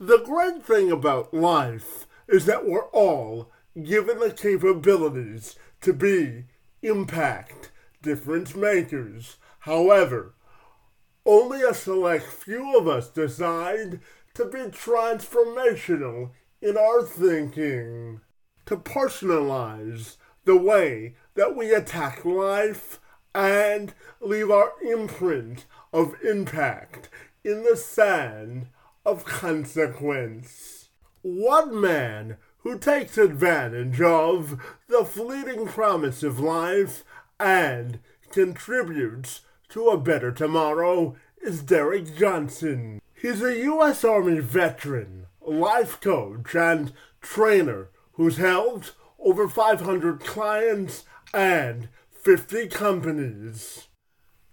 The 0.00 0.18
great 0.18 0.62
thing 0.62 0.92
about 0.92 1.34
life 1.34 2.06
is 2.28 2.46
that 2.46 2.64
we're 2.64 2.86
all 2.90 3.50
given 3.82 4.20
the 4.20 4.30
capabilities 4.30 5.56
to 5.80 5.92
be 5.92 6.44
impact 6.82 7.72
difference 8.00 8.54
makers. 8.54 9.38
However, 9.60 10.34
only 11.26 11.62
a 11.62 11.74
select 11.74 12.26
few 12.26 12.78
of 12.78 12.86
us 12.86 13.10
decide 13.10 13.98
to 14.34 14.44
be 14.44 14.58
transformational 14.70 16.30
in 16.62 16.76
our 16.76 17.02
thinking, 17.02 18.20
to 18.66 18.76
personalize 18.76 20.16
the 20.44 20.56
way 20.56 21.16
that 21.34 21.56
we 21.56 21.74
attack 21.74 22.24
life 22.24 23.00
and 23.34 23.94
leave 24.20 24.48
our 24.48 24.74
imprint 24.80 25.66
of 25.92 26.14
impact 26.22 27.08
in 27.42 27.64
the 27.64 27.76
sand 27.76 28.68
of 29.08 29.24
consequence. 29.24 30.90
One 31.22 31.80
man 31.80 32.36
who 32.58 32.78
takes 32.78 33.16
advantage 33.16 34.02
of 34.02 34.60
the 34.86 35.02
fleeting 35.02 35.66
promise 35.66 36.22
of 36.22 36.38
life 36.38 37.04
and 37.40 38.00
contributes 38.30 39.40
to 39.70 39.88
a 39.88 39.96
better 39.96 40.30
tomorrow 40.30 41.16
is 41.40 41.62
Derick 41.62 42.18
Johnson. 42.18 43.00
He's 43.14 43.42
a 43.42 43.56
U.S. 43.56 44.04
Army 44.04 44.40
veteran, 44.40 45.26
life 45.40 46.02
coach, 46.02 46.54
and 46.54 46.92
trainer 47.22 47.88
who's 48.12 48.36
helped 48.36 48.92
over 49.18 49.48
500 49.48 50.20
clients 50.20 51.04
and 51.32 51.88
50 52.10 52.68
companies 52.68 53.88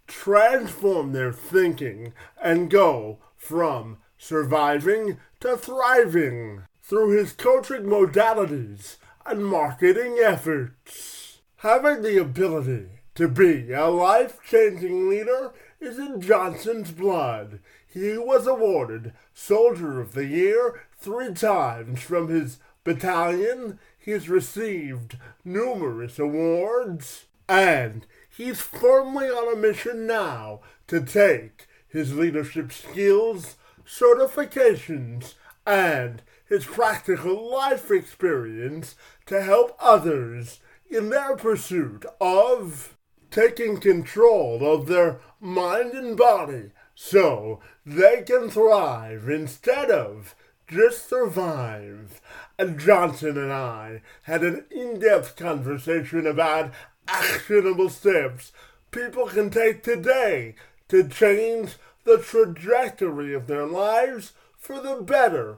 transform 0.08 1.12
their 1.12 1.34
thinking 1.34 2.14
and 2.42 2.70
go 2.70 3.20
from 3.36 3.98
surviving 4.26 5.18
to 5.40 5.56
thriving 5.56 6.64
through 6.82 7.12
his 7.12 7.32
coaching 7.32 7.84
modalities 7.84 8.96
and 9.24 9.46
marketing 9.46 10.18
efforts. 10.20 11.40
Having 11.58 12.02
the 12.02 12.20
ability 12.20 12.88
to 13.14 13.28
be 13.28 13.72
a 13.72 13.86
life 13.86 14.40
changing 14.44 15.10
leader 15.10 15.54
is 15.80 16.00
in 16.00 16.22
Johnson's 16.22 16.90
blood. 16.90 17.60
He 17.88 18.18
was 18.18 18.48
awarded 18.48 19.14
Soldier 19.36 20.02
of 20.02 20.14
the 20.14 20.26
Year 20.26 20.82
three 20.98 21.34
times 21.34 22.02
from 22.02 22.30
his 22.30 22.58
battalion. 22.84 23.80
He's 23.98 24.28
received 24.28 25.18
numerous 25.44 26.18
awards, 26.18 27.26
and 27.48 28.08
he's 28.36 28.60
firmly 28.60 29.28
on 29.28 29.54
a 29.54 29.60
mission 29.60 30.08
now 30.08 30.62
to 30.88 31.00
take 31.02 31.68
his 31.88 32.16
leadership 32.16 32.72
skills, 32.72 33.56
certifications, 33.86 35.36
and 35.66 36.22
his 36.48 36.66
practical 36.66 37.52
life 37.52 37.90
experience 37.90 38.96
to 39.26 39.42
help 39.42 39.76
others 39.80 40.60
in 40.90 41.10
their 41.10 41.36
pursuit 41.36 42.06
of 42.22 42.96
taking 43.32 43.80
control 43.80 44.66
of 44.66 44.88
their 44.88 45.20
mind 45.40 45.94
and 45.94 46.16
body 46.16 46.72
so 46.94 47.60
they 47.86 48.24
can 48.26 48.50
thrive 48.50 49.28
instead 49.28 49.90
of 49.90 50.36
just 50.68 51.10
survive. 51.10 52.22
And 52.58 52.80
Johnson 52.80 53.38
and 53.38 53.52
I 53.52 54.02
had 54.24 54.44
an 54.44 54.66
in 54.72 55.00
depth 55.00 55.36
conversation 55.36 56.26
about 56.26 56.72
actionable 57.08 57.90
steps 57.90 58.52
people 58.96 59.28
can 59.28 59.50
take 59.50 59.84
today 59.84 60.56
to 60.88 61.06
change 61.10 61.76
the 62.06 62.18
trajectory 62.18 63.34
of 63.34 63.48
their 63.48 63.66
lives 63.66 64.34
for 64.58 64.80
the 64.80 65.02
better 65.02 65.58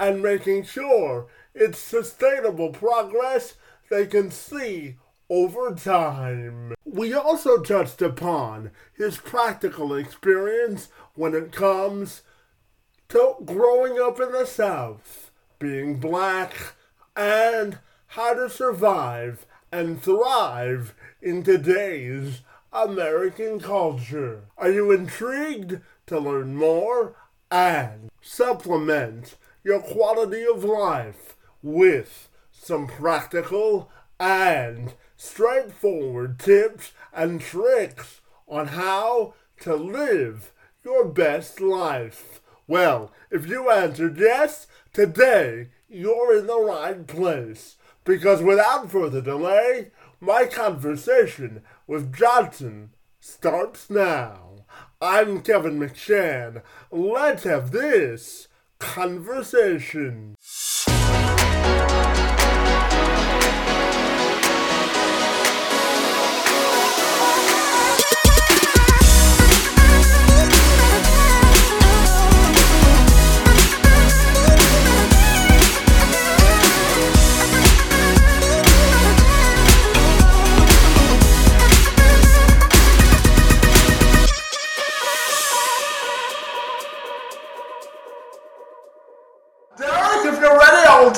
and 0.00 0.22
making 0.22 0.64
sure 0.64 1.26
it's 1.54 1.78
sustainable 1.78 2.70
progress 2.70 3.54
they 3.90 4.06
can 4.06 4.30
see 4.30 4.96
over 5.28 5.74
time. 5.74 6.74
We 6.84 7.12
also 7.12 7.58
touched 7.58 8.00
upon 8.00 8.70
his 8.94 9.18
practical 9.18 9.94
experience 9.94 10.88
when 11.14 11.34
it 11.34 11.52
comes 11.52 12.22
to 13.10 13.34
growing 13.44 13.98
up 14.00 14.20
in 14.20 14.32
the 14.32 14.46
South, 14.46 15.30
being 15.58 15.98
black, 15.98 16.74
and 17.16 17.78
how 18.08 18.34
to 18.34 18.48
survive 18.48 19.46
and 19.72 20.02
thrive 20.02 20.94
in 21.20 21.42
today's 21.42 22.42
American 22.72 23.60
culture. 23.60 24.42
Are 24.56 24.70
you 24.70 24.92
intrigued 24.92 25.80
to 26.08 26.18
learn 26.18 26.56
more 26.56 27.14
and 27.50 28.10
supplement 28.20 29.36
your 29.64 29.80
quality 29.80 30.44
of 30.44 30.64
life 30.64 31.36
with 31.62 32.28
some 32.50 32.86
practical 32.86 33.90
and 34.20 34.94
straightforward 35.16 36.38
tips 36.38 36.92
and 37.12 37.40
tricks 37.40 38.20
on 38.46 38.68
how 38.68 39.34
to 39.60 39.74
live 39.74 40.52
your 40.84 41.04
best 41.04 41.60
life? 41.60 42.40
Well, 42.66 43.12
if 43.30 43.48
you 43.48 43.70
answered 43.70 44.18
yes, 44.18 44.66
today 44.92 45.68
you're 45.88 46.38
in 46.38 46.46
the 46.46 46.60
right 46.60 47.06
place. 47.06 47.76
Because 48.04 48.42
without 48.42 48.90
further 48.90 49.20
delay, 49.20 49.90
my 50.20 50.46
conversation 50.46 51.62
with 51.86 52.14
Johnson 52.14 52.90
starts 53.20 53.90
now. 53.90 54.47
I'm 55.00 55.42
Kevin 55.42 55.78
McShann. 55.78 56.60
Let's 56.90 57.44
have 57.44 57.70
this 57.70 58.48
conversation. 58.80 60.34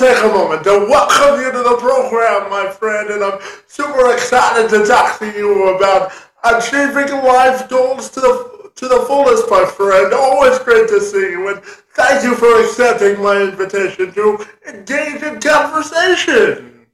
Take 0.01 0.23
a 0.23 0.29
moment 0.29 0.63
to 0.63 0.87
welcome 0.89 1.39
you 1.39 1.51
to 1.51 1.59
the 1.59 1.77
program, 1.77 2.49
my 2.49 2.71
friend, 2.71 3.11
and 3.11 3.23
I'm 3.23 3.39
super 3.67 4.11
excited 4.11 4.67
to 4.71 4.83
talk 4.83 5.19
to 5.19 5.27
you 5.27 5.75
about 5.75 6.11
achieving 6.43 7.23
life 7.23 7.69
goals 7.69 8.09
to 8.09 8.19
the 8.19 8.71
to 8.77 8.87
the 8.87 9.01
fullest, 9.01 9.47
my 9.51 9.63
friend. 9.63 10.11
Always 10.11 10.57
great 10.57 10.89
to 10.89 10.99
see 10.99 11.29
you, 11.29 11.49
and 11.49 11.61
thank 11.93 12.23
you 12.23 12.33
for 12.33 12.63
accepting 12.63 13.21
my 13.21 13.43
invitation 13.43 14.11
to 14.13 14.43
engage 14.67 15.21
in 15.21 15.39
conversation. 15.39 16.87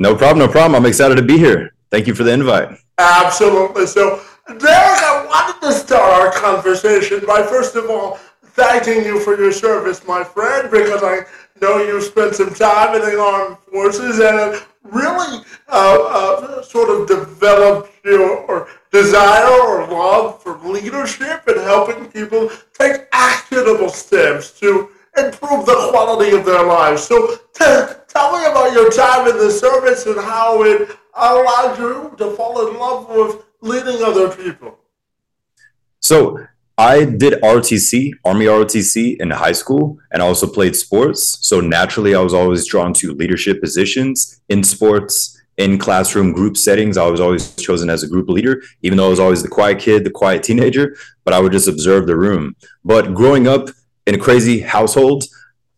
No 0.00 0.16
problem, 0.16 0.44
no 0.44 0.48
problem. 0.50 0.74
I'm 0.74 0.86
excited 0.86 1.14
to 1.18 1.22
be 1.22 1.38
here. 1.38 1.72
Thank 1.92 2.08
you 2.08 2.16
for 2.16 2.24
the 2.24 2.32
invite. 2.32 2.76
Absolutely. 2.98 3.86
So, 3.86 4.24
Derick, 4.48 4.64
I 4.66 5.24
wanted 5.24 5.68
to 5.68 5.72
start 5.72 6.02
our 6.02 6.32
conversation 6.32 7.24
by 7.24 7.44
first 7.44 7.76
of 7.76 7.88
all 7.88 8.18
thanking 8.60 9.04
you 9.04 9.18
for 9.20 9.40
your 9.40 9.52
service, 9.52 10.06
my 10.06 10.22
friend, 10.22 10.70
because 10.70 11.02
I 11.02 11.20
know 11.62 11.78
you 11.78 12.00
spent 12.02 12.34
some 12.34 12.52
time 12.52 12.94
in 12.94 13.00
the 13.00 13.18
armed 13.18 13.58
forces 13.58 14.20
and 14.20 14.54
it 14.54 14.62
really 14.84 15.42
uh, 15.68 15.98
uh, 16.02 16.62
sort 16.62 16.90
of 16.90 17.08
developed 17.08 17.90
your 18.04 18.68
desire 18.92 19.50
or 19.62 19.86
love 19.88 20.42
for 20.42 20.58
leadership 20.58 21.42
and 21.46 21.60
helping 21.60 22.10
people 22.10 22.50
take 22.78 23.06
actionable 23.12 23.88
steps 23.88 24.58
to 24.60 24.90
improve 25.16 25.64
the 25.64 25.88
quality 25.90 26.36
of 26.36 26.44
their 26.44 26.64
lives. 26.64 27.02
So 27.02 27.36
t- 27.54 27.94
tell 28.08 28.38
me 28.38 28.44
about 28.44 28.74
your 28.74 28.90
time 28.90 29.26
in 29.26 29.38
the 29.38 29.50
service 29.50 30.04
and 30.04 30.20
how 30.20 30.62
it 30.64 30.90
allowed 31.14 31.78
you 31.78 32.14
to 32.18 32.30
fall 32.32 32.68
in 32.68 32.78
love 32.78 33.08
with 33.08 33.42
leading 33.62 34.04
other 34.04 34.28
people. 34.28 34.78
So 36.00 36.46
I 36.80 37.04
did 37.04 37.34
ROTC, 37.42 38.14
Army 38.24 38.46
ROTC 38.46 39.20
in 39.20 39.30
high 39.30 39.52
school, 39.52 39.98
and 40.12 40.22
I 40.22 40.26
also 40.26 40.46
played 40.46 40.74
sports. 40.74 41.36
So 41.46 41.60
naturally, 41.60 42.14
I 42.14 42.22
was 42.22 42.32
always 42.32 42.66
drawn 42.66 42.94
to 42.94 43.12
leadership 43.12 43.60
positions 43.60 44.40
in 44.48 44.64
sports, 44.64 45.38
in 45.58 45.76
classroom 45.76 46.32
group 46.32 46.56
settings. 46.56 46.96
I 46.96 47.06
was 47.06 47.20
always 47.20 47.54
chosen 47.56 47.90
as 47.90 48.02
a 48.02 48.08
group 48.08 48.30
leader, 48.30 48.62
even 48.80 48.96
though 48.96 49.08
I 49.08 49.10
was 49.10 49.20
always 49.20 49.42
the 49.42 49.48
quiet 49.48 49.78
kid, 49.78 50.04
the 50.04 50.10
quiet 50.10 50.42
teenager, 50.42 50.96
but 51.22 51.34
I 51.34 51.40
would 51.40 51.52
just 51.52 51.68
observe 51.68 52.06
the 52.06 52.16
room. 52.16 52.56
But 52.82 53.12
growing 53.12 53.46
up 53.46 53.68
in 54.06 54.14
a 54.14 54.18
crazy 54.18 54.60
household, 54.60 55.24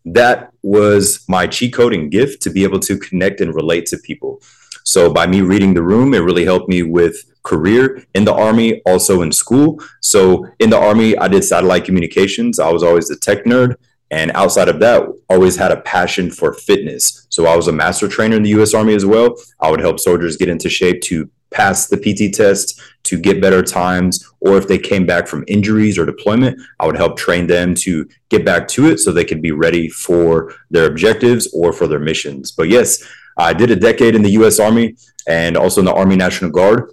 that 0.05 0.53
was 0.63 1.25
my 1.29 1.49
cheat 1.49 1.73
code 1.75 1.95
and 1.95 2.13
gift 2.13 2.43
to 2.43 2.51
be 2.51 2.63
able 2.63 2.79
to 2.79 2.97
connect 2.97 3.41
and 3.41 3.53
relate 3.53 3.87
to 3.87 3.99
people. 3.99 4.41
So 4.85 5.13
by 5.13 5.27
me 5.27 5.41
reading 5.41 5.75
the 5.75 5.83
room, 5.83 6.15
it 6.15 6.19
really 6.19 6.45
helped 6.45 6.69
me 6.69 6.83
with 6.83 7.17
career 7.43 8.05
in 8.15 8.25
the 8.25 8.35
army, 8.35 8.81
also 8.87 9.23
in 9.23 9.33
school. 9.33 9.81
So 10.01 10.47
in 10.59 10.71
the 10.71 10.79
army, 10.79 11.17
I 11.17 11.29
did 11.29 11.45
satellite 11.45 11.85
communications. 11.85 12.59
I 12.59 12.71
was 12.71 12.83
always 12.83 13.09
the 13.09 13.17
tech 13.17 13.45
nerd. 13.45 13.77
And 14.11 14.31
outside 14.35 14.69
of 14.69 14.79
that, 14.81 15.05
always 15.31 15.57
had 15.57 15.73
a 15.73 15.81
passion 15.81 16.31
for 16.31 16.53
fitness. 16.53 17.27
So 17.31 17.47
I 17.47 17.57
was 17.57 17.69
a 17.69 17.73
master 17.73 18.09
trainer 18.09 18.37
in 18.37 18.43
the 18.43 18.51
US 18.61 18.75
Army 18.75 18.95
as 18.95 19.07
well. 19.07 19.37
I 19.59 19.71
would 19.71 19.81
help 19.81 19.99
soldiers 19.99 20.37
get 20.37 20.51
into 20.51 20.69
shape 20.69 21.01
to 21.03 21.31
pass 21.51 21.89
the 21.89 21.97
PT 21.97 22.35
test, 22.35 22.81
to 23.05 23.19
get 23.19 23.41
better 23.41 23.63
times, 23.63 24.27
or 24.41 24.57
if 24.57 24.69
they 24.69 24.79
came 24.79 25.07
back 25.07 25.27
from 25.27 25.45
injuries 25.47 25.99
or 25.99 26.07
deployment, 26.07 26.59
I 26.81 26.87
would 26.87 26.97
help 26.97 27.17
train 27.17 27.47
them 27.47 27.75
to 27.77 28.09
get 28.29 28.45
back 28.45 28.69
to 28.69 28.87
it 28.87 28.99
so 28.99 29.13
they 29.13 29.25
could 29.25 29.43
be 29.43 29.53
ready 29.53 29.89
for 29.89 30.55
their 30.71 30.87
objectives 30.87 31.49
or 31.53 31.73
for 31.73 31.87
their 31.87 32.01
missions. 32.01 32.53
But 32.53 32.69
yes, 32.69 33.03
I 33.37 33.53
did 33.53 33.71
a 33.71 33.77
decade 33.77 34.15
in 34.15 34.23
the 34.23 34.31
US 34.31 34.59
Army 34.59 34.97
and 35.27 35.57
also 35.57 35.81
in 35.81 35.85
the 35.85 35.95
Army 35.95 36.17
National 36.17 36.51
Guard. 36.51 36.93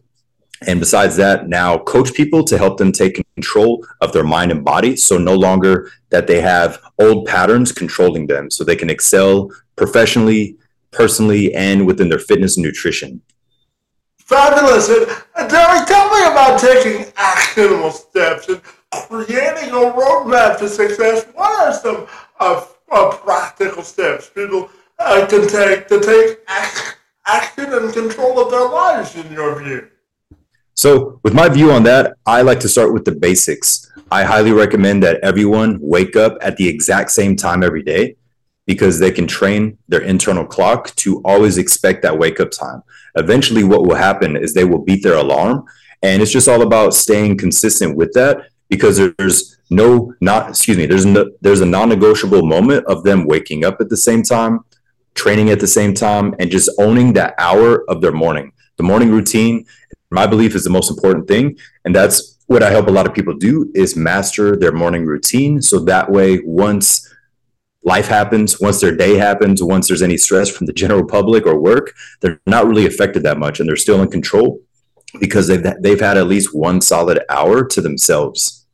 And 0.67 0.79
besides 0.79 1.15
that, 1.15 1.47
now 1.47 1.77
coach 1.77 2.13
people 2.13 2.43
to 2.43 2.57
help 2.57 2.77
them 2.77 2.91
take 2.91 3.23
control 3.35 3.85
of 4.01 4.11
their 4.11 4.25
mind 4.25 4.51
and 4.51 4.63
body. 4.63 4.95
So 4.97 5.17
no 5.17 5.35
longer 5.35 5.91
that 6.09 6.27
they 6.27 6.41
have 6.41 6.79
old 6.99 7.25
patterns 7.27 7.71
controlling 7.71 8.27
them 8.27 8.51
so 8.51 8.63
they 8.63 8.75
can 8.75 8.89
excel 8.89 9.51
professionally, 9.75 10.57
personally, 10.91 11.53
and 11.55 11.87
within 11.87 12.09
their 12.09 12.19
fitness 12.19 12.57
and 12.57 12.65
nutrition. 12.65 13.21
Fabulous. 14.17 14.89
And, 14.89 15.49
Derick, 15.49 15.87
tell 15.87 16.09
me 16.09 16.31
about 16.31 16.59
taking 16.59 17.11
actionable 17.15 17.91
steps 17.91 18.49
and 18.49 18.61
creating 18.91 19.69
a 19.69 19.91
roadmap 19.91 20.59
to 20.59 20.67
success. 20.67 21.25
What 21.33 21.67
are 21.67 21.73
some 21.73 22.07
uh, 22.39 22.65
uh, 22.91 23.11
practical 23.17 23.83
steps 23.83 24.29
people 24.29 24.69
uh, 24.99 25.25
can 25.27 25.47
take 25.47 25.87
to 25.87 25.99
take 25.99 26.39
action 27.25 27.73
and 27.73 27.93
control 27.93 28.39
of 28.39 28.51
their 28.51 28.67
lives, 28.67 29.15
in 29.15 29.31
your 29.31 29.61
view? 29.61 29.87
So, 30.75 31.19
with 31.23 31.33
my 31.33 31.49
view 31.49 31.71
on 31.71 31.83
that, 31.83 32.15
I 32.25 32.41
like 32.41 32.59
to 32.61 32.69
start 32.69 32.93
with 32.93 33.05
the 33.05 33.13
basics. 33.13 33.91
I 34.11 34.23
highly 34.23 34.51
recommend 34.51 35.03
that 35.03 35.19
everyone 35.21 35.77
wake 35.81 36.15
up 36.15 36.37
at 36.41 36.57
the 36.57 36.67
exact 36.67 37.11
same 37.11 37.35
time 37.35 37.63
every 37.63 37.83
day 37.83 38.15
because 38.65 38.99
they 38.99 39.11
can 39.11 39.27
train 39.27 39.77
their 39.87 40.01
internal 40.01 40.45
clock 40.45 40.95
to 40.95 41.21
always 41.25 41.57
expect 41.57 42.01
that 42.03 42.17
wake 42.17 42.39
up 42.39 42.51
time. 42.51 42.81
Eventually, 43.15 43.63
what 43.63 43.83
will 43.85 43.95
happen 43.95 44.37
is 44.37 44.53
they 44.53 44.63
will 44.63 44.83
beat 44.83 45.03
their 45.03 45.17
alarm. 45.17 45.65
And 46.01 46.21
it's 46.21 46.31
just 46.31 46.47
all 46.47 46.61
about 46.61 46.93
staying 46.93 47.37
consistent 47.37 47.97
with 47.97 48.13
that 48.13 48.47
because 48.69 48.97
there's 48.97 49.57
no 49.69 50.13
not 50.21 50.49
excuse 50.49 50.77
me 50.77 50.85
there's 50.85 51.05
no 51.05 51.29
there's 51.41 51.61
a 51.61 51.65
non-negotiable 51.65 52.43
moment 52.43 52.83
of 52.85 53.03
them 53.03 53.25
waking 53.25 53.65
up 53.65 53.79
at 53.79 53.89
the 53.89 53.97
same 53.97 54.23
time 54.23 54.61
training 55.15 55.49
at 55.49 55.59
the 55.59 55.67
same 55.67 55.93
time 55.93 56.35
and 56.39 56.49
just 56.49 56.69
owning 56.79 57.13
that 57.13 57.35
hour 57.37 57.89
of 57.89 58.01
their 58.01 58.11
morning. 58.11 58.53
The 58.77 58.83
morning 58.83 59.11
routine 59.11 59.65
my 60.11 60.25
belief 60.25 60.55
is 60.55 60.63
the 60.63 60.69
most 60.69 60.89
important 60.89 61.27
thing. 61.27 61.57
And 61.85 61.95
that's 61.95 62.37
what 62.47 62.63
i 62.63 62.69
help 62.71 62.87
a 62.87 62.91
lot 62.91 63.05
of 63.05 63.13
people 63.13 63.35
do 63.35 63.71
is 63.75 63.95
master 63.95 64.55
their 64.55 64.71
morning 64.71 65.05
routine. 65.05 65.61
So 65.61 65.79
that 65.81 66.09
way 66.09 66.39
once 66.43 67.07
life 67.83 68.07
happens 68.07 68.59
once 68.59 68.81
their 68.81 68.95
day 68.95 69.15
happens 69.15 69.63
once 69.63 69.87
there's 69.87 70.01
any 70.01 70.17
stress 70.17 70.49
from 70.49 70.67
the 70.67 70.73
general 70.73 71.05
public 71.05 71.45
or 71.47 71.57
work 71.57 71.93
they're 72.19 72.37
not 72.45 72.67
really 72.67 72.85
affected 72.85 73.23
that 73.23 73.39
much 73.39 73.61
and 73.61 73.69
they're 73.69 73.77
still 73.77 74.01
in 74.01 74.11
control 74.11 74.59
because 75.21 75.47
they've 75.47 75.63
they've 75.79 76.01
had 76.01 76.17
at 76.17 76.27
least 76.27 76.53
one 76.53 76.81
solid 76.81 77.21
hour 77.29 77.63
to 77.63 77.79
themselves. 77.79 78.67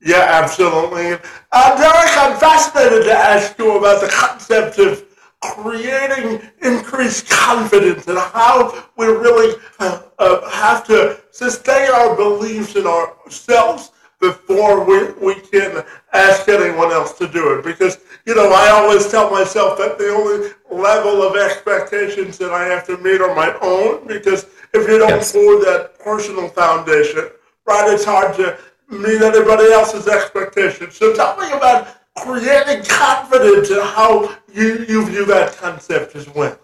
Yeah 0.00 0.28
absolutely. 0.42 1.18
Uh, 1.50 1.76
derick 1.76 2.16
i'm 2.18 2.38
fascinated 2.38 3.02
to 3.04 3.12
ask 3.12 3.58
you 3.58 3.78
about 3.78 4.00
the 4.00 4.08
concept 4.08 4.78
of 4.78 5.03
creating 5.52 6.40
increased 6.62 7.28
confidence 7.28 8.06
and 8.06 8.18
how 8.18 8.86
we 8.96 9.06
really 9.06 9.54
uh, 9.78 10.02
uh, 10.18 10.50
have 10.50 10.86
to 10.86 11.20
sustain 11.30 11.90
our 11.90 12.16
beliefs 12.16 12.76
in 12.76 12.86
ourselves 12.86 13.90
before 14.20 14.84
we, 14.84 15.12
we 15.14 15.34
can 15.40 15.84
ask 16.12 16.48
anyone 16.48 16.90
else 16.92 17.12
to 17.18 17.28
do 17.28 17.54
it. 17.54 17.64
Because, 17.64 17.98
you 18.24 18.34
know, 18.34 18.50
I 18.52 18.70
always 18.70 19.10
tell 19.10 19.30
myself 19.30 19.76
that 19.78 19.98
the 19.98 20.08
only 20.08 20.50
level 20.70 21.22
of 21.22 21.36
expectations 21.36 22.38
that 22.38 22.50
I 22.52 22.64
have 22.64 22.86
to 22.86 22.96
meet 22.98 23.20
are 23.20 23.34
my 23.34 23.56
own. 23.60 24.06
Because 24.06 24.44
if 24.72 24.88
you 24.88 24.98
don't 24.98 25.10
yes. 25.10 25.32
pour 25.32 25.60
that 25.64 25.98
personal 25.98 26.48
foundation, 26.48 27.28
right, 27.66 27.92
it's 27.92 28.04
hard 28.04 28.34
to 28.36 28.56
meet 28.88 29.20
anybody 29.20 29.72
else's 29.72 30.08
expectations. 30.08 30.96
So 30.96 31.14
tell 31.14 31.36
me 31.36 31.50
about 31.52 32.03
creating 32.16 32.84
confidence 32.84 33.70
in 33.70 33.80
how 33.80 34.36
you, 34.52 34.84
you 34.88 35.04
view 35.06 35.24
that 35.26 35.56
concept 35.56 36.14
as 36.14 36.28
well. 36.34 36.58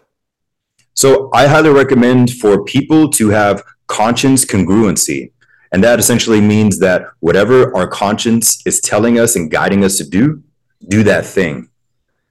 So 0.94 1.30
I 1.32 1.46
highly 1.46 1.70
recommend 1.70 2.32
for 2.34 2.64
people 2.64 3.08
to 3.10 3.30
have 3.30 3.62
conscience 3.86 4.44
congruency. 4.44 5.32
And 5.72 5.82
that 5.84 5.98
essentially 5.98 6.40
means 6.40 6.78
that 6.80 7.02
whatever 7.20 7.74
our 7.76 7.86
conscience 7.86 8.64
is 8.66 8.80
telling 8.80 9.18
us 9.18 9.36
and 9.36 9.50
guiding 9.50 9.84
us 9.84 9.98
to 9.98 10.08
do, 10.08 10.42
do 10.88 11.02
that 11.04 11.24
thing. 11.24 11.68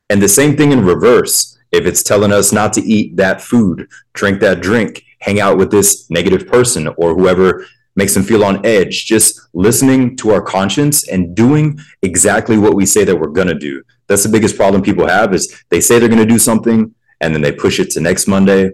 And 0.10 0.22
the 0.22 0.30
same 0.30 0.58
thing 0.58 0.72
in 0.72 0.86
reverse. 0.86 1.58
If 1.72 1.86
it's 1.86 2.02
telling 2.02 2.32
us 2.32 2.52
not 2.52 2.74
to 2.74 2.82
eat 2.82 3.16
that 3.18 3.42
food, 3.42 3.88
drink 4.14 4.40
that 4.40 4.60
drink, 4.60 5.04
hang 5.20 5.40
out 5.40 5.58
with 5.58 5.70
this 5.70 6.10
negative 6.10 6.48
person 6.48 6.88
or 6.98 7.14
whoever 7.14 7.66
makes 8.00 8.16
them 8.16 8.24
feel 8.24 8.44
on 8.44 8.66
edge, 8.66 9.06
just 9.06 9.40
listening 9.54 10.16
to 10.16 10.32
our 10.32 10.42
conscience 10.42 11.08
and 11.10 11.36
doing 11.36 11.78
exactly 12.02 12.58
what 12.58 12.74
we 12.74 12.86
say 12.86 13.04
that 13.04 13.16
we're 13.16 13.28
going 13.40 13.48
to 13.48 13.54
do. 13.70 13.84
That's 14.08 14.24
the 14.24 14.30
biggest 14.30 14.56
problem 14.56 14.82
people 14.82 15.06
have 15.06 15.36
is 15.36 15.64
they 15.70 15.82
say 15.82 16.00
they're 16.00 16.16
going 16.16 16.28
to 16.28 16.34
do 16.36 16.40
something 16.40 16.96
and 17.22 17.36
then 17.36 17.42
they 17.42 17.52
push 17.52 17.80
it 17.80 17.92
to 17.92 18.00
next 18.00 18.26
Monday, 18.26 18.72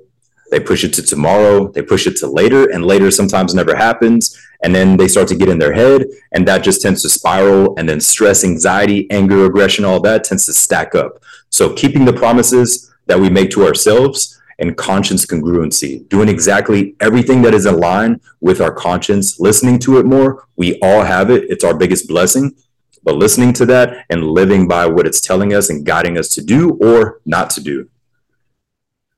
they 0.51 0.59
push 0.59 0.83
it 0.83 0.93
to 0.93 1.01
tomorrow, 1.01 1.71
they 1.71 1.81
push 1.81 2.05
it 2.05 2.15
to 2.17 2.27
later 2.27 2.69
and 2.69 2.85
later 2.85 3.09
sometimes 3.09 3.55
never 3.55 3.75
happens 3.75 4.39
and 4.63 4.73
then 4.73 4.95
they 4.95 5.07
start 5.07 5.27
to 5.29 5.35
get 5.35 5.49
in 5.49 5.59
their 5.59 5.73
head 5.73 6.05
and 6.31 6.47
that 6.47 6.63
just 6.63 6.81
tends 6.81 7.01
to 7.01 7.09
spiral 7.09 7.75
and 7.77 7.89
then 7.89 7.99
stress, 7.99 8.43
anxiety, 8.43 9.09
anger, 9.11 9.45
aggression, 9.45 9.83
all 9.83 9.99
that 9.99 10.23
tends 10.23 10.45
to 10.45 10.53
stack 10.53 10.93
up. 10.93 11.17
So 11.49 11.73
keeping 11.73 12.05
the 12.05 12.13
promises 12.13 12.93
that 13.07 13.19
we 13.19 13.29
make 13.29 13.49
to 13.51 13.65
ourselves 13.65 14.39
and 14.59 14.77
conscience 14.77 15.25
congruency, 15.25 16.07
doing 16.09 16.29
exactly 16.29 16.95
everything 16.99 17.41
that 17.41 17.53
is 17.53 17.65
in 17.65 17.77
line 17.77 18.21
with 18.41 18.61
our 18.61 18.73
conscience, 18.73 19.39
listening 19.39 19.79
to 19.79 19.99
it 19.99 20.05
more. 20.05 20.47
We 20.55 20.79
all 20.81 21.03
have 21.03 21.29
it, 21.29 21.45
it's 21.49 21.63
our 21.63 21.75
biggest 21.75 22.07
blessing. 22.07 22.55
But 23.03 23.15
listening 23.15 23.53
to 23.53 23.65
that 23.67 24.05
and 24.09 24.23
living 24.23 24.67
by 24.67 24.87
what 24.87 25.05
it's 25.05 25.21
telling 25.21 25.53
us 25.53 25.69
and 25.69 25.85
guiding 25.85 26.17
us 26.17 26.29
to 26.29 26.41
do 26.41 26.71
or 26.81 27.21
not 27.25 27.51
to 27.51 27.61
do. 27.61 27.87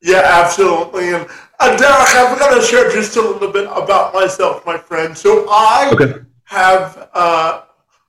Yeah, 0.02 0.22
absolutely. 0.26 1.14
And 1.14 1.26
uh, 1.60 1.76
Derick, 1.78 2.16
I'm 2.16 2.38
going 2.38 2.60
to 2.60 2.66
share 2.66 2.92
just 2.92 3.16
a 3.16 3.22
little 3.22 3.52
bit 3.52 3.68
about 3.72 4.14
myself, 4.14 4.66
my 4.66 4.78
friend. 4.78 5.18
So 5.18 5.48
I 5.50 5.90
okay. 5.94 6.20
have 6.44 7.10
uh, 7.14 7.64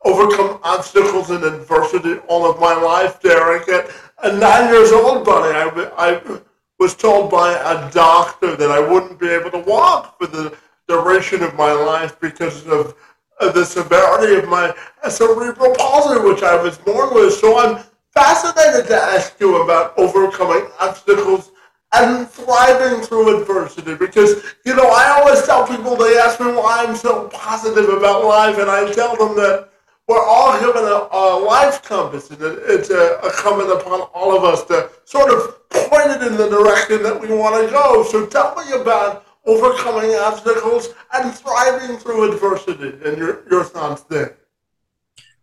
overcome 0.05 0.61
obstacles 0.65 1.31
and 1.31 1.45
adversity 1.45 2.19
all 2.29 2.51
of 2.51 2.61
my 2.61 2.75
life, 2.75 3.21
Derick. 3.21 3.69
At, 3.69 3.91
at 4.23 4.35
nine 4.35 4.73
years 4.73 4.91
old, 4.91 5.25
buddy, 5.25 5.57
I, 5.57 5.91
I 5.97 6.41
was 6.79 6.95
told 6.95 7.31
by 7.31 7.53
a 7.53 7.91
doctor 7.91 8.57
that 8.57 8.71
I 8.71 8.79
wouldn't 8.79 9.19
be 9.19 9.29
able 9.29 9.51
to 9.51 9.59
walk 9.59 10.19
for 10.19 10.27
the 10.27 10.57
duration 10.87 11.43
of 11.43 11.55
my 11.55 11.73
life 11.73 12.19
because 12.21 12.67
of, 12.67 12.95
the 13.41 13.65
severity 13.65 14.35
of 14.35 14.49
my 14.49 14.75
cerebral 15.09 15.73
palsy, 15.77 16.21
which 16.29 16.43
I 16.43 16.61
was 16.61 16.77
born 16.77 17.15
with. 17.15 17.35
So 17.35 17.57
I'm 17.57 17.85
fascinated 18.13 18.89
to 18.89 18.97
ask 18.97 19.39
you 19.39 19.63
about 19.63 19.97
overcoming 19.97 20.69
obstacles 20.81 21.53
and 21.93 22.29
thriving 22.29 23.01
through 23.01 23.41
adversity 23.41 23.95
because 23.95 24.43
you 24.67 24.75
know 24.75 24.89
I 24.89 25.21
always 25.21 25.43
tell 25.45 25.67
people 25.67 25.95
they 25.95 26.19
ask 26.19 26.41
me 26.41 26.47
why 26.49 26.85
I'm 26.85 26.97
so 26.97 27.29
positive 27.29 27.89
about 27.89 28.25
life 28.25 28.59
and 28.59 28.69
I 28.69 28.93
tell 28.93 29.17
them 29.17 29.37
that 29.37 29.68
we're 30.09 30.25
all 30.25 30.59
given 30.59 30.83
a, 30.83 31.09
a 31.13 31.39
life 31.39 31.83
compass, 31.83 32.31
and 32.31 32.41
it, 32.41 32.59
it's 32.65 32.91
a, 32.91 33.21
a 33.23 33.31
coming 33.33 33.71
upon 33.71 34.01
all 34.15 34.37
of 34.37 34.43
us 34.43 34.65
to 34.65 34.91
sort 35.05 35.31
of 35.31 35.69
point 35.69 36.11
it 36.11 36.27
in 36.27 36.37
the 36.37 36.49
direction 36.49 37.03
that 37.03 37.21
we 37.21 37.29
want 37.29 37.63
to 37.63 37.71
go. 37.71 38.03
So 38.05 38.27
tell 38.27 38.57
me 38.57 38.73
about 38.73 39.27
overcoming 39.45 40.15
obstacles 40.17 40.89
and 41.13 41.33
thriving 41.33 41.99
through 41.99 42.33
adversity 42.33 42.99
and 43.05 43.19
your, 43.19 43.45
your 43.51 43.65
thoughts 43.65 44.03
there. 44.05 44.37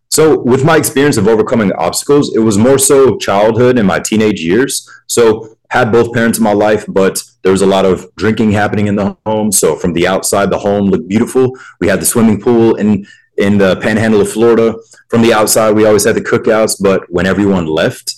So, 0.08 0.38
with 0.38 0.64
my 0.64 0.76
experience 0.76 1.16
of 1.16 1.28
overcoming 1.28 1.72
obstacles, 1.72 2.34
it 2.34 2.38
was 2.38 2.56
more 2.56 2.78
so 2.78 3.18
childhood 3.18 3.76
and 3.76 3.86
my 3.86 3.98
teenage 3.98 4.40
years. 4.40 4.88
So, 5.08 5.56
had 5.70 5.90
both 5.90 6.14
parents 6.14 6.38
in 6.38 6.44
my 6.44 6.52
life, 6.52 6.84
but 6.88 7.22
there 7.42 7.52
was 7.52 7.60
a 7.60 7.66
lot 7.66 7.84
of 7.84 8.06
drinking 8.14 8.52
happening 8.52 8.86
in 8.86 8.94
the 8.94 9.16
home. 9.26 9.50
So, 9.50 9.76
from 9.76 9.92
the 9.92 10.06
outside, 10.06 10.50
the 10.50 10.58
home 10.58 10.86
looked 10.86 11.08
beautiful. 11.08 11.58
We 11.80 11.88
had 11.88 12.00
the 12.00 12.06
swimming 12.06 12.40
pool, 12.40 12.76
and 12.76 13.06
in 13.38 13.58
the 13.58 13.76
panhandle 13.76 14.20
of 14.20 14.30
Florida. 14.30 14.74
From 15.08 15.22
the 15.22 15.32
outside, 15.32 15.72
we 15.72 15.86
always 15.86 16.04
had 16.04 16.16
the 16.16 16.20
cookouts, 16.20 16.76
but 16.80 17.04
when 17.10 17.26
everyone 17.26 17.66
left, 17.66 18.14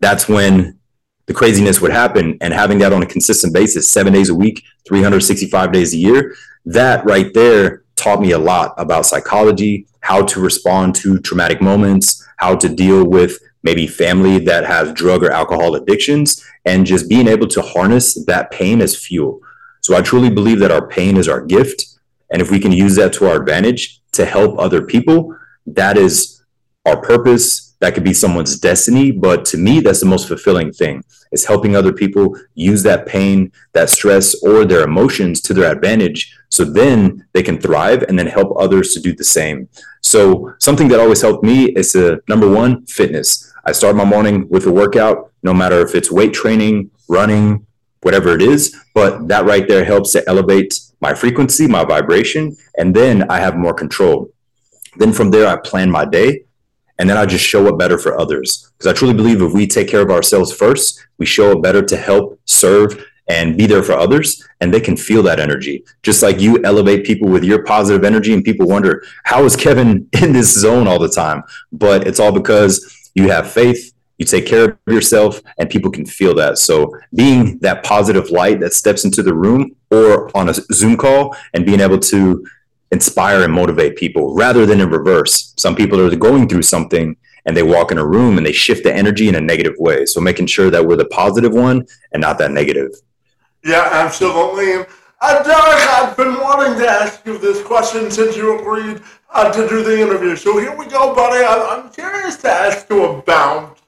that's 0.00 0.28
when 0.28 0.78
the 1.26 1.34
craziness 1.34 1.80
would 1.80 1.92
happen. 1.92 2.38
And 2.40 2.52
having 2.52 2.78
that 2.78 2.92
on 2.92 3.02
a 3.02 3.06
consistent 3.06 3.52
basis, 3.52 3.90
seven 3.90 4.12
days 4.12 4.28
a 4.28 4.34
week, 4.34 4.62
365 4.86 5.72
days 5.72 5.94
a 5.94 5.98
year, 5.98 6.34
that 6.64 7.04
right 7.04 7.32
there 7.34 7.84
taught 7.96 8.20
me 8.20 8.32
a 8.32 8.38
lot 8.38 8.74
about 8.76 9.06
psychology, 9.06 9.86
how 10.00 10.22
to 10.22 10.40
respond 10.40 10.94
to 10.96 11.18
traumatic 11.18 11.60
moments, 11.60 12.26
how 12.36 12.54
to 12.54 12.68
deal 12.68 13.04
with 13.04 13.38
maybe 13.62 13.86
family 13.86 14.38
that 14.38 14.64
has 14.64 14.92
drug 14.92 15.24
or 15.24 15.32
alcohol 15.32 15.74
addictions, 15.74 16.44
and 16.64 16.86
just 16.86 17.08
being 17.08 17.26
able 17.26 17.48
to 17.48 17.62
harness 17.62 18.14
that 18.26 18.50
pain 18.50 18.80
as 18.80 18.96
fuel. 18.96 19.40
So 19.80 19.96
I 19.96 20.02
truly 20.02 20.30
believe 20.30 20.60
that 20.60 20.70
our 20.70 20.86
pain 20.86 21.16
is 21.16 21.28
our 21.28 21.40
gift. 21.40 21.86
And 22.30 22.42
if 22.42 22.50
we 22.50 22.60
can 22.60 22.72
use 22.72 22.96
that 22.96 23.12
to 23.14 23.28
our 23.28 23.36
advantage, 23.36 24.00
to 24.16 24.26
help 24.26 24.58
other 24.58 24.82
people, 24.82 25.36
that 25.66 25.96
is 25.96 26.42
our 26.84 27.00
purpose 27.00 27.66
that 27.80 27.94
could 27.94 28.04
be 28.04 28.14
someone's 28.14 28.58
destiny, 28.58 29.10
but 29.10 29.44
to 29.46 29.58
me, 29.58 29.80
that's 29.80 30.00
the 30.00 30.06
most 30.06 30.28
fulfilling 30.28 30.72
thing 30.72 31.02
is 31.32 31.44
helping 31.44 31.74
other 31.74 31.92
people 31.92 32.36
use 32.54 32.82
that 32.84 33.06
pain, 33.06 33.52
that 33.72 33.90
stress, 33.90 34.34
or 34.42 34.64
their 34.64 34.82
emotions 34.84 35.40
to 35.42 35.52
their 35.52 35.70
advantage. 35.70 36.34
So 36.48 36.64
then 36.64 37.26
they 37.32 37.42
can 37.42 37.60
thrive 37.60 38.02
and 38.04 38.18
then 38.18 38.28
help 38.28 38.56
others 38.58 38.92
to 38.94 39.00
do 39.00 39.12
the 39.12 39.24
same. 39.24 39.68
So 40.00 40.54
something 40.58 40.88
that 40.88 41.00
always 41.00 41.22
helped 41.22 41.44
me 41.44 41.66
is 41.72 41.92
to 41.92 42.20
number 42.28 42.48
one, 42.48 42.86
fitness. 42.86 43.52
I 43.64 43.72
start 43.72 43.96
my 43.96 44.04
morning 44.04 44.48
with 44.48 44.66
a 44.66 44.72
workout, 44.72 45.32
no 45.42 45.52
matter 45.52 45.80
if 45.80 45.94
it's 45.94 46.10
weight 46.10 46.32
training, 46.32 46.90
running, 47.08 47.66
whatever 48.02 48.30
it 48.34 48.42
is. 48.42 48.74
But 48.94 49.28
that 49.28 49.44
right 49.44 49.66
there 49.66 49.84
helps 49.84 50.12
to 50.12 50.26
elevate 50.28 50.74
my 51.00 51.14
frequency, 51.14 51.66
my 51.66 51.84
vibration, 51.84 52.56
and 52.76 52.94
then 52.94 53.30
I 53.30 53.38
have 53.38 53.56
more 53.56 53.74
control. 53.74 54.30
Then 54.96 55.12
from 55.12 55.30
there, 55.30 55.46
I 55.46 55.56
plan 55.56 55.90
my 55.90 56.04
day 56.04 56.46
and 56.98 57.08
then 57.08 57.16
I 57.16 57.26
just 57.26 57.44
show 57.44 57.68
up 57.68 57.78
better 57.78 57.98
for 57.98 58.18
others. 58.18 58.72
Because 58.72 58.92
I 58.92 58.96
truly 58.96 59.14
believe 59.14 59.42
if 59.42 59.52
we 59.52 59.66
take 59.66 59.88
care 59.88 60.00
of 60.00 60.10
ourselves 60.10 60.52
first, 60.52 61.06
we 61.18 61.26
show 61.26 61.52
up 61.52 61.62
better 61.62 61.82
to 61.82 61.96
help, 61.96 62.40
serve, 62.46 63.04
and 63.28 63.56
be 63.56 63.66
there 63.66 63.82
for 63.82 63.92
others, 63.92 64.46
and 64.60 64.72
they 64.72 64.80
can 64.80 64.96
feel 64.96 65.22
that 65.24 65.40
energy. 65.40 65.84
Just 66.02 66.22
like 66.22 66.40
you 66.40 66.62
elevate 66.64 67.04
people 67.04 67.28
with 67.28 67.42
your 67.42 67.64
positive 67.64 68.04
energy, 68.04 68.32
and 68.32 68.44
people 68.44 68.68
wonder, 68.68 69.04
how 69.24 69.44
is 69.44 69.56
Kevin 69.56 70.08
in 70.22 70.32
this 70.32 70.52
zone 70.52 70.86
all 70.86 70.98
the 70.98 71.08
time? 71.08 71.42
But 71.72 72.06
it's 72.06 72.20
all 72.20 72.32
because 72.32 73.10
you 73.14 73.28
have 73.30 73.50
faith, 73.50 73.92
you 74.18 74.24
take 74.24 74.46
care 74.46 74.64
of 74.64 74.78
yourself, 74.86 75.42
and 75.58 75.68
people 75.68 75.90
can 75.90 76.06
feel 76.06 76.34
that. 76.36 76.58
So, 76.58 76.96
being 77.14 77.58
that 77.58 77.84
positive 77.84 78.30
light 78.30 78.60
that 78.60 78.72
steps 78.72 79.04
into 79.04 79.22
the 79.22 79.34
room 79.34 79.75
or 79.90 80.36
on 80.36 80.48
a 80.48 80.54
Zoom 80.54 80.96
call 80.96 81.36
and 81.54 81.64
being 81.64 81.80
able 81.80 81.98
to 81.98 82.46
inspire 82.92 83.42
and 83.42 83.52
motivate 83.52 83.96
people 83.96 84.34
rather 84.34 84.66
than 84.66 84.80
in 84.80 84.90
reverse. 84.90 85.54
Some 85.56 85.74
people 85.74 86.00
are 86.00 86.14
going 86.16 86.48
through 86.48 86.62
something 86.62 87.16
and 87.44 87.56
they 87.56 87.62
walk 87.62 87.92
in 87.92 87.98
a 87.98 88.06
room 88.06 88.38
and 88.38 88.46
they 88.46 88.52
shift 88.52 88.84
the 88.84 88.94
energy 88.94 89.28
in 89.28 89.34
a 89.34 89.40
negative 89.40 89.74
way. 89.78 90.04
So 90.06 90.20
making 90.20 90.46
sure 90.46 90.70
that 90.70 90.84
we're 90.84 90.96
the 90.96 91.06
positive 91.06 91.52
one 91.52 91.86
and 92.12 92.20
not 92.20 92.38
that 92.38 92.50
negative. 92.50 92.90
Yeah, 93.64 93.88
absolutely. 93.92 94.84
Uh, 95.20 95.42
Derick, 95.42 95.88
I've 95.88 96.16
been 96.16 96.34
wanting 96.34 96.78
to 96.78 96.88
ask 96.88 97.24
you 97.24 97.38
this 97.38 97.62
question 97.62 98.10
since 98.10 98.36
you 98.36 98.58
agreed 98.58 99.00
uh, 99.32 99.50
to 99.50 99.68
do 99.68 99.82
the 99.82 100.00
interview. 100.00 100.36
So 100.36 100.58
here 100.58 100.76
we 100.76 100.86
go, 100.86 101.14
buddy. 101.14 101.44
I'm, 101.44 101.84
I'm 101.84 101.90
curious 101.90 102.36
to 102.38 102.50
ask 102.50 102.88
you 102.90 103.04
about 103.04 103.78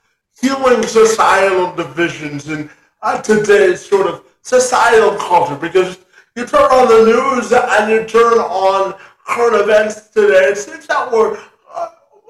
healing 0.40 0.82
societal 0.84 1.74
divisions 1.74 2.48
in 2.48 2.70
uh, 3.02 3.20
today's 3.20 3.84
sort 3.84 4.06
of 4.06 4.24
societal 4.48 5.14
culture 5.16 5.56
because 5.56 5.98
you 6.34 6.46
turn 6.46 6.62
on 6.62 6.88
the 6.88 7.04
news 7.12 7.52
and 7.52 7.90
you 7.90 8.04
turn 8.06 8.38
on 8.38 8.94
current 9.26 9.60
events 9.62 10.08
today. 10.08 10.52
It 10.52 10.56
seems 10.56 10.86
that 10.86 11.12
we're 11.12 11.38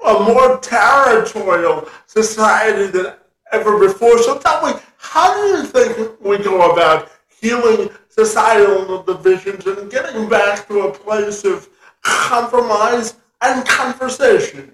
a 0.05 0.19
more 0.23 0.59
territorial 0.59 1.87
society 2.07 2.87
than 2.87 3.13
ever 3.51 3.79
before. 3.79 4.17
So 4.19 4.37
tell 4.37 4.65
me, 4.65 4.79
how 4.97 5.33
do 5.33 5.57
you 5.57 5.63
think 5.63 6.19
we 6.19 6.37
go 6.39 6.71
about 6.71 7.09
healing 7.41 7.89
societal 8.09 9.03
divisions 9.03 9.65
and 9.65 9.89
getting 9.89 10.27
back 10.27 10.67
to 10.67 10.87
a 10.87 10.91
place 10.91 11.45
of 11.45 11.69
compromise 12.01 13.15
and 13.41 13.65
conversation? 13.65 14.73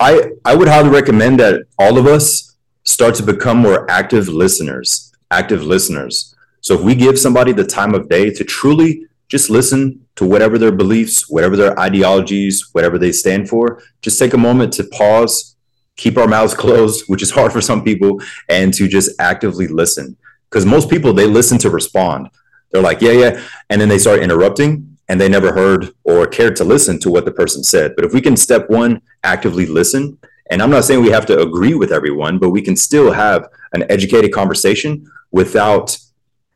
I, 0.00 0.30
I 0.44 0.54
would 0.54 0.68
highly 0.68 0.88
recommend 0.88 1.40
that 1.40 1.64
all 1.78 1.98
of 1.98 2.06
us 2.06 2.56
start 2.84 3.14
to 3.16 3.22
become 3.22 3.58
more 3.58 3.90
active 3.90 4.28
listeners, 4.28 5.05
active 5.30 5.64
listeners. 5.64 6.34
So 6.60 6.74
if 6.74 6.80
we 6.80 6.94
give 6.94 7.18
somebody 7.18 7.52
the 7.52 7.64
time 7.64 7.94
of 7.94 8.08
day 8.08 8.30
to 8.30 8.44
truly 8.44 9.06
just 9.28 9.50
listen 9.50 10.06
to 10.16 10.24
whatever 10.24 10.58
their 10.58 10.72
beliefs, 10.72 11.28
whatever 11.28 11.56
their 11.56 11.78
ideologies, 11.78 12.68
whatever 12.72 12.98
they 12.98 13.12
stand 13.12 13.48
for, 13.48 13.82
just 14.02 14.18
take 14.18 14.34
a 14.34 14.38
moment 14.38 14.72
to 14.74 14.84
pause, 14.84 15.56
keep 15.96 16.16
our 16.16 16.28
mouths 16.28 16.54
closed, 16.64 17.04
which 17.08 17.22
is 17.22 17.30
hard 17.30 17.52
for 17.52 17.60
some 17.60 17.84
people, 17.84 18.20
and 18.48 18.72
to 18.74 18.88
just 18.88 19.10
actively 19.20 19.66
listen. 19.66 20.16
Because 20.50 20.64
most 20.64 20.88
people, 20.88 21.12
they 21.12 21.26
listen 21.26 21.58
to 21.58 21.70
respond. 21.70 22.30
They're 22.70 22.82
like, 22.82 23.00
yeah, 23.00 23.12
yeah. 23.12 23.42
And 23.70 23.80
then 23.80 23.88
they 23.88 23.98
start 23.98 24.22
interrupting 24.22 24.96
and 25.08 25.20
they 25.20 25.28
never 25.28 25.52
heard 25.52 25.90
or 26.04 26.26
cared 26.26 26.56
to 26.56 26.64
listen 26.64 26.98
to 27.00 27.10
what 27.10 27.24
the 27.24 27.30
person 27.30 27.62
said. 27.62 27.94
But 27.94 28.04
if 28.04 28.12
we 28.12 28.20
can, 28.20 28.36
step 28.36 28.68
one, 28.68 29.02
actively 29.22 29.66
listen. 29.66 30.18
And 30.50 30.62
I'm 30.62 30.70
not 30.70 30.84
saying 30.84 31.02
we 31.02 31.10
have 31.10 31.26
to 31.26 31.40
agree 31.40 31.74
with 31.74 31.92
everyone, 31.92 32.38
but 32.38 32.50
we 32.50 32.62
can 32.62 32.76
still 32.76 33.12
have 33.12 33.48
an 33.72 33.84
educated 33.90 34.32
conversation 34.32 35.10
without 35.36 35.98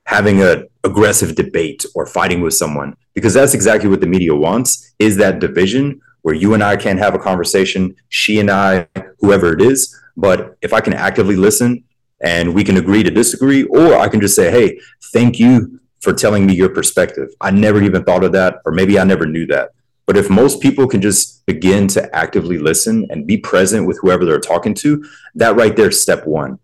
having 0.05 0.41
an 0.41 0.67
aggressive 0.85 1.35
debate 1.35 1.85
or 1.95 2.07
fighting 2.07 2.41
with 2.41 2.55
someone 2.55 2.97
because 3.13 3.35
that's 3.35 3.53
exactly 3.53 3.91
what 3.91 4.01
the 4.01 4.07
media 4.07 4.35
wants 4.35 4.95
is 4.99 5.19
that 5.19 5.39
division 5.39 6.01
where 6.23 6.35
you 6.35 6.55
and 6.55 6.65
I 6.65 6.77
can't 6.77 6.99
have 6.99 7.15
a 7.15 7.19
conversation, 7.19 7.95
she 8.09 8.41
and 8.41 8.51
I, 8.51 8.89
whoever 9.19 9.53
it 9.53 9.61
is. 9.61 9.95
But 10.17 10.57
if 10.63 10.73
I 10.73 10.81
can 10.81 10.95
actively 10.95 11.37
listen 11.37 11.85
and 12.23 12.55
we 12.55 12.65
can 12.65 12.79
agree 12.79 13.03
to 13.03 13.11
disagree, 13.11 13.65
or 13.65 13.97
I 13.97 14.09
can 14.09 14.19
just 14.19 14.35
say, 14.35 14.51
hey, 14.51 14.81
thank 15.13 15.39
you 15.39 15.79
for 16.01 16.15
telling 16.15 16.47
me 16.47 16.55
your 16.55 16.71
perspective. 16.71 17.29
I 17.43 17.51
never 17.51 17.83
even 17.83 18.03
thought 18.05 18.25
of 18.25 18.33
that, 18.33 18.63
or 18.65 18.73
maybe 18.73 18.99
I 18.99 19.05
never 19.05 19.27
knew 19.27 19.47
that. 19.49 19.73
But 20.07 20.17
if 20.17 20.31
most 20.31 20.63
people 20.63 20.89
can 20.89 21.03
just 21.03 21.45
begin 21.45 21.87
to 21.89 22.17
actively 22.17 22.57
listen 22.57 23.07
and 23.11 23.27
be 23.27 23.37
present 23.37 23.87
with 23.87 23.99
whoever 24.01 24.25
they're 24.25 24.41
talking 24.41 24.73
to, 24.77 25.05
that 25.35 25.57
right 25.57 25.77
there 25.77 25.91
is 25.91 26.01
step 26.01 26.27
one. 26.27 26.59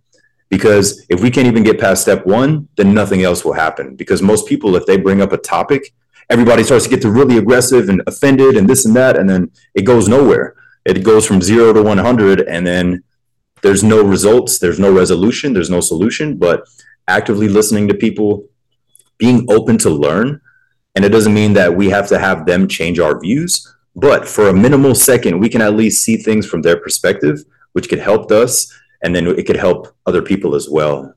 Because 0.48 1.04
if 1.08 1.20
we 1.22 1.30
can't 1.30 1.48
even 1.48 1.64
get 1.64 1.80
past 1.80 2.02
step 2.02 2.24
one, 2.24 2.68
then 2.76 2.94
nothing 2.94 3.22
else 3.22 3.44
will 3.44 3.52
happen. 3.52 3.96
Because 3.96 4.22
most 4.22 4.46
people, 4.46 4.76
if 4.76 4.86
they 4.86 4.96
bring 4.96 5.20
up 5.20 5.32
a 5.32 5.38
topic, 5.38 5.92
everybody 6.30 6.62
starts 6.62 6.84
to 6.84 6.90
get 6.90 7.02
to 7.02 7.10
really 7.10 7.38
aggressive 7.38 7.88
and 7.88 8.02
offended 8.06 8.56
and 8.56 8.68
this 8.68 8.84
and 8.84 8.94
that, 8.96 9.16
and 9.16 9.28
then 9.28 9.50
it 9.74 9.82
goes 9.82 10.08
nowhere. 10.08 10.54
It 10.84 11.02
goes 11.02 11.26
from 11.26 11.42
zero 11.42 11.72
to 11.72 11.82
100, 11.82 12.42
and 12.42 12.66
then 12.66 13.02
there's 13.62 13.82
no 13.82 14.04
results, 14.04 14.58
there's 14.58 14.78
no 14.78 14.92
resolution, 14.92 15.52
there's 15.52 15.70
no 15.70 15.80
solution. 15.80 16.36
But 16.36 16.64
actively 17.08 17.48
listening 17.48 17.88
to 17.88 17.94
people, 17.94 18.48
being 19.18 19.46
open 19.48 19.78
to 19.78 19.90
learn, 19.90 20.40
and 20.94 21.04
it 21.04 21.10
doesn't 21.10 21.34
mean 21.34 21.52
that 21.54 21.76
we 21.76 21.90
have 21.90 22.08
to 22.08 22.18
have 22.18 22.46
them 22.46 22.68
change 22.68 22.98
our 22.98 23.18
views, 23.20 23.74
but 23.94 24.28
for 24.28 24.48
a 24.48 24.52
minimal 24.52 24.94
second, 24.94 25.40
we 25.40 25.48
can 25.48 25.62
at 25.62 25.74
least 25.74 26.02
see 26.02 26.16
things 26.16 26.46
from 26.46 26.62
their 26.62 26.78
perspective, 26.78 27.44
which 27.72 27.88
could 27.88 27.98
help 27.98 28.30
us 28.30 28.72
and 29.06 29.14
then 29.14 29.28
it 29.28 29.46
could 29.46 29.56
help 29.56 29.96
other 30.06 30.20
people 30.20 30.56
as 30.56 30.68
well. 30.68 31.14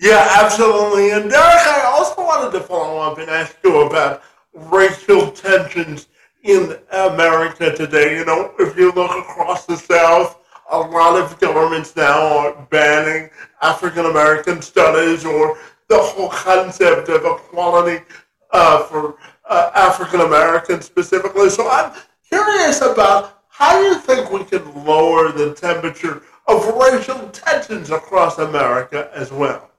Yeah, 0.00 0.26
absolutely. 0.42 1.12
And 1.12 1.30
Derick, 1.30 1.64
I 1.64 1.84
also 1.86 2.22
wanted 2.22 2.58
to 2.58 2.64
follow 2.64 2.98
up 2.98 3.18
and 3.18 3.30
ask 3.30 3.56
you 3.62 3.82
about 3.82 4.24
racial 4.52 5.30
tensions 5.30 6.08
in 6.42 6.76
America 6.90 7.72
today. 7.72 8.16
You 8.16 8.24
know, 8.24 8.52
if 8.58 8.76
you 8.76 8.90
look 8.90 9.12
across 9.12 9.64
the 9.64 9.76
South, 9.76 10.38
a 10.72 10.78
lot 10.78 11.22
of 11.22 11.38
governments 11.38 11.94
now 11.94 12.38
are 12.38 12.66
banning 12.68 13.30
African 13.62 14.06
American 14.06 14.60
studies 14.60 15.24
or 15.24 15.56
the 15.86 15.98
whole 15.98 16.30
concept 16.30 17.08
of 17.10 17.24
equality 17.24 18.04
uh, 18.50 18.82
for 18.82 19.18
uh, 19.48 19.70
African 19.76 20.22
Americans 20.22 20.84
specifically. 20.84 21.48
So 21.48 21.70
I'm 21.70 21.92
curious 22.28 22.80
about 22.80 23.44
how 23.50 23.80
you 23.80 24.00
think 24.00 24.32
we 24.32 24.42
can 24.42 24.84
lower 24.84 25.30
the 25.30 25.54
temperature 25.54 26.22
of 26.46 26.66
racial 26.74 27.28
tensions 27.30 27.90
across 27.90 28.38
America 28.38 29.10
as 29.14 29.32
well. 29.32 29.70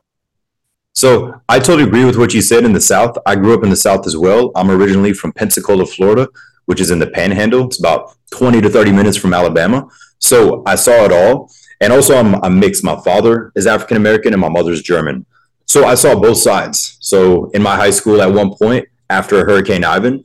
So 0.94 1.42
I 1.50 1.60
totally 1.60 1.84
agree 1.84 2.06
with 2.06 2.18
what 2.18 2.34
you 2.34 2.42
said 2.42 2.64
in 2.64 2.74
the 2.74 2.82
South. 2.82 3.18
I 3.26 3.36
grew 3.36 3.56
up 3.56 3.64
in 3.64 3.70
the 3.70 3.76
South 3.76 4.06
as 4.06 4.16
well. 4.16 4.52
I'm 4.56 4.70
originally 4.70 5.14
from 5.14 5.34
Pensacola, 5.34 5.86
Florida, 5.86 6.30
which 6.66 6.80
is 6.80 6.92
in 6.92 7.00
the 7.00 7.08
Panhandle. 7.08 7.66
It's 7.66 7.80
about 7.80 8.16
20 8.32 8.62
to 8.62 8.70
30 8.70 8.92
minutes 8.92 9.18
from 9.18 9.34
Alabama. 9.34 9.88
So 10.20 10.64
I 10.66 10.76
saw 10.76 11.04
it 11.06 11.12
all. 11.12 11.52
And 11.82 11.92
also, 11.92 12.16
I'm, 12.16 12.36
I'm 12.44 12.60
mixed. 12.60 12.84
My 12.84 13.00
father 13.02 13.52
is 13.56 13.68
African 13.68 13.98
American 13.98 14.34
and 14.34 14.42
my 14.42 14.50
mother's 14.50 14.82
German. 14.82 15.26
So 15.66 15.86
I 15.86 15.96
saw 15.96 16.18
both 16.18 16.38
sides. 16.38 16.98
So 17.02 17.50
in 17.52 17.64
my 17.64 17.76
high 17.76 17.90
school, 17.90 18.22
at 18.22 18.32
one 18.32 18.56
point, 18.56 18.88
after 19.10 19.46
Hurricane 19.46 19.84
Ivan, 19.84 20.24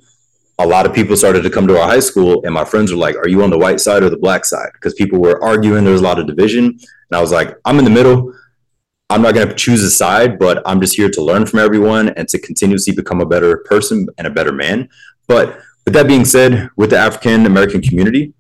a 0.58 0.66
lot 0.66 0.86
of 0.86 0.92
people 0.92 1.16
started 1.16 1.42
to 1.42 1.50
come 1.50 1.66
to 1.68 1.78
our 1.78 1.86
high 1.86 2.00
school 2.00 2.42
and 2.44 2.52
my 2.52 2.64
friends 2.64 2.90
were 2.90 2.98
like 2.98 3.16
are 3.16 3.28
you 3.28 3.42
on 3.42 3.50
the 3.50 3.58
white 3.58 3.80
side 3.80 4.02
or 4.02 4.10
the 4.10 4.16
black 4.16 4.44
side? 4.44 4.70
Because 4.74 4.94
people 4.94 5.20
were 5.20 5.42
arguing 5.42 5.84
there 5.84 5.92
was 5.92 6.00
a 6.00 6.04
lot 6.04 6.18
of 6.18 6.26
division. 6.26 6.64
And 6.66 7.12
i 7.12 7.20
was 7.20 7.32
like 7.32 7.56
i'm 7.64 7.78
in 7.78 7.84
the 7.84 7.90
middle. 7.90 8.34
I'm 9.10 9.22
not 9.22 9.34
going 9.34 9.48
to 9.48 9.54
choose 9.54 9.82
a 9.82 9.90
side 9.90 10.38
but 10.38 10.62
i'm 10.66 10.80
just 10.80 10.96
here 10.96 11.10
to 11.10 11.22
learn 11.22 11.46
from 11.46 11.60
everyone 11.60 12.10
and 12.10 12.28
to 12.28 12.38
continuously 12.38 12.94
become 12.94 13.20
a 13.20 13.26
better 13.26 13.58
person 13.58 14.08
and 14.18 14.26
a 14.26 14.30
better 14.30 14.52
man. 14.52 14.88
But 15.26 15.60
with 15.84 15.94
that 15.94 16.06
being 16.08 16.24
said 16.24 16.68
with 16.76 16.90
the 16.90 16.98
african 16.98 17.46
american 17.46 17.80
community 17.80 18.34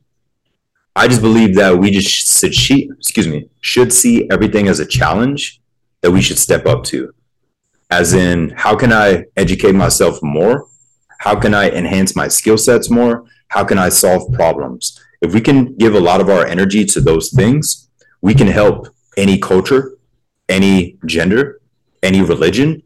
i 0.94 1.08
just 1.08 1.22
believe 1.22 1.54
that 1.54 1.78
we 1.78 1.90
just 1.90 2.10
should 2.10 2.54
see—excuse 2.54 3.26
me 3.26 3.48
should 3.62 3.90
see 3.90 4.28
everything 4.30 4.68
as 4.68 4.80
a 4.80 4.86
challenge 4.86 5.62
that 6.02 6.10
we 6.10 6.20
should 6.20 6.38
step 6.38 6.66
up 6.66 6.84
to. 6.84 7.12
As 7.90 8.12
in 8.12 8.50
how 8.50 8.76
can 8.76 8.92
i 8.92 9.24
educate 9.36 9.72
myself 9.72 10.22
more 10.22 10.66
how 11.18 11.38
can 11.38 11.54
I 11.54 11.70
enhance 11.70 12.16
my 12.16 12.28
skill 12.28 12.58
sets 12.58 12.90
more? 12.90 13.24
How 13.48 13.64
can 13.64 13.78
I 13.78 13.88
solve 13.88 14.32
problems? 14.32 14.98
If 15.20 15.34
we 15.34 15.40
can 15.40 15.76
give 15.76 15.94
a 15.94 16.00
lot 16.00 16.20
of 16.20 16.28
our 16.28 16.46
energy 16.46 16.84
to 16.86 17.00
those 17.00 17.30
things, 17.30 17.88
we 18.20 18.34
can 18.34 18.46
help 18.46 18.88
any 19.16 19.38
culture, 19.38 19.96
any 20.48 20.96
gender, 21.06 21.60
any 22.02 22.22
religion, 22.22 22.82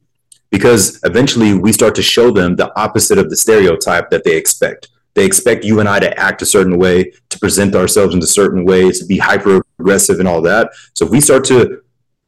because 0.51 0.99
eventually 1.05 1.55
we 1.55 1.73
start 1.73 1.95
to 1.95 2.03
show 2.03 2.31
them 2.31 2.57
the 2.57 2.75
opposite 2.79 3.19
of 3.19 3.31
the 3.31 3.37
stereotype 3.37 4.11
that 4.11 4.25
they 4.25 4.37
expect. 4.37 4.89
They 5.15 5.27
expect 5.27 5.65
you 5.65 5.81
and 5.81 5.89
I 5.89 6.01
to 6.01 6.19
act 6.19 6.41
a 6.41 6.47
certain 6.47 6.79
way, 6.79 7.13
to 7.29 7.39
present 7.39 7.75
ourselves 7.75 8.15
in 8.15 8.23
a 8.23 8.27
certain 8.27 8.65
way, 8.65 8.91
to 8.91 9.05
be 9.05 9.19
hyper 9.19 9.63
aggressive 9.79 10.19
and 10.19 10.29
all 10.29 10.41
that. 10.43 10.71
So 10.95 11.05
if 11.05 11.11
we 11.11 11.21
start 11.21 11.45
to 11.47 11.83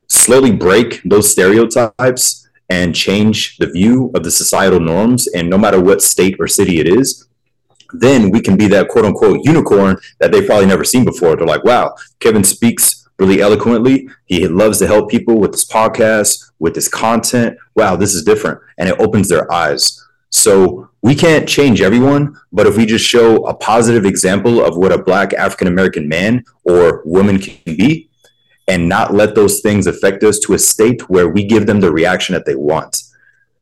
slowly 0.08 0.52
break 0.52 1.00
those 1.04 1.30
stereotypes 1.30 2.43
and 2.68 2.94
change 2.94 3.56
the 3.58 3.66
view 3.66 4.10
of 4.14 4.24
the 4.24 4.30
societal 4.30 4.80
norms, 4.80 5.26
and 5.28 5.50
no 5.50 5.58
matter 5.58 5.80
what 5.80 6.02
state 6.02 6.36
or 6.38 6.48
city 6.48 6.80
it 6.80 6.88
is, 6.88 7.28
then 7.92 8.30
we 8.30 8.40
can 8.40 8.56
be 8.56 8.66
that 8.68 8.88
quote 8.88 9.04
unquote 9.04 9.40
unicorn 9.44 9.96
that 10.18 10.32
they've 10.32 10.46
probably 10.46 10.66
never 10.66 10.84
seen 10.84 11.04
before. 11.04 11.36
They're 11.36 11.46
like, 11.46 11.64
wow, 11.64 11.94
Kevin 12.20 12.44
speaks 12.44 13.08
really 13.18 13.40
eloquently. 13.40 14.08
He 14.24 14.48
loves 14.48 14.78
to 14.78 14.86
help 14.86 15.10
people 15.10 15.38
with 15.38 15.52
this 15.52 15.64
podcast, 15.64 16.50
with 16.58 16.74
this 16.74 16.88
content. 16.88 17.56
Wow, 17.74 17.96
this 17.96 18.14
is 18.14 18.24
different. 18.24 18.58
And 18.78 18.88
it 18.88 18.98
opens 18.98 19.28
their 19.28 19.50
eyes. 19.52 20.00
So 20.30 20.90
we 21.02 21.14
can't 21.14 21.48
change 21.48 21.80
everyone, 21.80 22.36
but 22.52 22.66
if 22.66 22.76
we 22.76 22.86
just 22.86 23.06
show 23.06 23.46
a 23.46 23.54
positive 23.54 24.04
example 24.04 24.64
of 24.64 24.76
what 24.76 24.90
a 24.90 25.02
black 25.02 25.32
African 25.34 25.68
American 25.68 26.08
man 26.08 26.44
or 26.64 27.02
woman 27.04 27.38
can 27.38 27.76
be, 27.76 28.08
and 28.66 28.88
not 28.88 29.12
let 29.12 29.34
those 29.34 29.60
things 29.60 29.86
affect 29.86 30.22
us 30.22 30.38
to 30.40 30.54
a 30.54 30.58
state 30.58 31.08
where 31.10 31.28
we 31.28 31.44
give 31.44 31.66
them 31.66 31.80
the 31.80 31.92
reaction 31.92 32.34
that 32.34 32.46
they 32.46 32.54
want. 32.54 33.02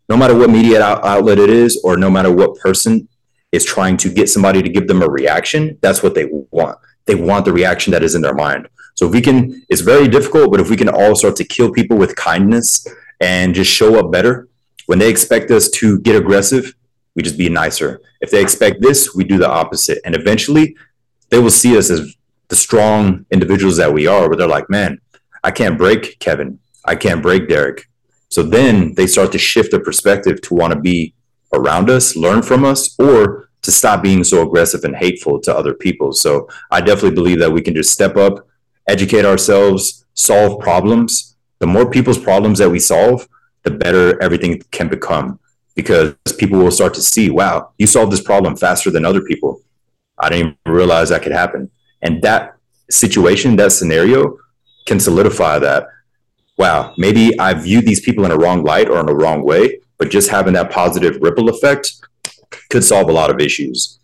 No 0.09 0.17
matter 0.17 0.37
what 0.37 0.51
media 0.51 0.83
outlet 0.83 1.39
it 1.39 1.51
is, 1.51 1.81
or 1.85 1.97
no 1.97 2.11
matter 2.11 2.31
what 2.31 2.57
person 2.57 3.09
is 3.51 3.65
trying 3.65 3.97
to 3.99 4.09
get 4.09 4.29
somebody 4.29 4.63
to 4.63 4.69
give 4.69 4.87
them 4.87 5.03
a 5.03 5.09
reaction, 5.09 5.79
that's 5.81 6.03
what 6.03 6.15
they 6.15 6.27
want. 6.51 6.79
They 7.07 7.15
want 7.15 7.45
the 7.45 7.53
reaction 7.53 7.91
that 7.93 8.03
is 8.03 8.15
in 8.15 8.23
their 8.23 8.35
mind. 8.35 8.69
So 8.95 9.07
if 9.07 9.13
we 9.13 9.21
can, 9.21 9.65
it's 9.69 9.81
very 9.81 10.09
difficult, 10.09 10.51
but 10.51 10.61
if 10.61 10.71
we 10.71 10.77
can 10.77 10.89
all 10.89 11.15
start 11.15 11.37
to 11.37 11.45
kill 11.45 11.73
people 11.73 11.97
with 11.97 12.15
kindness 12.15 12.87
and 13.21 13.55
just 13.55 13.71
show 13.71 13.99
up 13.99 14.13
better, 14.13 14.49
when 14.87 14.99
they 14.99 15.09
expect 15.09 15.51
us 15.51 15.69
to 15.71 15.99
get 16.01 16.17
aggressive, 16.17 16.75
we 17.15 17.23
just 17.23 17.39
be 17.39 17.49
nicer. 17.49 18.01
If 18.21 18.31
they 18.31 18.43
expect 18.43 18.83
this, 18.83 19.15
we 19.15 19.25
do 19.25 19.39
the 19.39 19.49
opposite. 19.49 19.99
And 20.05 20.15
eventually 20.15 20.77
they 21.31 21.39
will 21.39 21.51
see 21.51 21.77
us 21.77 21.91
as 21.91 22.15
the 22.53 22.57
strong 22.57 23.25
individuals 23.31 23.79
that 23.79 23.95
we 23.95 24.07
are, 24.07 24.29
where 24.29 24.37
they're 24.37 24.47
like, 24.47 24.69
man, 24.69 25.01
I 25.43 25.51
can't 25.51 25.79
break 25.79 26.19
Kevin. 26.19 26.59
I 26.85 26.97
can't 26.97 27.23
break 27.23 27.49
Derick. 27.49 27.89
So 28.29 28.43
then 28.43 28.93
they 28.93 29.07
start 29.07 29.33
to 29.33 29.39
shift 29.39 29.71
their 29.71 29.81
perspective 29.81 30.43
to 30.43 30.55
want 30.55 30.75
to 30.75 30.79
be 30.79 31.15
around 31.55 31.89
us, 31.89 32.15
learn 32.15 32.43
from 32.43 32.63
us, 32.67 32.95
or 32.99 33.49
to 33.63 33.71
stop 33.73 34.03
being 34.03 34.23
so 34.23 34.47
aggressive 34.47 34.85
and 34.85 34.95
hateful 34.95 35.41
to 35.41 35.57
other 35.57 35.73
people. 35.73 36.13
So 36.13 36.47
I 36.71 36.83
definitely 36.83 37.15
believe 37.15 37.39
that 37.39 37.51
we 37.51 37.63
can 37.63 37.75
just 37.75 37.91
step 37.91 38.19
up, 38.19 38.47
educate 38.87 39.25
ourselves, 39.25 40.05
solve 40.13 40.61
problems. 40.61 41.37
The 41.61 41.67
more 41.67 41.89
people's 41.89 42.19
problems 42.19 42.59
that 42.59 42.69
we 42.69 42.81
solve, 42.81 43.27
the 43.63 43.71
better 43.71 44.23
everything 44.23 44.61
can 44.73 44.89
become 44.89 45.39
because 45.75 46.15
people 46.37 46.59
will 46.59 46.71
start 46.71 46.93
to 46.95 47.01
see, 47.01 47.31
wow, 47.31 47.71
you 47.79 47.87
solved 47.87 48.13
this 48.13 48.21
problem 48.21 48.57
faster 48.59 48.91
than 48.91 49.07
other 49.07 49.23
people. 49.23 49.63
I 50.19 50.29
didn't 50.29 50.59
even 50.65 50.75
realize 50.77 51.09
that 51.09 51.23
could 51.23 51.33
happen. 51.33 51.71
And 52.03 52.21
that 52.23 52.57
situation, 52.91 53.57
that 53.57 53.73
scenario 53.73 54.39
can 54.87 55.01
solidify 55.01 55.59
that, 55.61 55.87
wow, 56.59 56.95
maybe 56.99 57.39
I 57.39 57.55
viewed 57.55 57.87
these 57.87 58.01
people 58.01 58.25
in 58.25 58.31
a 58.31 58.37
wrong 58.37 58.63
light 58.65 58.89
or 58.89 59.01
in 59.01 59.09
a 59.09 59.15
wrong 59.15 59.43
way, 59.45 59.81
but 59.99 60.11
just 60.11 60.29
having 60.31 60.55
that 60.55 60.71
positive 60.71 61.19
ripple 61.21 61.49
effect 61.49 61.95
could 62.71 62.85
solve 62.85 63.09
a 63.09 63.13
lot 63.13 63.31
of 63.31 63.41
issues. 63.41 64.01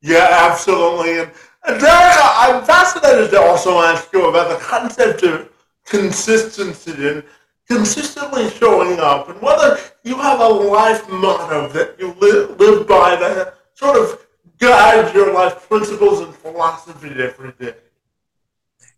Yeah, 0.00 0.28
absolutely. 0.30 1.18
And, 1.18 1.30
and 1.66 1.80
Derick, 1.80 2.16
I'm 2.20 2.64
fascinated 2.64 3.30
to 3.32 3.40
also 3.40 3.80
ask 3.80 4.12
you 4.12 4.28
about 4.28 4.48
the 4.48 4.64
concept 4.64 5.22
of 5.24 5.50
consistency 5.84 7.08
and 7.08 7.24
consistently 7.68 8.48
showing 8.50 8.98
up 9.00 9.28
and 9.28 9.40
whether 9.42 9.78
you 10.02 10.16
have 10.16 10.40
a 10.40 10.48
life 10.48 11.08
motto 11.10 11.68
that 11.68 11.96
you 11.98 12.14
live, 12.20 12.58
live 12.58 12.86
by 12.86 13.16
that 13.16 13.54
sort 13.74 13.96
of 13.96 14.26
guides 14.58 15.14
your 15.14 15.32
life 15.32 15.68
principles 15.68 16.20
and 16.20 16.34
philosophy 16.34 17.10
every 17.10 17.52
day. 17.58 17.74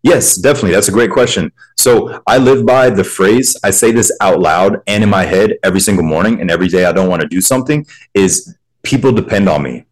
Yes, 0.02 0.36
definitely. 0.36 0.72
That's 0.72 0.88
a 0.88 0.92
great 0.92 1.10
question. 1.10 1.52
So 1.76 2.22
I 2.26 2.38
live 2.38 2.64
by 2.64 2.88
the 2.88 3.04
phrase, 3.04 3.54
I 3.62 3.70
say 3.70 3.92
this 3.92 4.10
out 4.22 4.40
loud 4.40 4.80
and 4.86 5.04
in 5.04 5.10
my 5.10 5.24
head 5.24 5.58
every 5.62 5.80
single 5.80 6.04
morning 6.04 6.40
and 6.40 6.50
every 6.50 6.68
day 6.68 6.86
I 6.86 6.92
don't 6.92 7.10
want 7.10 7.20
to 7.20 7.28
do 7.28 7.40
something 7.40 7.86
is 8.14 8.56
people 8.82 9.12
depend 9.12 9.48
on 9.48 9.62
me. 9.62 9.84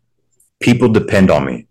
People 0.61 0.88
depend 0.88 1.31
on 1.31 1.45
me. 1.45 1.66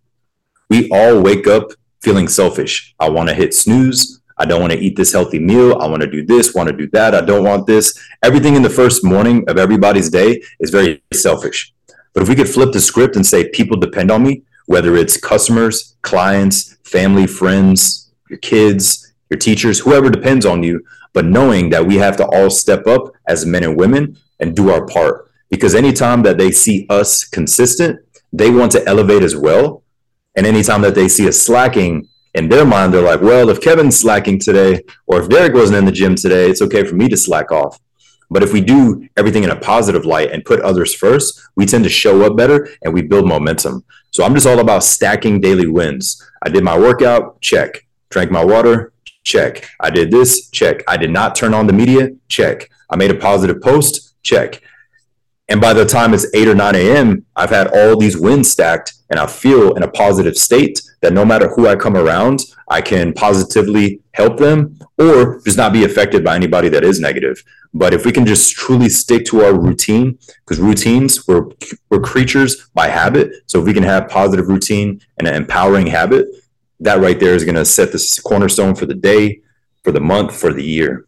We 0.69 0.87
all 0.91 1.19
wake 1.19 1.47
up 1.47 1.71
feeling 2.01 2.27
selfish. 2.27 2.93
I 2.99 3.09
want 3.09 3.29
to 3.29 3.35
hit 3.35 3.55
snooze. 3.55 4.21
I 4.37 4.45
don't 4.45 4.61
want 4.61 4.71
to 4.73 4.79
eat 4.79 4.95
this 4.95 5.13
healthy 5.13 5.39
meal. 5.39 5.81
I 5.81 5.87
want 5.87 6.01
to 6.03 6.09
do 6.09 6.23
this, 6.23 6.53
want 6.53 6.69
to 6.69 6.75
do 6.75 6.87
that. 6.91 7.15
I 7.15 7.21
don't 7.21 7.43
want 7.43 7.65
this. 7.65 7.99
Everything 8.21 8.55
in 8.55 8.61
the 8.61 8.69
first 8.69 9.03
morning 9.03 9.43
of 9.49 9.57
everybody's 9.57 10.11
day 10.11 10.43
is 10.59 10.69
very 10.69 11.01
selfish. 11.11 11.73
But 12.17 12.23
if 12.23 12.29
we 12.29 12.35
could 12.35 12.49
flip 12.49 12.71
the 12.71 12.81
script 12.81 13.15
and 13.15 13.23
say 13.23 13.47
people 13.47 13.77
depend 13.77 14.09
on 14.09 14.23
me, 14.23 14.41
whether 14.65 14.95
it's 14.95 15.17
customers, 15.17 15.97
clients, 16.01 16.75
family, 16.83 17.27
friends, 17.27 18.11
your 18.27 18.39
kids, 18.39 19.13
your 19.29 19.37
teachers, 19.37 19.77
whoever 19.77 20.09
depends 20.09 20.43
on 20.43 20.63
you, 20.63 20.83
but 21.13 21.25
knowing 21.25 21.69
that 21.69 21.85
we 21.85 21.97
have 21.97 22.17
to 22.17 22.25
all 22.25 22.49
step 22.49 22.87
up 22.87 23.11
as 23.27 23.45
men 23.45 23.63
and 23.63 23.77
women 23.77 24.17
and 24.39 24.55
do 24.55 24.71
our 24.71 24.83
part. 24.87 25.29
Because 25.51 25.75
anytime 25.75 26.23
that 26.23 26.39
they 26.39 26.49
see 26.49 26.87
us 26.89 27.23
consistent, 27.23 27.99
they 28.33 28.49
want 28.49 28.71
to 28.71 28.83
elevate 28.87 29.21
as 29.21 29.35
well. 29.35 29.83
And 30.35 30.47
anytime 30.47 30.81
that 30.81 30.95
they 30.95 31.09
see 31.09 31.27
us 31.27 31.39
slacking, 31.39 32.07
in 32.33 32.49
their 32.49 32.65
mind, 32.65 32.95
they're 32.95 33.03
like, 33.03 33.21
well, 33.21 33.51
if 33.51 33.61
Kevin's 33.61 33.99
slacking 33.99 34.39
today, 34.39 34.81
or 35.05 35.21
if 35.21 35.29
Derick 35.29 35.53
wasn't 35.53 35.77
in 35.77 35.85
the 35.85 35.91
gym 35.91 36.15
today, 36.15 36.49
it's 36.49 36.63
okay 36.63 36.83
for 36.83 36.95
me 36.95 37.09
to 37.09 37.15
slack 37.15 37.51
off. 37.51 37.79
But 38.29 38.43
if 38.43 38.51
we 38.51 38.61
do 38.61 39.07
everything 39.15 39.43
in 39.43 39.51
a 39.51 39.55
positive 39.55 40.05
light 40.05 40.31
and 40.31 40.43
put 40.43 40.59
others 40.61 40.93
first, 40.93 41.41
we 41.55 41.65
tend 41.65 41.83
to 41.85 41.89
show 41.89 42.23
up 42.23 42.35
better 42.35 42.69
and 42.83 42.93
we 42.93 43.01
build 43.01 43.27
momentum. 43.27 43.83
So 44.11 44.23
I'm 44.23 44.33
just 44.33 44.47
all 44.47 44.59
about 44.59 44.83
stacking 44.83 45.39
daily 45.39 45.67
wins. 45.67 46.21
I 46.43 46.49
did 46.49 46.63
my 46.63 46.77
workout, 46.77 47.39
check. 47.41 47.85
Drank 48.09 48.31
my 48.31 48.43
water, 48.43 48.93
check. 49.23 49.69
I 49.79 49.89
did 49.89 50.11
this, 50.11 50.49
check. 50.49 50.83
I 50.87 50.97
did 50.97 51.11
not 51.11 51.35
turn 51.35 51.53
on 51.53 51.67
the 51.67 51.73
media, 51.73 52.11
check. 52.27 52.69
I 52.89 52.95
made 52.95 53.11
a 53.11 53.15
positive 53.15 53.61
post, 53.61 54.15
check. 54.23 54.61
And 55.49 55.61
by 55.61 55.73
the 55.73 55.85
time 55.85 56.13
it's 56.13 56.27
8 56.33 56.49
or 56.49 56.55
9 56.55 56.75
a.m., 56.75 57.25
I've 57.35 57.49
had 57.49 57.67
all 57.67 57.97
these 57.97 58.17
wins 58.17 58.51
stacked 58.51 58.93
and 59.09 59.19
I 59.19 59.27
feel 59.27 59.73
in 59.75 59.83
a 59.83 59.87
positive 59.87 60.37
state 60.37 60.81
that 61.01 61.13
no 61.13 61.23
matter 61.23 61.49
who 61.49 61.67
I 61.67 61.75
come 61.75 61.95
around, 61.95 62.41
I 62.67 62.81
can 62.81 63.13
positively 63.13 64.01
help 64.11 64.37
them 64.37 64.77
or 64.97 65.39
just 65.45 65.57
not 65.57 65.71
be 65.71 65.85
affected 65.85 66.23
by 66.23 66.35
anybody 66.35 66.67
that 66.69 66.83
is 66.83 66.99
negative. 66.99 67.41
But 67.73 67.93
if 67.93 68.05
we 68.05 68.11
can 68.11 68.25
just 68.25 68.55
truly 68.55 68.89
stick 68.89 69.25
to 69.25 69.45
our 69.45 69.57
routine, 69.57 70.17
because 70.39 70.59
routines, 70.59 71.27
we're, 71.27 71.45
we're 71.89 72.01
creatures 72.01 72.69
by 72.73 72.87
habit. 72.87 73.31
So 73.45 73.59
if 73.59 73.65
we 73.65 73.73
can 73.73 73.83
have 73.83 74.09
positive 74.09 74.47
routine 74.47 74.99
and 75.17 75.27
an 75.27 75.35
empowering 75.35 75.87
habit, 75.87 76.27
that 76.79 76.99
right 76.99 77.19
there 77.19 77.35
is 77.35 77.43
going 77.43 77.55
to 77.55 77.65
set 77.65 77.91
the 77.91 78.21
cornerstone 78.23 78.75
for 78.75 78.85
the 78.85 78.95
day, 78.95 79.41
for 79.83 79.91
the 79.91 79.99
month, 79.99 80.35
for 80.35 80.51
the 80.51 80.63
year. 80.63 81.05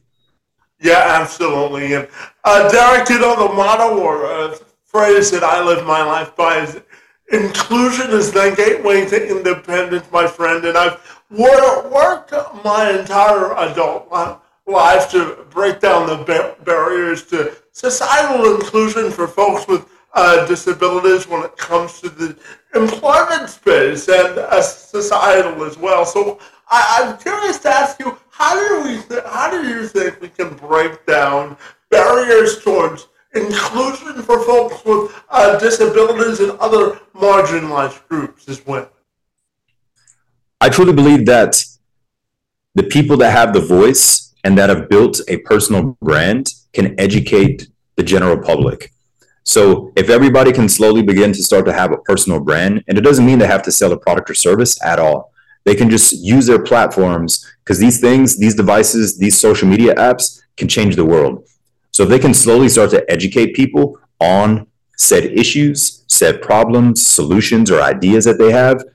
Yeah, 0.80 1.04
absolutely. 1.22 1.94
And 1.94 2.08
uh, 2.44 2.70
Derick, 2.70 3.10
you 3.10 3.20
know, 3.20 3.48
the 3.48 3.54
motto 3.54 4.00
or 4.00 4.26
uh, 4.26 4.56
phrase 4.86 5.32
that 5.32 5.44
I 5.44 5.64
live 5.64 5.86
my 5.86 6.04
life 6.04 6.36
by 6.36 6.58
is 6.58 6.82
inclusion 7.32 8.10
is 8.12 8.32
the 8.32 8.54
gateway 8.56 9.08
to 9.08 9.38
independence, 9.38 10.06
my 10.12 10.26
friend. 10.28 10.66
And 10.66 10.78
I've 10.78 11.00
worked 11.30 12.34
my 12.64 12.98
entire 13.00 13.56
adult 13.58 14.12
life 14.66 15.10
to 15.12 15.46
break 15.50 15.80
down 15.80 16.08
the 16.08 16.56
barriers 16.64 17.24
to 17.28 17.56
societal 17.72 18.56
inclusion 18.56 19.12
for 19.12 19.28
folks 19.28 19.68
with 19.68 19.88
uh, 20.14 20.46
disabilities 20.48 21.28
when 21.28 21.44
it 21.44 21.56
comes 21.58 22.02
to 22.02 22.10
the 22.10 22.36
employment 22.74 23.50
space 23.50 24.08
and 24.08 24.40
uh, 24.40 24.62
societal 24.62 25.64
as 25.64 25.78
well. 25.78 26.06
So 26.06 26.40
I, 26.70 27.02
am 27.04 27.18
curious 27.18 27.60
to 27.60 27.70
ask 27.70 28.00
you, 28.00 28.18
how 28.30 28.56
do 28.56 28.90
we, 28.90 29.02
th- 29.04 29.24
how 29.26 29.52
do 29.52 29.68
you 29.68 29.88
think 29.88 30.20
we 30.22 30.30
can 30.30 30.56
break 30.56 31.06
down 31.06 31.58
barriers 31.90 32.64
towards 32.64 33.08
inclusion 33.34 34.22
for 34.24 34.44
folks 34.44 34.84
with 34.86 35.24
uh, 35.30 35.58
disabilities 35.60 36.40
and 36.40 36.52
other 36.60 37.00
marginalized 37.14 38.08
groups 38.08 38.48
as 38.50 38.66
well? 38.66 38.90
I 40.62 40.70
truly 40.70 40.94
believe 40.94 41.26
that 41.28 41.64
the 42.76 42.84
people 42.84 43.18
that 43.18 43.32
have 43.32 43.54
the 43.54 43.62
voice 43.62 44.34
and 44.44 44.58
that 44.58 44.70
have 44.70 44.90
built 44.90 45.22
a 45.28 45.38
personal 45.38 45.98
brand 46.02 46.54
can 46.74 47.00
educate 47.00 47.68
the 47.96 48.04
general 48.04 48.38
public. 48.38 48.92
So 49.44 49.92
if 49.96 50.10
everybody 50.10 50.52
can 50.52 50.70
slowly 50.70 51.02
begin 51.02 51.34
to 51.34 51.44
start 51.44 51.66
to 51.66 51.74
have 51.74 51.92
a 51.92 51.98
personal 51.98 52.40
brand, 52.40 52.84
and 52.88 52.98
it 52.98 53.02
doesn't 53.02 53.26
mean 53.26 53.40
they 53.40 53.48
have 53.48 53.64
to 53.64 53.72
sell 53.72 53.92
a 53.92 53.98
product 53.98 54.30
or 54.30 54.36
service 54.36 54.82
at 54.84 55.00
all. 55.00 55.32
They 55.66 55.76
can 55.76 55.90
just 55.90 56.14
use 56.24 56.46
their 56.46 56.62
platforms 56.62 57.52
because 57.64 57.80
these 57.80 58.00
things, 58.00 58.38
these 58.38 58.56
devices, 58.56 59.18
these 59.18 59.40
social 59.40 59.68
media 59.68 59.96
apps 59.96 60.42
can 60.56 60.68
change 60.68 60.96
the 60.96 61.06
world. 61.06 61.49
So 62.00 62.04
if 62.04 62.10
they 62.10 62.20
can 62.20 62.34
slowly 62.34 62.70
start 62.70 62.92
to 62.92 63.04
educate 63.12 63.54
people 63.54 64.00
on 64.22 64.68
said 64.96 65.26
issues, 65.26 66.06
said 66.08 66.42
problems, 66.42 67.06
solutions, 67.06 67.70
or 67.70 67.82
ideas 67.82 68.24
that 68.24 68.38
they 68.38 68.54
have, 68.54 68.86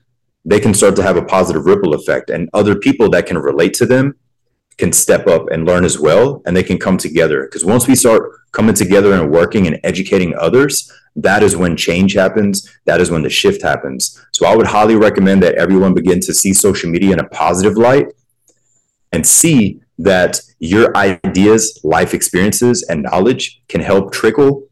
they 0.43 0.59
can 0.59 0.73
start 0.73 0.95
to 0.95 1.03
have 1.03 1.15
a 1.15 1.21
positive 1.21 1.67
ripple 1.67 1.93
effect. 1.93 2.31
And 2.31 2.49
other 2.51 2.75
people 2.75 3.07
that 3.11 3.27
can 3.27 3.37
relate 3.37 3.75
to 3.75 3.85
them 3.85 4.15
can 4.79 4.91
step 4.91 5.27
up 5.27 5.51
and 5.51 5.67
learn 5.67 5.85
as 5.85 5.99
well 5.99 6.41
and 6.47 6.57
they 6.57 6.63
can 6.63 6.79
come 6.79 6.97
together 6.97 7.43
because 7.43 7.63
once 7.63 7.87
we 7.87 7.95
start 7.95 8.31
coming 8.53 8.73
together 8.73 9.13
and 9.13 9.29
working 9.29 9.67
and 9.67 9.79
educating 9.83 10.33
others 10.39 10.91
that 11.15 11.43
is 11.43 11.55
when 11.55 11.77
change 11.77 12.11
happens 12.11 12.69
that 12.83 12.99
is 12.99 13.09
when 13.09 13.21
the 13.21 13.29
shift 13.29 13.61
happens 13.61 14.21
so 14.33 14.45
i 14.45 14.53
would 14.53 14.67
highly 14.67 14.97
recommend 14.97 15.41
that 15.41 15.55
everyone 15.55 15.93
begin 15.93 16.19
to 16.19 16.33
see 16.33 16.53
social 16.53 16.89
media 16.89 17.13
in 17.13 17.21
a 17.21 17.29
positive 17.29 17.77
light 17.77 18.07
and 19.13 19.25
see 19.25 19.79
that 19.97 20.41
your 20.59 20.95
ideas 20.97 21.79
life 21.83 22.13
experiences 22.13 22.83
and 22.89 23.03
knowledge 23.03 23.61
can 23.67 23.81
help 23.81 24.11
trickle 24.11 24.63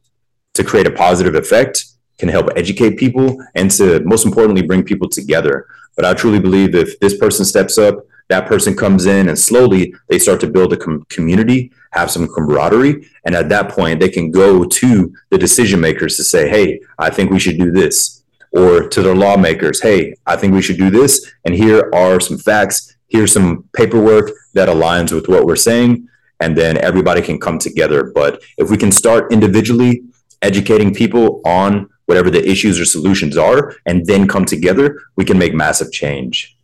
to 0.54 0.64
create 0.64 0.88
a 0.88 0.92
positive 0.92 1.36
effect 1.36 1.86
can 2.18 2.30
help 2.30 2.50
educate 2.56 2.98
people 2.98 3.44
and 3.56 3.70
to 3.72 4.00
most 4.02 4.26
importantly 4.26 4.62
bring 4.62 4.84
people 4.84 5.10
together. 5.10 5.68
But 5.96 6.06
i 6.06 6.14
truly 6.14 6.40
believe 6.40 6.74
if 6.76 7.00
this 7.00 7.18
person 7.18 7.46
steps 7.46 7.78
up 7.78 7.96
that 8.30 8.48
person 8.48 8.76
comes 8.76 9.06
in 9.06 9.28
and 9.30 9.38
slowly 9.38 9.94
they 10.10 10.18
start 10.18 10.40
to 10.42 10.48
build 10.48 10.74
a 10.74 10.78
com- 10.78 11.06
community 11.10 11.72
have 11.92 12.10
some 12.10 12.28
camaraderie 12.28 13.08
and 13.26 13.36
at 13.36 13.50
that 13.50 13.70
point 13.70 14.00
they 14.00 14.10
can 14.10 14.32
go 14.32 14.64
to 14.64 15.14
the 15.30 15.38
decision 15.38 15.80
makers 15.80 16.16
to 16.18 16.24
say 16.24 16.50
hey 16.50 16.80
i 16.98 17.10
think 17.10 17.30
we 17.30 17.40
should 17.40 17.58
do 17.58 17.72
this. 17.72 18.20
Or 18.52 18.88
to 18.88 19.02
their 19.02 19.16
lawmakers 19.16 19.82
hey 19.82 20.16
i 20.26 20.36
think 20.36 20.54
we 20.54 20.62
should 20.62 20.78
do 20.78 20.90
this 20.90 21.12
and 21.46 21.54
here 21.54 21.90
are 21.94 22.20
some 22.20 22.38
facts 22.38 22.96
here's 23.08 23.32
some 23.32 23.68
paperwork 23.74 24.32
that 24.54 24.70
aligns 24.70 25.12
with 25.12 25.28
what 25.28 25.46
we're 25.46 25.56
saying 25.56 26.08
and 26.40 26.58
then 26.58 26.78
everybody 26.78 27.22
can 27.22 27.40
come 27.40 27.60
together 27.60 28.04
but 28.04 28.42
if 28.58 28.70
we 28.70 28.78
can 28.78 28.92
start 28.92 29.32
individually 29.32 30.04
educating 30.42 30.94
people 30.94 31.42
on 31.46 31.90
whatever 32.06 32.30
the 32.30 32.48
issues 32.50 32.80
or 32.80 32.86
solutions 32.86 33.38
are 33.38 33.76
and 33.86 34.06
then 34.06 34.28
come 34.28 34.46
together 34.46 35.00
we 35.16 35.26
can 35.26 35.38
make 35.38 35.54
massive 35.54 35.92
change 35.92 36.56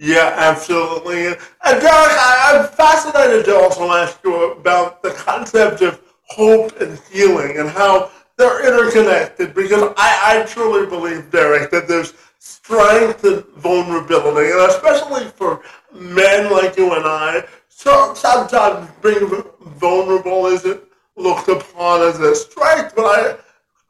yeah, 0.00 0.32
absolutely. 0.36 1.26
And 1.26 1.36
Derick, 1.64 1.84
I, 1.84 2.52
I'm 2.54 2.68
fascinated 2.68 3.44
to 3.46 3.56
also 3.56 3.90
ask 3.90 4.20
you 4.22 4.52
about 4.52 5.02
the 5.02 5.10
concept 5.10 5.82
of 5.82 6.00
hope 6.22 6.80
and 6.80 6.98
healing 7.10 7.58
and 7.58 7.68
how 7.68 8.12
they're 8.36 8.64
interconnected 8.64 9.54
because 9.54 9.92
I, 9.96 10.40
I 10.40 10.46
truly 10.46 10.86
believe, 10.86 11.30
Derick, 11.30 11.72
that 11.72 11.88
there's 11.88 12.14
strength 12.38 13.24
and 13.24 13.44
vulnerability, 13.56 14.50
and 14.50 14.70
especially 14.70 15.26
for 15.28 15.62
men 15.92 16.50
like 16.50 16.76
you 16.76 16.94
and 16.94 17.04
I, 17.04 17.44
so 17.68 18.14
sometimes 18.14 18.90
being 19.02 19.42
vulnerable 19.60 20.46
isn't 20.46 20.80
looked 21.16 21.48
upon 21.48 22.02
as 22.02 22.18
a 22.20 22.34
strength, 22.34 22.94
but 22.94 23.04
I 23.04 23.36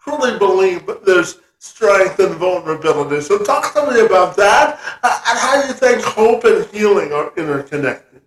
truly 0.02 0.38
believe 0.38 0.86
that 0.86 1.04
there's 1.04 1.38
strength 1.58 2.18
and 2.20 2.34
vulnerability. 2.36 3.20
So 3.20 3.38
talk 3.38 3.72
to 3.74 3.92
me 3.92 4.00
about 4.00 4.36
that 4.36 4.78
uh, 5.02 5.22
and 5.28 5.38
how 5.38 5.66
you 5.66 5.72
think 5.72 6.02
hope 6.02 6.44
and 6.44 6.64
healing 6.66 7.12
are 7.12 7.32
interconnected. 7.36 8.22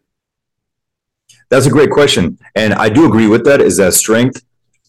That's 1.50 1.66
a 1.66 1.70
great 1.70 1.92
question. 1.92 2.38
And 2.56 2.74
I 2.74 2.90
do 2.90 3.06
agree 3.06 3.28
with 3.28 3.46
that 3.46 3.62
is 3.62 3.78
that 3.78 3.94
strength 3.94 4.44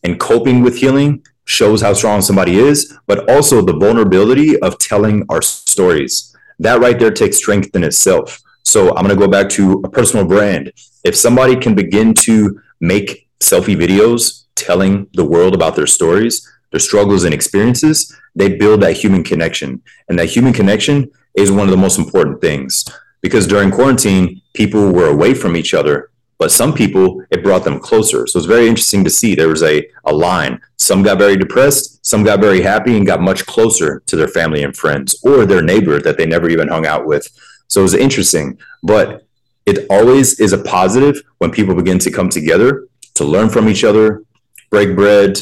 and 0.04 0.18
coping 0.18 0.62
with 0.62 0.76
healing 0.76 1.24
shows 1.52 1.82
how 1.82 1.92
strong 1.92 2.22
somebody 2.22 2.58
is, 2.58 2.98
but 3.06 3.28
also 3.30 3.60
the 3.60 3.76
vulnerability 3.76 4.58
of 4.60 4.78
telling 4.78 5.24
our 5.28 5.42
stories. 5.42 6.34
That 6.58 6.80
right 6.80 6.98
there 6.98 7.10
takes 7.10 7.36
strength 7.36 7.76
in 7.76 7.84
itself. 7.84 8.40
So 8.62 8.88
I'm 8.96 9.04
going 9.04 9.16
to 9.16 9.26
go 9.26 9.30
back 9.30 9.48
to 9.50 9.82
a 9.84 9.88
personal 9.88 10.24
brand. 10.24 10.72
If 11.04 11.14
somebody 11.14 11.56
can 11.56 11.74
begin 11.74 12.14
to 12.26 12.60
make 12.80 13.28
selfie 13.40 13.76
videos 13.76 14.44
telling 14.54 15.08
the 15.14 15.24
world 15.24 15.54
about 15.54 15.76
their 15.76 15.86
stories, 15.86 16.48
their 16.70 16.80
struggles 16.80 17.24
and 17.24 17.34
experiences, 17.34 18.16
they 18.34 18.56
build 18.56 18.80
that 18.80 18.96
human 18.96 19.22
connection. 19.22 19.82
And 20.08 20.18
that 20.18 20.30
human 20.30 20.54
connection 20.54 21.10
is 21.34 21.50
one 21.50 21.66
of 21.68 21.70
the 21.70 21.84
most 21.86 21.98
important 21.98 22.40
things 22.40 22.84
because 23.20 23.46
during 23.46 23.70
quarantine, 23.70 24.40
people 24.54 24.92
were 24.92 25.08
away 25.08 25.34
from 25.34 25.56
each 25.56 25.74
other, 25.74 26.10
but 26.38 26.50
some 26.50 26.72
people, 26.74 27.24
it 27.30 27.44
brought 27.44 27.64
them 27.64 27.78
closer. 27.78 28.26
So 28.26 28.38
it's 28.38 28.46
very 28.46 28.66
interesting 28.66 29.04
to 29.04 29.10
see 29.10 29.34
there 29.34 29.48
was 29.48 29.62
a, 29.62 29.86
a 30.04 30.12
line. 30.12 30.60
Some 30.76 31.02
got 31.02 31.18
very 31.18 31.36
depressed, 31.36 32.04
some 32.04 32.24
got 32.24 32.40
very 32.40 32.62
happy 32.62 32.96
and 32.96 33.06
got 33.06 33.20
much 33.20 33.46
closer 33.46 34.02
to 34.06 34.16
their 34.16 34.28
family 34.28 34.62
and 34.62 34.76
friends 34.76 35.20
or 35.22 35.46
their 35.46 35.62
neighbor 35.62 36.00
that 36.00 36.18
they 36.18 36.26
never 36.26 36.48
even 36.48 36.68
hung 36.68 36.86
out 36.86 37.06
with. 37.06 37.28
So 37.68 37.80
it 37.80 37.84
was 37.84 37.94
interesting, 37.94 38.58
but 38.82 39.26
it 39.66 39.86
always 39.88 40.40
is 40.40 40.52
a 40.52 40.58
positive 40.58 41.22
when 41.38 41.52
people 41.52 41.74
begin 41.74 41.98
to 42.00 42.10
come 42.10 42.28
together 42.28 42.88
to 43.14 43.24
learn 43.24 43.48
from 43.48 43.68
each 43.68 43.84
other, 43.84 44.24
break 44.70 44.96
bread, 44.96 45.38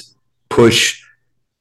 push 0.50 1.02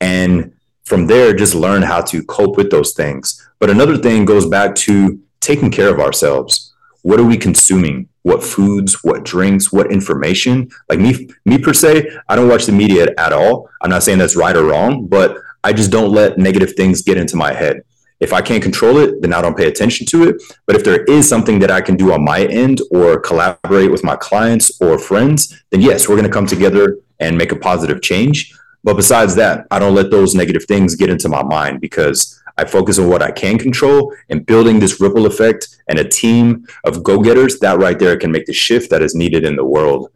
and 0.01 0.51
from 0.83 1.07
there 1.07 1.33
just 1.33 1.55
learn 1.55 1.81
how 1.81 2.01
to 2.01 2.23
cope 2.23 2.57
with 2.57 2.69
those 2.71 2.93
things 2.93 3.49
but 3.59 3.69
another 3.69 3.97
thing 3.97 4.25
goes 4.25 4.45
back 4.45 4.75
to 4.75 5.19
taking 5.39 5.71
care 5.71 5.93
of 5.93 5.99
ourselves 5.99 6.73
what 7.03 7.19
are 7.19 7.25
we 7.25 7.37
consuming 7.37 8.08
what 8.23 8.43
foods 8.43 9.03
what 9.03 9.23
drinks 9.23 9.71
what 9.71 9.91
information. 9.91 10.69
Like 10.89 10.99
me 10.99 11.29
me 11.45 11.57
per 11.57 11.73
se 11.73 12.09
i 12.27 12.35
don't 12.35 12.49
watch 12.49 12.65
the 12.65 12.71
media 12.71 13.07
at 13.17 13.33
all. 13.33 13.69
I'm 13.81 13.89
not 13.89 14.03
saying 14.03 14.17
that's 14.17 14.35
right 14.35 14.55
or 14.55 14.65
wrong 14.65 15.07
but 15.07 15.37
i 15.63 15.73
just 15.73 15.91
don't 15.91 16.11
let 16.11 16.37
negative 16.37 16.73
things 16.73 17.01
get 17.01 17.17
into 17.17 17.35
my 17.35 17.53
head. 17.53 17.81
If 18.19 18.33
i 18.33 18.41
can't 18.41 18.63
control 18.63 18.97
it 18.97 19.21
then 19.21 19.33
i 19.33 19.41
don't 19.41 19.57
pay 19.57 19.67
attention 19.67 20.05
to 20.07 20.29
it. 20.29 20.41
But 20.65 20.75
if 20.75 20.83
there 20.83 21.03
is 21.05 21.27
something 21.27 21.59
that 21.59 21.71
i 21.71 21.81
can 21.81 21.95
do 21.95 22.13
on 22.13 22.23
my 22.23 22.45
end 22.45 22.81
or 22.91 23.19
collaborate 23.19 23.91
with 23.91 24.03
my 24.03 24.15
clients 24.15 24.81
or 24.81 24.99
friends 24.99 25.63
then 25.71 25.81
yes 25.81 26.07
we're 26.07 26.15
going 26.15 26.31
to 26.31 26.37
come 26.39 26.47
together 26.47 26.97
and 27.19 27.37
make 27.37 27.51
a 27.51 27.55
positive 27.55 28.01
change. 28.01 28.53
But 28.83 28.95
besides 28.95 29.35
that, 29.35 29.67
I 29.71 29.79
don't 29.79 29.93
let 29.93 30.09
those 30.09 30.35
negative 30.35 30.63
things 30.65 30.95
get 30.95 31.09
into 31.09 31.27
my 31.27 31.43
mind 31.43 31.81
because 31.81 32.38
I 32.59 32.65
focus 32.65 32.99
on 32.99 33.07
what 33.07 33.23
I 33.23 33.31
can 33.31 33.57
control 33.57 34.13
and 34.27 34.45
building 34.45 34.79
this 34.79 34.99
ripple 34.99 35.25
effect 35.25 35.77
and 35.87 35.97
a 35.97 36.07
team 36.07 36.67
of 36.83 37.03
go 37.03 37.21
getters. 37.21 37.57
That 37.59 37.79
right 37.79 37.97
there 37.97 38.17
can 38.17 38.31
make 38.33 38.47
the 38.47 38.53
shift 38.53 38.89
that 38.89 39.01
is 39.01 39.15
needed 39.15 39.45
in 39.45 39.55
the 39.55 39.63
world. 39.63 40.11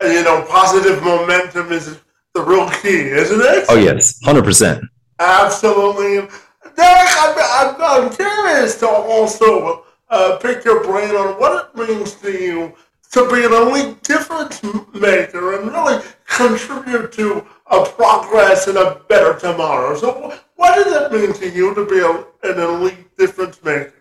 And 0.00 0.14
you 0.14 0.24
know, 0.24 0.42
positive 0.48 1.02
momentum 1.02 1.70
is 1.70 2.00
the 2.32 2.42
real 2.42 2.70
key, 2.70 3.00
isn't 3.22 3.40
it? 3.40 3.66
Oh, 3.68 3.76
yes, 3.76 4.18
100%. 4.24 4.80
Absolutely. 5.18 6.28
Derick, 6.76 7.10
I'm, 7.22 7.34
I'm, 7.38 7.76
I'm 7.78 8.10
curious 8.10 8.78
to 8.80 8.88
also 8.88 9.84
uh, 10.08 10.38
pick 10.40 10.64
your 10.64 10.82
brain 10.82 11.14
on 11.14 11.38
what 11.38 11.70
it 11.74 11.88
means 11.88 12.14
to 12.14 12.32
you 12.32 12.72
to 13.10 13.28
be 13.30 13.44
an 13.44 13.52
elite 13.52 14.02
difference 14.02 14.62
maker 14.94 15.60
and 15.60 15.72
really 15.72 16.02
contribute 16.26 17.12
to 17.12 17.46
a 17.70 17.84
progress 17.84 18.66
and 18.66 18.78
a 18.78 19.00
better 19.08 19.38
tomorrow. 19.38 19.96
So, 19.96 20.34
what 20.56 20.74
does 20.76 20.92
it 20.92 21.12
mean 21.12 21.32
to 21.34 21.50
you 21.56 21.74
to 21.74 21.86
be 21.86 22.00
a, 22.00 22.50
an 22.50 22.60
elite 22.60 23.16
difference 23.16 23.62
maker? 23.62 23.94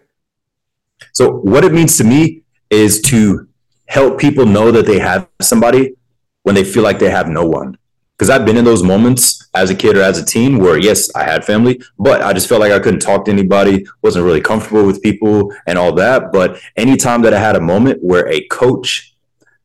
So, 1.14 1.32
what 1.32 1.64
it 1.64 1.72
means 1.72 1.98
to 1.98 2.04
me 2.04 2.44
is 2.70 3.02
to 3.04 3.48
help 3.88 4.20
people 4.20 4.46
know 4.46 4.72
that 4.72 4.86
they 4.86 5.00
have 5.00 5.28
somebody 5.42 5.96
when 6.44 6.56
they 6.56 6.64
feel 6.64 6.84
like 6.84 7.00
they 7.00 7.10
have 7.10 7.28
no 7.28 7.46
one 7.46 7.78
because 8.18 8.32
I've 8.32 8.46
been 8.46 8.58
in 8.58 8.66
those 8.66 8.82
moments 8.82 9.48
as 9.54 9.70
a 9.70 9.76
kid 9.76 9.96
or 9.96 10.02
as 10.02 10.18
a 10.18 10.26
teen 10.26 10.58
where 10.58 10.78
yes, 10.78 11.14
I 11.16 11.24
had 11.24 11.46
family, 11.46 11.80
but 12.00 12.24
I 12.24 12.34
just 12.34 12.50
felt 12.50 12.62
like 12.62 12.72
I 12.72 12.80
couldn't 12.80 13.00
talk 13.00 13.26
to 13.26 13.32
anybody, 13.32 13.86
wasn't 14.02 14.26
really 14.26 14.42
comfortable 14.42 14.86
with 14.86 15.04
people 15.04 15.54
and 15.68 15.78
all 15.78 15.94
that. 15.94 16.32
But 16.32 16.60
anytime 16.76 17.22
that 17.22 17.34
I 17.34 17.40
had 17.40 17.56
a 17.56 17.62
moment 17.62 18.04
where 18.04 18.28
a 18.28 18.42
coach, 18.48 19.16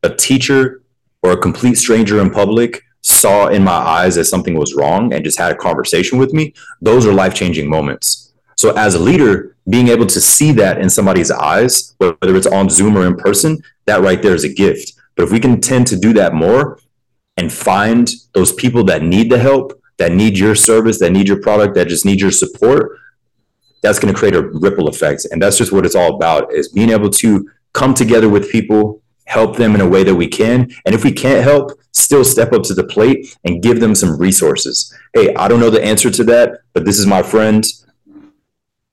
a 0.03 0.09
teacher, 0.09 0.83
or 1.23 1.31
a 1.31 1.37
complete 1.37 1.75
stranger 1.75 2.21
in 2.21 2.29
public 2.29 2.83
saw 3.03 3.47
in 3.47 3.63
my 3.63 3.71
eyes 3.71 4.15
that 4.15 4.25
something 4.25 4.55
was 4.57 4.73
wrong 4.73 5.13
and 5.13 5.23
just 5.23 5.37
had 5.37 5.51
a 5.51 5.55
conversation 5.55 6.17
with 6.17 6.33
me, 6.33 6.53
those 6.81 7.05
are 7.05 7.13
life 7.13 7.35
changing 7.35 7.69
moments. 7.69 8.33
So 8.57 8.73
as 8.75 8.95
a 8.95 8.99
leader, 8.99 9.55
being 9.69 9.89
able 9.89 10.07
to 10.07 10.19
see 10.19 10.51
that 10.53 10.79
in 10.79 10.89
somebody's 10.89 11.31
eyes, 11.31 11.95
whether 11.97 12.35
it's 12.35 12.47
on 12.47 12.69
Zoom 12.69 12.97
or 12.97 13.05
in 13.05 13.15
person, 13.15 13.61
that 13.85 14.01
right 14.01 14.21
there 14.21 14.35
is 14.35 14.43
a 14.43 14.53
gift. 14.53 14.93
But 15.15 15.23
if 15.23 15.31
we 15.31 15.39
can 15.39 15.61
tend 15.61 15.87
to 15.87 15.99
do 15.99 16.13
that 16.13 16.33
more, 16.33 16.79
and 17.37 17.51
find 17.51 18.11
those 18.33 18.53
people 18.53 18.83
that 18.85 19.01
need 19.01 19.31
the 19.31 19.39
help, 19.39 19.79
that 19.97 20.11
need 20.11 20.37
your 20.37 20.55
service, 20.55 20.99
that 20.99 21.11
need 21.11 21.27
your 21.27 21.41
product, 21.41 21.75
that 21.75 21.87
just 21.87 22.05
need 22.05 22.21
your 22.21 22.31
support, 22.31 22.97
that's 23.81 23.99
going 23.99 24.13
to 24.13 24.17
create 24.17 24.35
a 24.35 24.41
ripple 24.41 24.87
effect. 24.87 25.25
And 25.31 25.41
that's 25.41 25.57
just 25.57 25.71
what 25.71 25.85
it's 25.85 25.95
all 25.95 26.15
about 26.15 26.53
is 26.53 26.69
being 26.69 26.89
able 26.89 27.09
to 27.09 27.49
come 27.73 27.93
together 27.93 28.29
with 28.29 28.51
people, 28.51 29.01
help 29.25 29.57
them 29.57 29.75
in 29.75 29.81
a 29.81 29.87
way 29.87 30.03
that 30.03 30.15
we 30.15 30.27
can. 30.27 30.71
And 30.85 30.93
if 30.93 31.03
we 31.03 31.11
can't 31.11 31.43
help, 31.43 31.71
still 31.91 32.23
step 32.23 32.53
up 32.53 32.63
to 32.63 32.73
the 32.73 32.83
plate 32.83 33.37
and 33.43 33.61
give 33.61 33.79
them 33.79 33.95
some 33.95 34.17
resources. 34.17 34.93
Hey, 35.13 35.33
I 35.35 35.47
don't 35.47 35.59
know 35.59 35.69
the 35.69 35.83
answer 35.83 36.09
to 36.11 36.23
that, 36.25 36.61
but 36.73 36.85
this 36.85 36.99
is 36.99 37.05
my 37.05 37.23
friend, 37.23 37.65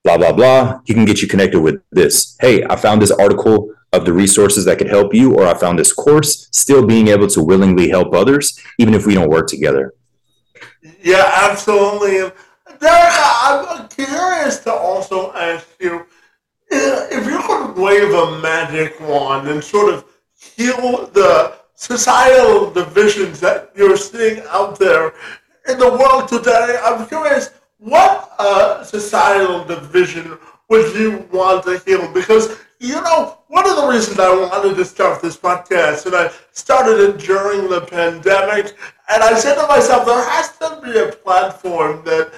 blah, 0.03 0.17
blah, 0.17 0.33
blah. 0.33 0.81
He 0.85 0.93
can 0.93 1.05
get 1.05 1.21
you 1.21 1.27
connected 1.27 1.61
with 1.61 1.81
this. 1.91 2.37
Hey, 2.39 2.63
I 2.63 2.75
found 2.75 3.01
this 3.01 3.11
article 3.11 3.73
of 3.93 4.05
the 4.05 4.13
resources 4.13 4.65
that 4.65 4.77
could 4.77 4.87
help 4.87 5.13
you, 5.13 5.33
or 5.35 5.45
I 5.45 5.53
found 5.53 5.77
this 5.77 5.91
course, 5.91 6.47
still 6.51 6.85
being 6.85 7.09
able 7.09 7.27
to 7.27 7.43
willingly 7.43 7.89
help 7.89 8.13
others, 8.13 8.59
even 8.79 8.93
if 8.93 9.05
we 9.05 9.15
don't 9.15 9.29
work 9.29 9.47
together. 9.47 9.93
Yeah, 11.03 11.29
absolutely. 11.49 12.31
Derick, 12.79 13.13
I'm 13.13 13.87
curious 13.89 14.59
to 14.59 14.71
also 14.71 15.33
ask 15.33 15.67
you 15.79 16.05
if 16.71 17.25
you 17.27 17.41
could 17.41 17.75
wave 17.75 18.13
a 18.13 18.39
magic 18.39 18.99
wand 19.01 19.49
and 19.49 19.63
sort 19.63 19.93
of 19.93 20.05
heal 20.41 21.07
the 21.07 21.57
societal 21.75 22.71
divisions 22.71 23.39
that 23.39 23.71
you're 23.75 23.97
seeing 23.97 24.43
out 24.49 24.77
there 24.77 25.13
in 25.67 25.77
the 25.77 25.89
world 25.89 26.27
today, 26.27 26.79
I'm 26.83 27.07
curious 27.07 27.51
what 27.77 28.31
uh, 28.39 28.83
societal 28.83 29.63
division 29.63 30.37
would 30.69 30.95
you 30.95 31.27
want 31.31 31.63
to 31.65 31.79
heal? 31.79 32.11
Because 32.11 32.57
you 32.79 32.95
know, 32.95 33.37
one 33.47 33.69
of 33.69 33.75
the 33.75 33.87
reasons 33.87 34.19
I 34.19 34.33
wanted 34.33 34.75
to 34.75 34.85
start 34.85 35.21
this 35.21 35.37
podcast, 35.37 36.07
and 36.07 36.15
I 36.15 36.31
started 36.51 36.99
it 36.99 37.19
during 37.19 37.69
the 37.69 37.81
pandemic, 37.81 38.75
and 39.11 39.21
I 39.21 39.35
said 39.35 39.55
to 39.55 39.67
myself, 39.67 40.05
there 40.05 40.29
has 40.29 40.57
to 40.57 40.81
be 40.83 40.97
a 40.97 41.11
platform 41.11 42.03
that 42.05 42.33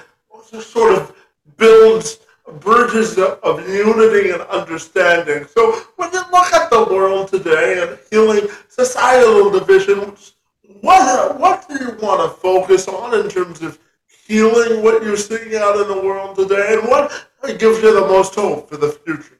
sort 0.60 0.98
of 0.98 1.16
builds 1.56 2.18
bridges 2.52 3.18
of 3.18 3.68
unity 3.68 4.30
and 4.30 4.42
understanding. 4.42 5.46
So 5.46 5.72
when 5.96 6.12
you 6.12 6.22
look 6.30 6.52
at 6.52 6.70
the 6.70 6.84
world 6.84 7.28
today 7.28 7.82
and 7.82 7.98
healing 8.10 8.48
societal 8.68 9.50
divisions, 9.50 10.34
what, 10.80 11.38
what 11.38 11.68
do 11.68 11.74
you 11.74 11.96
want 12.00 12.20
to 12.20 12.40
focus 12.40 12.88
on 12.88 13.18
in 13.18 13.28
terms 13.28 13.62
of 13.62 13.78
healing 14.26 14.82
what 14.82 15.02
you're 15.02 15.16
seeing 15.16 15.54
out 15.56 15.80
in 15.80 15.88
the 15.88 16.00
world 16.02 16.36
today, 16.36 16.74
and 16.74 16.88
what 16.88 17.10
gives 17.58 17.82
you 17.82 17.92
the 17.92 18.06
most 18.06 18.34
hope 18.34 18.68
for 18.68 18.76
the 18.76 18.88
future? 18.88 19.38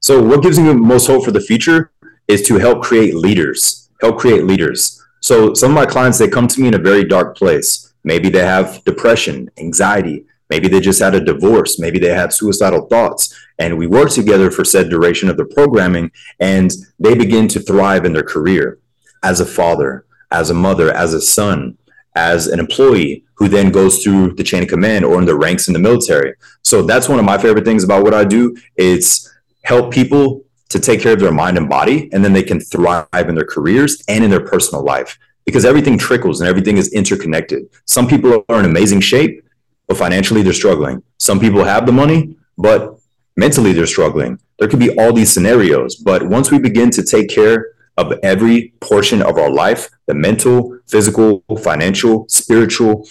So, 0.00 0.22
what 0.22 0.42
gives 0.42 0.58
me 0.58 0.66
the 0.66 0.74
most 0.74 1.06
hope 1.06 1.24
for 1.24 1.30
the 1.30 1.40
future 1.40 1.92
is 2.26 2.42
to 2.48 2.58
help 2.58 2.82
create 2.82 3.14
leaders, 3.14 3.90
help 4.00 4.18
create 4.18 4.44
leaders. 4.44 5.02
So, 5.20 5.54
some 5.54 5.70
of 5.70 5.74
my 5.74 5.86
clients, 5.86 6.18
they 6.18 6.28
come 6.28 6.48
to 6.48 6.60
me 6.60 6.68
in 6.68 6.74
a 6.74 6.78
very 6.78 7.04
dark 7.04 7.36
place. 7.36 7.92
Maybe 8.02 8.30
they 8.30 8.44
have 8.44 8.82
depression, 8.84 9.50
anxiety. 9.58 10.24
Maybe 10.50 10.68
they 10.68 10.80
just 10.80 11.00
had 11.00 11.14
a 11.14 11.24
divorce. 11.24 11.78
Maybe 11.78 11.98
they 11.98 12.08
had 12.08 12.32
suicidal 12.32 12.86
thoughts. 12.86 13.34
And 13.58 13.78
we 13.78 13.86
work 13.86 14.10
together 14.10 14.50
for 14.50 14.64
said 14.64 14.90
duration 14.90 15.30
of 15.30 15.36
the 15.36 15.44
programming, 15.44 16.10
and 16.40 16.70
they 16.98 17.14
begin 17.14 17.48
to 17.48 17.60
thrive 17.60 18.04
in 18.04 18.12
their 18.12 18.24
career 18.24 18.78
as 19.22 19.40
a 19.40 19.46
father, 19.46 20.04
as 20.30 20.50
a 20.50 20.54
mother, 20.54 20.92
as 20.92 21.14
a 21.14 21.20
son, 21.20 21.78
as 22.14 22.48
an 22.48 22.58
employee 22.58 23.24
who 23.34 23.48
then 23.48 23.70
goes 23.70 24.02
through 24.02 24.34
the 24.34 24.44
chain 24.44 24.62
of 24.62 24.68
command 24.68 25.04
or 25.04 25.18
in 25.18 25.24
the 25.24 25.34
ranks 25.34 25.68
in 25.68 25.72
the 25.72 25.78
military. 25.78 26.34
So 26.62 26.82
that's 26.82 27.08
one 27.08 27.18
of 27.18 27.24
my 27.24 27.38
favorite 27.38 27.64
things 27.64 27.84
about 27.84 28.02
what 28.02 28.14
I 28.14 28.24
do. 28.24 28.56
It's 28.76 29.32
help 29.62 29.92
people 29.92 30.44
to 30.68 30.78
take 30.78 31.00
care 31.00 31.12
of 31.12 31.20
their 31.20 31.32
mind 31.32 31.56
and 31.56 31.68
body, 31.68 32.10
and 32.12 32.24
then 32.24 32.32
they 32.32 32.42
can 32.42 32.60
thrive 32.60 33.06
in 33.12 33.34
their 33.34 33.44
careers 33.44 34.02
and 34.08 34.24
in 34.24 34.30
their 34.30 34.44
personal 34.44 34.84
life 34.84 35.18
because 35.44 35.64
everything 35.64 35.98
trickles 35.98 36.40
and 36.40 36.48
everything 36.48 36.76
is 36.76 36.92
interconnected. 36.92 37.68
Some 37.84 38.06
people 38.06 38.44
are 38.48 38.60
in 38.60 38.66
amazing 38.66 39.00
shape, 39.00 39.42
but 39.90 39.98
financially 39.98 40.40
they're 40.40 40.52
struggling. 40.52 41.02
Some 41.18 41.40
people 41.40 41.64
have 41.64 41.84
the 41.84 41.90
money, 41.90 42.36
but 42.56 43.00
mentally 43.36 43.72
they're 43.72 43.88
struggling. 43.88 44.38
There 44.60 44.68
could 44.68 44.78
be 44.78 44.96
all 44.96 45.12
these 45.12 45.32
scenarios, 45.32 45.96
but 45.96 46.22
once 46.22 46.52
we 46.52 46.60
begin 46.60 46.90
to 46.92 47.02
take 47.02 47.28
care 47.28 47.72
of 47.96 48.12
every 48.22 48.72
portion 48.78 49.20
of 49.20 49.36
our 49.36 49.50
life 49.50 49.90
the 50.06 50.14
mental, 50.14 50.78
physical, 50.86 51.42
financial, 51.60 52.24
spiritual, 52.28 53.08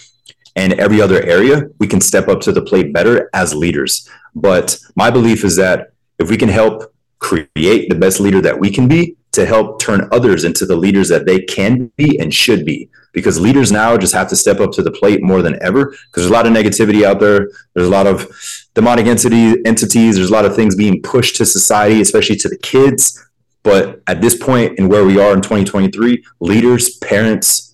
and 0.56 0.72
every 0.80 1.02
other 1.02 1.22
area 1.24 1.68
we 1.80 1.88
can 1.88 2.00
step 2.00 2.30
up 2.30 2.40
to 2.42 2.54
the 2.54 2.62
plate 2.62 2.94
better 2.94 3.30
as 3.34 3.54
leaders. 3.54 4.08
But 4.34 4.80
my 4.96 5.12
belief 5.12 5.44
is 5.44 5.58
that 5.58 5.92
if 6.18 6.30
we 6.30 6.38
can 6.38 6.48
help 6.48 6.94
create 7.20 7.90
the 7.90 8.00
best 8.04 8.22
leader 8.22 8.40
that 8.40 8.58
we 8.58 8.72
can 8.72 8.88
be 8.88 9.18
to 9.34 9.46
help 9.46 9.82
turn 9.82 10.08
others 10.14 10.46
into 10.46 10.66
the 10.66 10.78
leaders 10.78 11.10
that 11.10 11.26
they 11.26 11.42
can 11.42 11.92
be 11.98 12.18
and 12.22 12.34
should 12.34 12.64
be 12.64 12.90
because 13.14 13.40
leaders 13.40 13.72
now 13.72 13.98
just 13.98 14.14
have 14.14 14.30
to 14.30 14.36
step 14.36 14.60
up 14.60 14.72
to 14.74 14.82
the 14.82 14.92
plate 14.92 15.22
more 15.22 15.42
than 15.42 15.62
ever. 15.62 15.86
Because 15.86 16.24
there's 16.24 16.30
a 16.30 16.34
lot 16.34 16.46
of 16.46 16.54
negativity 16.54 17.04
out 17.04 17.20
there. 17.20 17.50
There's 17.74 17.88
a 17.88 17.92
lot 17.92 18.08
of 18.08 18.32
demonic 18.76 19.08
entity 19.08 19.56
entities. 19.66 20.16
There's 20.16 20.30
a 20.30 20.34
lot 20.34 20.46
of 20.46 20.56
things 20.56 20.76
being 20.76 21.02
pushed 21.02 21.36
to 21.38 21.46
society 21.46 22.02
especially 22.02 22.36
to 22.38 22.50
the 22.50 22.58
kids. 22.58 23.26
But 23.64 24.02
at 24.08 24.22
this 24.22 24.38
point 24.38 24.80
in 24.80 24.88
where 24.88 25.06
we 25.06 25.20
are 25.20 25.34
in 25.34 25.42
2023 25.42 26.24
leaders 26.40 26.98
parents 26.98 27.70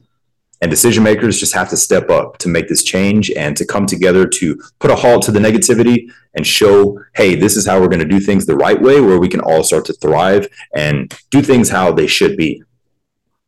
and 0.61 0.71
decision 0.71 1.03
makers 1.03 1.39
just 1.39 1.53
have 1.53 1.69
to 1.69 1.77
step 1.77 2.09
up 2.09 2.37
to 2.39 2.49
make 2.49 2.67
this 2.67 2.83
change 2.83 3.29
and 3.31 3.55
to 3.57 3.65
come 3.65 3.85
together 3.85 4.25
to 4.25 4.59
put 4.79 4.89
a 4.89 4.95
halt 4.95 5.23
to 5.23 5.31
the 5.31 5.39
negativity 5.39 6.09
and 6.33 6.47
show, 6.47 6.99
hey, 7.15 7.35
this 7.35 7.55
is 7.55 7.67
how 7.67 7.79
we're 7.79 7.87
going 7.87 7.99
to 7.99 8.05
do 8.05 8.19
things 8.19 8.45
the 8.45 8.55
right 8.55 8.81
way, 8.81 8.99
where 8.99 9.19
we 9.19 9.27
can 9.27 9.41
all 9.41 9.63
start 9.63 9.85
to 9.85 9.93
thrive 9.93 10.47
and 10.73 11.13
do 11.29 11.41
things 11.41 11.69
how 11.69 11.91
they 11.91 12.07
should 12.07 12.35
be. 12.35 12.63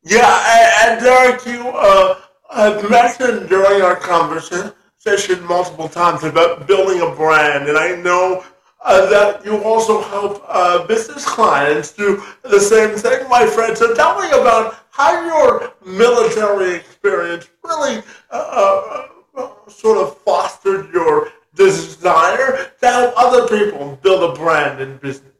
Yeah, 0.07 0.85
and 0.85 1.01
Derick, 1.01 1.45
you 1.45 1.67
uh, 1.67 2.21
have 2.49 2.89
mentioned 2.89 3.49
during 3.49 3.81
our 3.81 3.97
conversation 3.97 5.43
multiple 5.43 5.89
times 5.89 6.23
about 6.23 6.65
building 6.65 7.01
a 7.01 7.13
brand, 7.13 7.67
and 7.67 7.77
I 7.77 7.95
know 7.95 8.45
uh, 8.85 9.09
that 9.09 9.43
you 9.43 9.61
also 9.63 10.01
help 10.03 10.41
uh, 10.47 10.87
business 10.87 11.25
clients 11.25 11.91
do 11.91 12.23
the 12.43 12.59
same 12.59 12.95
thing, 12.95 13.27
my 13.27 13.45
friend. 13.45 13.77
So 13.77 13.93
tell 13.93 14.17
me 14.21 14.29
about 14.29 14.75
how 14.91 15.25
your 15.25 15.73
military 15.85 16.75
experience 16.75 17.49
really 17.65 18.01
uh, 18.31 19.07
uh, 19.35 19.49
sort 19.67 19.97
of 19.97 20.17
fostered 20.19 20.89
your 20.93 21.33
desire 21.53 22.71
to 22.79 22.87
help 22.87 23.13
other 23.17 23.45
people 23.47 23.99
build 24.01 24.31
a 24.31 24.39
brand 24.39 24.79
in 24.79 24.95
business. 24.97 25.36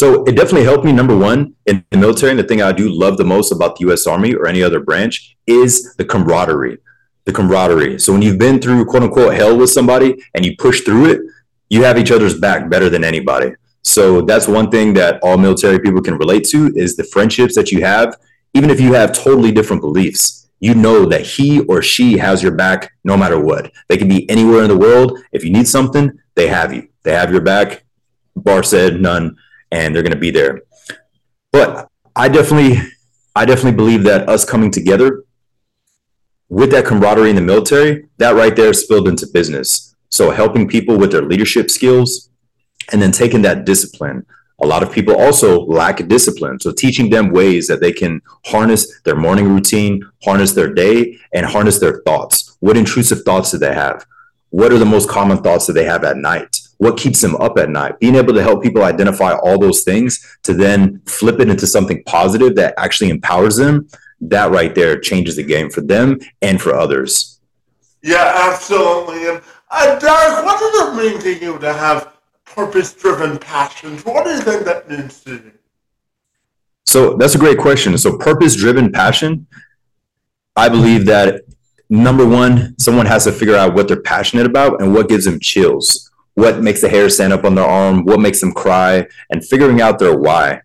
So 0.00 0.24
it 0.24 0.34
definitely 0.34 0.64
helped 0.64 0.86
me. 0.86 0.92
Number 0.92 1.14
one, 1.16 1.54
in 1.66 1.84
the 1.90 1.98
military, 1.98 2.30
and 2.30 2.38
the 2.38 2.44
thing 2.44 2.62
I 2.62 2.72
do 2.72 2.88
love 2.88 3.18
the 3.18 3.24
most 3.24 3.52
about 3.52 3.76
the 3.76 3.82
U.S. 3.86 4.06
Army 4.06 4.34
or 4.34 4.46
any 4.46 4.62
other 4.62 4.80
branch 4.80 5.36
is 5.46 5.94
the 5.96 6.06
camaraderie. 6.06 6.78
The 7.26 7.32
camaraderie. 7.32 7.98
So 7.98 8.12
when 8.12 8.22
you've 8.22 8.38
been 8.38 8.60
through 8.62 8.86
quote 8.86 9.02
unquote 9.02 9.34
hell 9.34 9.54
with 9.58 9.68
somebody 9.68 10.22
and 10.34 10.44
you 10.46 10.56
push 10.56 10.80
through 10.80 11.10
it, 11.10 11.20
you 11.68 11.84
have 11.84 11.98
each 11.98 12.10
other's 12.10 12.40
back 12.40 12.70
better 12.70 12.88
than 12.88 13.04
anybody. 13.04 13.52
So 13.82 14.22
that's 14.22 14.48
one 14.48 14.70
thing 14.70 14.94
that 14.94 15.20
all 15.22 15.36
military 15.36 15.78
people 15.78 16.00
can 16.00 16.16
relate 16.16 16.44
to 16.44 16.72
is 16.74 16.96
the 16.96 17.04
friendships 17.04 17.54
that 17.54 17.70
you 17.70 17.84
have 17.84 18.16
even 18.54 18.70
if 18.70 18.80
you 18.80 18.94
have 18.94 19.12
totally 19.12 19.52
different 19.52 19.82
beliefs, 19.82 20.48
you 20.58 20.74
know 20.74 21.06
that 21.06 21.22
he 21.22 21.60
or 21.66 21.82
she 21.82 22.18
has 22.18 22.42
your 22.42 22.54
back 22.54 22.92
no 23.04 23.16
matter 23.16 23.38
what. 23.38 23.70
They 23.88 23.96
can 23.96 24.08
be 24.08 24.28
anywhere 24.28 24.62
in 24.62 24.68
the 24.68 24.76
world. 24.76 25.18
If 25.32 25.44
you 25.44 25.52
need 25.52 25.68
something, 25.68 26.18
they 26.34 26.48
have 26.48 26.72
you. 26.72 26.88
They 27.02 27.12
have 27.12 27.30
your 27.30 27.40
back. 27.40 27.84
Bar 28.36 28.62
said 28.62 29.00
none, 29.00 29.36
and 29.70 29.94
they're 29.94 30.02
going 30.02 30.12
to 30.12 30.18
be 30.18 30.30
there. 30.30 30.62
But 31.52 31.88
I 32.16 32.28
definitely, 32.28 32.80
I 33.34 33.44
definitely 33.44 33.76
believe 33.76 34.04
that 34.04 34.28
us 34.28 34.44
coming 34.44 34.70
together 34.70 35.24
with 36.48 36.70
that 36.72 36.84
camaraderie 36.84 37.30
in 37.30 37.36
the 37.36 37.42
military, 37.42 38.06
that 38.18 38.34
right 38.34 38.54
there 38.54 38.72
spilled 38.72 39.08
into 39.08 39.26
business. 39.32 39.94
So 40.08 40.30
helping 40.30 40.68
people 40.68 40.98
with 40.98 41.12
their 41.12 41.22
leadership 41.22 41.70
skills, 41.70 42.30
and 42.92 43.00
then 43.00 43.12
taking 43.12 43.42
that 43.42 43.64
discipline 43.64 44.26
a 44.62 44.66
lot 44.66 44.82
of 44.82 44.92
people 44.92 45.16
also 45.16 45.64
lack 45.64 46.06
discipline. 46.06 46.60
So 46.60 46.72
teaching 46.72 47.10
them 47.10 47.30
ways 47.30 47.66
that 47.68 47.80
they 47.80 47.92
can 47.92 48.20
harness 48.46 49.00
their 49.02 49.16
morning 49.16 49.48
routine, 49.48 50.02
harness 50.22 50.52
their 50.52 50.72
day, 50.72 51.18
and 51.32 51.46
harness 51.46 51.78
their 51.78 52.02
thoughts. 52.04 52.56
What 52.60 52.76
intrusive 52.76 53.22
thoughts 53.22 53.50
do 53.50 53.58
they 53.58 53.74
have? 53.74 54.04
What 54.50 54.72
are 54.72 54.78
the 54.78 54.84
most 54.84 55.08
common 55.08 55.38
thoughts 55.38 55.66
that 55.66 55.72
they 55.72 55.84
have 55.84 56.04
at 56.04 56.16
night? 56.16 56.60
What 56.78 56.96
keeps 56.96 57.20
them 57.20 57.36
up 57.36 57.58
at 57.58 57.70
night? 57.70 57.98
Being 58.00 58.16
able 58.16 58.34
to 58.34 58.42
help 58.42 58.62
people 58.62 58.84
identify 58.84 59.32
all 59.32 59.58
those 59.58 59.82
things 59.82 60.38
to 60.42 60.54
then 60.54 61.02
flip 61.06 61.40
it 61.40 61.48
into 61.48 61.66
something 61.66 62.02
positive 62.04 62.56
that 62.56 62.74
actually 62.76 63.10
empowers 63.10 63.56
them, 63.56 63.88
that 64.20 64.50
right 64.50 64.74
there 64.74 64.98
changes 64.98 65.36
the 65.36 65.42
game 65.42 65.70
for 65.70 65.80
them 65.80 66.18
and 66.42 66.60
for 66.60 66.74
others. 66.74 67.40
Yeah, 68.02 68.48
absolutely. 68.48 69.28
And 69.28 69.42
uh, 69.70 69.98
Derick, 69.98 70.44
what 70.44 70.58
does 70.58 70.88
it 70.88 70.96
mean 70.96 71.20
to 71.20 71.44
you 71.44 71.58
to 71.58 71.72
have 71.72 72.12
purpose 72.44 72.92
driven 72.92 73.38
passions? 73.38 74.04
what 74.04 74.26
is 74.26 74.46
it 74.46 74.64
that 74.64 74.88
means 74.88 75.22
to 75.24 75.34
you? 75.34 75.52
So 76.86 77.14
that's 77.16 77.34
a 77.34 77.38
great 77.38 77.58
question. 77.58 77.96
So, 77.98 78.18
purpose 78.18 78.56
driven 78.56 78.90
passion, 78.90 79.46
I 80.56 80.68
believe 80.68 81.06
that 81.06 81.42
number 81.90 82.26
one, 82.26 82.78
someone 82.78 83.06
has 83.06 83.24
to 83.24 83.32
figure 83.32 83.56
out 83.56 83.74
what 83.74 83.88
they're 83.88 84.00
passionate 84.00 84.46
about 84.46 84.80
and 84.80 84.94
what 84.94 85.08
gives 85.08 85.24
them 85.24 85.40
chills, 85.40 86.10
what 86.34 86.62
makes 86.62 86.80
the 86.80 86.88
hair 86.88 87.10
stand 87.10 87.32
up 87.32 87.44
on 87.44 87.56
their 87.56 87.66
arm, 87.66 88.04
what 88.04 88.20
makes 88.20 88.40
them 88.40 88.52
cry, 88.52 89.06
and 89.28 89.44
figuring 89.44 89.80
out 89.80 89.98
their 89.98 90.16
why. 90.16 90.62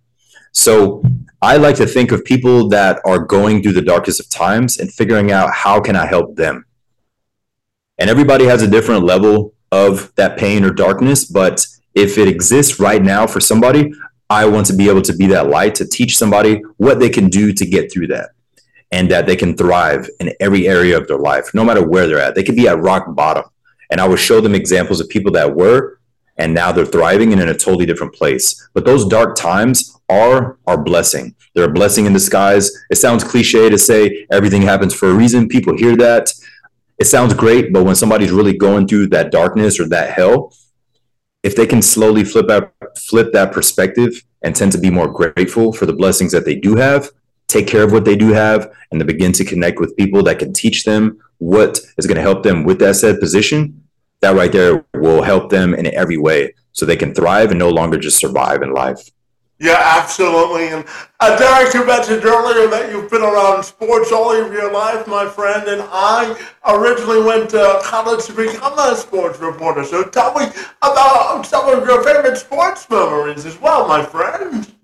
So, 0.54 1.04
I 1.42 1.58
like 1.58 1.76
to 1.76 1.86
think 1.86 2.12
of 2.12 2.24
people 2.24 2.70
that 2.70 3.02
are 3.06 3.20
going 3.20 3.62
through 3.62 3.74
the 3.74 3.82
darkest 3.82 4.20
of 4.20 4.30
times 4.30 4.80
and 4.80 4.92
figuring 4.92 5.32
out 5.32 5.54
how 5.54 5.80
can 5.80 5.96
I 5.96 6.06
help 6.06 6.36
them. 6.36 6.66
And 8.00 8.10
everybody 8.10 8.46
has 8.46 8.64
a 8.64 8.68
different 8.68 9.04
level 9.04 9.54
of 9.72 10.12
that 10.16 10.38
pain 10.38 10.64
or 10.64 10.72
darkness, 10.72 11.26
but 11.26 11.68
if 11.94 12.18
it 12.18 12.28
exists 12.28 12.80
right 12.80 13.04
now 13.04 13.28
for 13.28 13.40
somebody, 13.40 13.94
I 14.30 14.46
want 14.46 14.66
to 14.68 14.74
be 14.74 14.90
able 14.90 15.04
to 15.04 15.16
be 15.16 15.28
that 15.28 15.50
light 15.50 15.76
to 15.76 15.88
teach 15.88 16.18
somebody 16.18 16.64
what 16.78 17.00
they 17.00 17.10
can 17.10 17.28
do 17.28 17.54
to 17.54 17.66
get 17.66 17.92
through 17.92 18.08
that 18.08 18.30
and 18.92 19.10
that 19.12 19.26
they 19.26 19.36
can 19.36 19.58
thrive 19.58 20.10
in 20.20 20.34
every 20.40 20.68
area 20.68 20.98
of 20.98 21.08
their 21.08 21.18
life, 21.18 21.54
no 21.54 21.64
matter 21.64 21.86
where 21.88 22.08
they're 22.08 22.20
at. 22.20 22.36
They 22.36 22.44
could 22.44 22.56
be 22.56 22.68
at 22.68 22.80
rock 22.80 23.14
bottom. 23.16 23.46
And 23.92 24.02
I 24.02 24.08
would 24.08 24.20
show 24.20 24.42
them 24.42 24.56
examples 24.56 25.00
of 25.00 25.10
people 25.10 25.32
that 25.34 25.56
were 25.56 26.00
and 26.38 26.54
now 26.54 26.72
they're 26.72 26.86
thriving 26.86 27.32
and 27.32 27.42
in 27.42 27.50
a 27.50 27.54
totally 27.54 27.86
different 27.86 28.14
place. 28.14 28.70
But 28.74 28.86
those 28.86 29.08
dark 29.08 29.36
times 29.36 29.98
are 30.10 30.58
our 30.68 30.78
blessing. 30.78 31.36
They're 31.54 31.70
a 31.70 31.72
blessing 31.72 32.06
in 32.06 32.14
disguise. 32.14 32.72
It 32.90 32.98
sounds 32.98 33.24
cliche 33.24 33.70
to 33.70 33.78
say 33.78 34.28
everything 34.32 34.62
happens 34.62 34.94
for 34.94 35.10
a 35.10 35.14
reason. 35.14 35.48
People 35.48 35.78
hear 35.78 35.96
that. 35.98 36.34
It 36.98 37.06
sounds 37.06 37.34
great, 37.34 37.74
but 37.74 37.84
when 37.84 37.96
somebody's 37.96 38.32
really 38.32 38.58
going 38.58 38.88
through 38.88 39.08
that 39.08 39.32
darkness 39.32 39.80
or 39.80 39.88
that 39.90 40.12
hell, 40.12 40.54
if 41.44 41.56
they 41.56 41.68
can 41.68 41.82
slowly 41.82 42.24
flip 42.24 42.50
out 42.50 42.74
flip 42.98 43.32
that 43.34 43.52
perspective 43.52 44.24
and 44.42 44.56
tend 44.56 44.72
to 44.72 44.78
be 44.78 44.90
more 44.90 45.08
grateful 45.08 45.74
for 45.74 45.86
the 45.86 45.94
blessings 45.94 46.32
that 46.32 46.46
they 46.46 46.56
do 46.56 46.76
have 46.76 47.12
take 47.48 47.68
care 47.68 47.84
of 47.84 47.92
what 47.92 48.06
they 48.06 48.16
do 48.16 48.34
have 48.34 48.72
and 48.92 49.00
to 49.00 49.06
begin 49.06 49.32
to 49.34 49.46
connect 49.46 49.80
with 49.80 49.96
people 49.96 50.24
that 50.24 50.40
can 50.40 50.54
teach 50.54 50.84
them 50.84 51.20
what 51.38 51.80
is 51.98 52.08
going 52.08 52.16
to 52.16 52.22
help 52.22 52.44
them 52.44 52.64
with 52.64 52.80
that 52.80 52.96
said 52.96 53.20
position 53.20 53.84
that 54.22 54.36
right 54.36 54.52
there 54.52 54.86
will 54.96 55.22
help 55.22 55.50
them 55.50 55.74
in 55.74 55.86
every 55.94 56.18
way 56.18 56.54
so 56.72 56.86
they 56.86 56.96
can 56.96 57.14
thrive 57.14 57.52
and 57.52 57.60
no 57.60 57.70
longer 57.70 57.98
just 57.98 58.18
survive 58.18 58.62
in 58.62 58.74
life. 58.74 59.10
Yeah, 59.60 59.80
absolutely. 59.80 60.68
And 60.68 60.84
uh, 61.22 61.38
Derick, 61.38 61.74
you 61.74 61.86
mentioned 61.86 62.26
earlier 62.26 62.68
that 62.68 62.92
you've 62.92 63.10
been 63.10 63.22
around 63.22 63.64
sports 63.64 64.12
all 64.12 64.32
of 64.32 64.52
your 64.52 64.72
life, 64.74 65.08
my 65.08 65.26
friend. 65.28 65.70
And 65.70 65.82
I 65.86 66.38
originally 66.68 67.24
went 67.24 67.52
to 67.52 67.80
college 67.82 68.26
to 68.26 68.34
become 68.34 68.78
a 68.78 68.96
sports 68.98 69.40
reporter. 69.40 69.86
So 69.86 70.04
tell 70.04 70.38
me 70.38 70.48
about 70.82 71.44
some 71.46 71.70
of 71.70 71.88
your 71.88 72.04
favorite 72.04 72.36
sports 72.36 72.90
memories 72.90 73.46
as 73.46 73.60
well, 73.62 73.88
my 73.88 74.04
friend. 74.04 74.75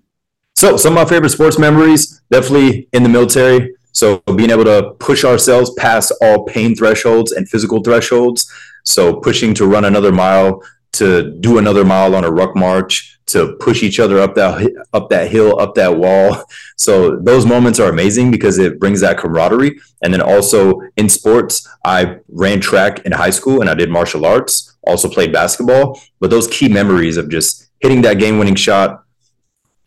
So, 0.62 0.76
some 0.76 0.96
of 0.96 1.02
my 1.02 1.04
favorite 1.04 1.30
sports 1.30 1.58
memories, 1.58 2.22
definitely 2.30 2.88
in 2.92 3.02
the 3.02 3.08
military. 3.08 3.74
So, 3.90 4.18
being 4.36 4.50
able 4.50 4.62
to 4.62 4.92
push 5.00 5.24
ourselves 5.24 5.72
past 5.76 6.12
all 6.22 6.44
pain 6.44 6.76
thresholds 6.76 7.32
and 7.32 7.48
physical 7.48 7.82
thresholds. 7.82 8.48
So, 8.84 9.16
pushing 9.16 9.54
to 9.54 9.66
run 9.66 9.86
another 9.86 10.12
mile, 10.12 10.62
to 10.92 11.36
do 11.40 11.58
another 11.58 11.84
mile 11.84 12.14
on 12.14 12.22
a 12.22 12.30
ruck 12.30 12.54
march, 12.54 13.18
to 13.26 13.56
push 13.56 13.82
each 13.82 13.98
other 13.98 14.20
up 14.20 14.36
that 14.36 14.72
up 14.92 15.10
that 15.10 15.32
hill, 15.32 15.58
up 15.58 15.74
that 15.74 15.96
wall. 15.96 16.44
So 16.76 17.16
those 17.16 17.46
moments 17.46 17.78
are 17.78 17.90
amazing 17.90 18.32
because 18.32 18.58
it 18.58 18.80
brings 18.80 19.00
that 19.02 19.16
camaraderie. 19.16 19.78
And 20.02 20.12
then 20.12 20.20
also 20.20 20.80
in 20.96 21.08
sports, 21.08 21.68
I 21.84 22.16
ran 22.28 22.60
track 22.60 23.00
in 23.04 23.12
high 23.12 23.30
school 23.30 23.60
and 23.60 23.70
I 23.70 23.74
did 23.74 23.88
martial 23.88 24.26
arts. 24.26 24.76
Also 24.84 25.08
played 25.08 25.32
basketball. 25.32 26.00
But 26.18 26.30
those 26.30 26.48
key 26.48 26.68
memories 26.68 27.16
of 27.16 27.28
just 27.28 27.68
hitting 27.78 28.02
that 28.02 28.18
game-winning 28.18 28.56
shot, 28.56 29.04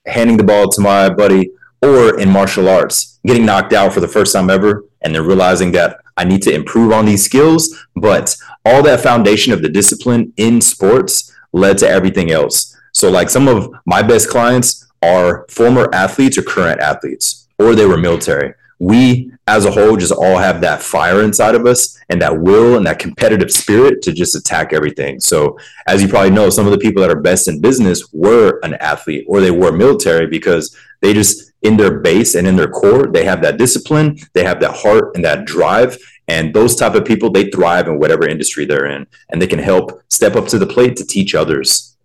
handing 0.07 0.37
the 0.37 0.43
ball 0.43 0.69
to 0.69 0.81
my 0.81 1.09
buddy, 1.09 1.51
or 1.81 2.19
in 2.19 2.29
martial 2.29 2.67
arts, 2.67 3.19
getting 3.25 3.45
knocked 3.45 3.73
out 3.73 3.93
for 3.93 3.99
the 3.99 4.07
first 4.07 4.33
time 4.33 4.49
ever, 4.49 4.85
and 5.01 5.13
then 5.13 5.25
realizing 5.25 5.71
that 5.73 5.99
I 6.17 6.23
need 6.23 6.41
to 6.43 6.53
improve 6.53 6.91
on 6.91 7.05
these 7.05 7.23
skills. 7.23 7.85
But 7.95 8.35
all 8.65 8.81
that 8.83 9.01
foundation 9.01 9.53
of 9.53 9.61
the 9.61 9.69
discipline 9.69 10.33
in 10.37 10.61
sports 10.61 11.33
led 11.53 11.77
to 11.79 11.89
everything 11.89 12.31
else. 12.31 12.75
So, 12.91 13.09
like 13.09 13.29
some 13.29 13.47
of 13.47 13.73
my 13.85 14.01
best 14.01 14.29
clients 14.29 14.87
are 15.01 15.45
former 15.49 15.93
athletes 15.93 16.37
or 16.37 16.43
current 16.43 16.81
athletes, 16.81 17.47
or 17.59 17.75
they 17.75 17.85
were 17.85 17.97
military. 17.97 18.53
We 18.79 19.31
as 19.47 19.65
a 19.65 19.71
whole 19.71 19.95
just 19.95 20.11
all 20.11 20.37
have 20.37 20.61
that 20.61 20.81
fire 20.81 21.21
inside 21.21 21.55
of 21.55 21.65
us 21.65 21.99
and 22.09 22.21
that 22.21 22.41
will 22.41 22.77
and 22.77 22.85
that 22.85 22.99
competitive 22.99 23.51
spirit 23.51 24.01
to 24.01 24.11
just 24.11 24.35
attack 24.35 24.73
everything. 24.73 25.19
So, 25.19 25.57
as 25.87 26.01
you 26.01 26.07
probably 26.07 26.31
know, 26.31 26.49
some 26.49 26.65
of 26.65 26.71
the 26.71 26.77
people 26.77 27.01
that 27.01 27.11
are 27.11 27.21
best 27.21 27.47
in 27.47 27.61
business 27.61 28.11
were 28.11 28.59
an 28.63 28.73
athlete 28.75 29.25
or 29.27 29.41
they 29.41 29.51
were 29.51 29.71
military 29.71 30.27
because 30.27 30.75
they 31.01 31.13
just 31.13 31.53
in 31.61 31.77
their 31.77 31.99
base 31.99 32.35
and 32.35 32.47
in 32.47 32.55
their 32.55 32.67
core, 32.67 33.07
they 33.07 33.25
have 33.25 33.41
that 33.41 33.57
discipline, 33.57 34.17
they 34.33 34.43
have 34.43 34.59
that 34.59 34.75
heart 34.75 35.15
and 35.15 35.25
that 35.25 35.45
drive. 35.45 35.97
And 36.27 36.53
those 36.53 36.75
type 36.75 36.95
of 36.95 37.05
people, 37.05 37.29
they 37.29 37.49
thrive 37.49 37.87
in 37.87 37.99
whatever 37.99 38.27
industry 38.27 38.65
they're 38.65 38.87
in 38.87 39.05
and 39.29 39.41
they 39.41 39.47
can 39.47 39.59
help 39.59 40.01
step 40.09 40.35
up 40.35 40.47
to 40.47 40.57
the 40.57 40.65
plate 40.65 40.95
to 40.97 41.05
teach 41.05 41.35
others. 41.35 41.95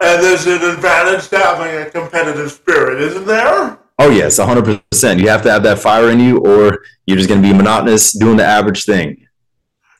And 0.00 0.22
there's 0.22 0.46
an 0.46 0.62
advantage 0.62 1.28
to 1.28 1.38
having 1.38 1.86
a 1.86 1.90
competitive 1.90 2.50
spirit, 2.50 3.00
isn't 3.00 3.26
there? 3.26 3.78
Oh 3.98 4.10
yes, 4.10 4.38
hundred 4.38 4.82
percent. 4.90 5.20
You 5.20 5.28
have 5.28 5.42
to 5.42 5.50
have 5.50 5.62
that 5.62 5.78
fire 5.78 6.10
in 6.10 6.20
you, 6.20 6.38
or 6.38 6.80
you're 7.06 7.16
just 7.16 7.28
going 7.28 7.40
to 7.40 7.48
be 7.48 7.54
monotonous 7.54 8.12
doing 8.12 8.36
the 8.36 8.44
average 8.44 8.84
thing. 8.84 9.26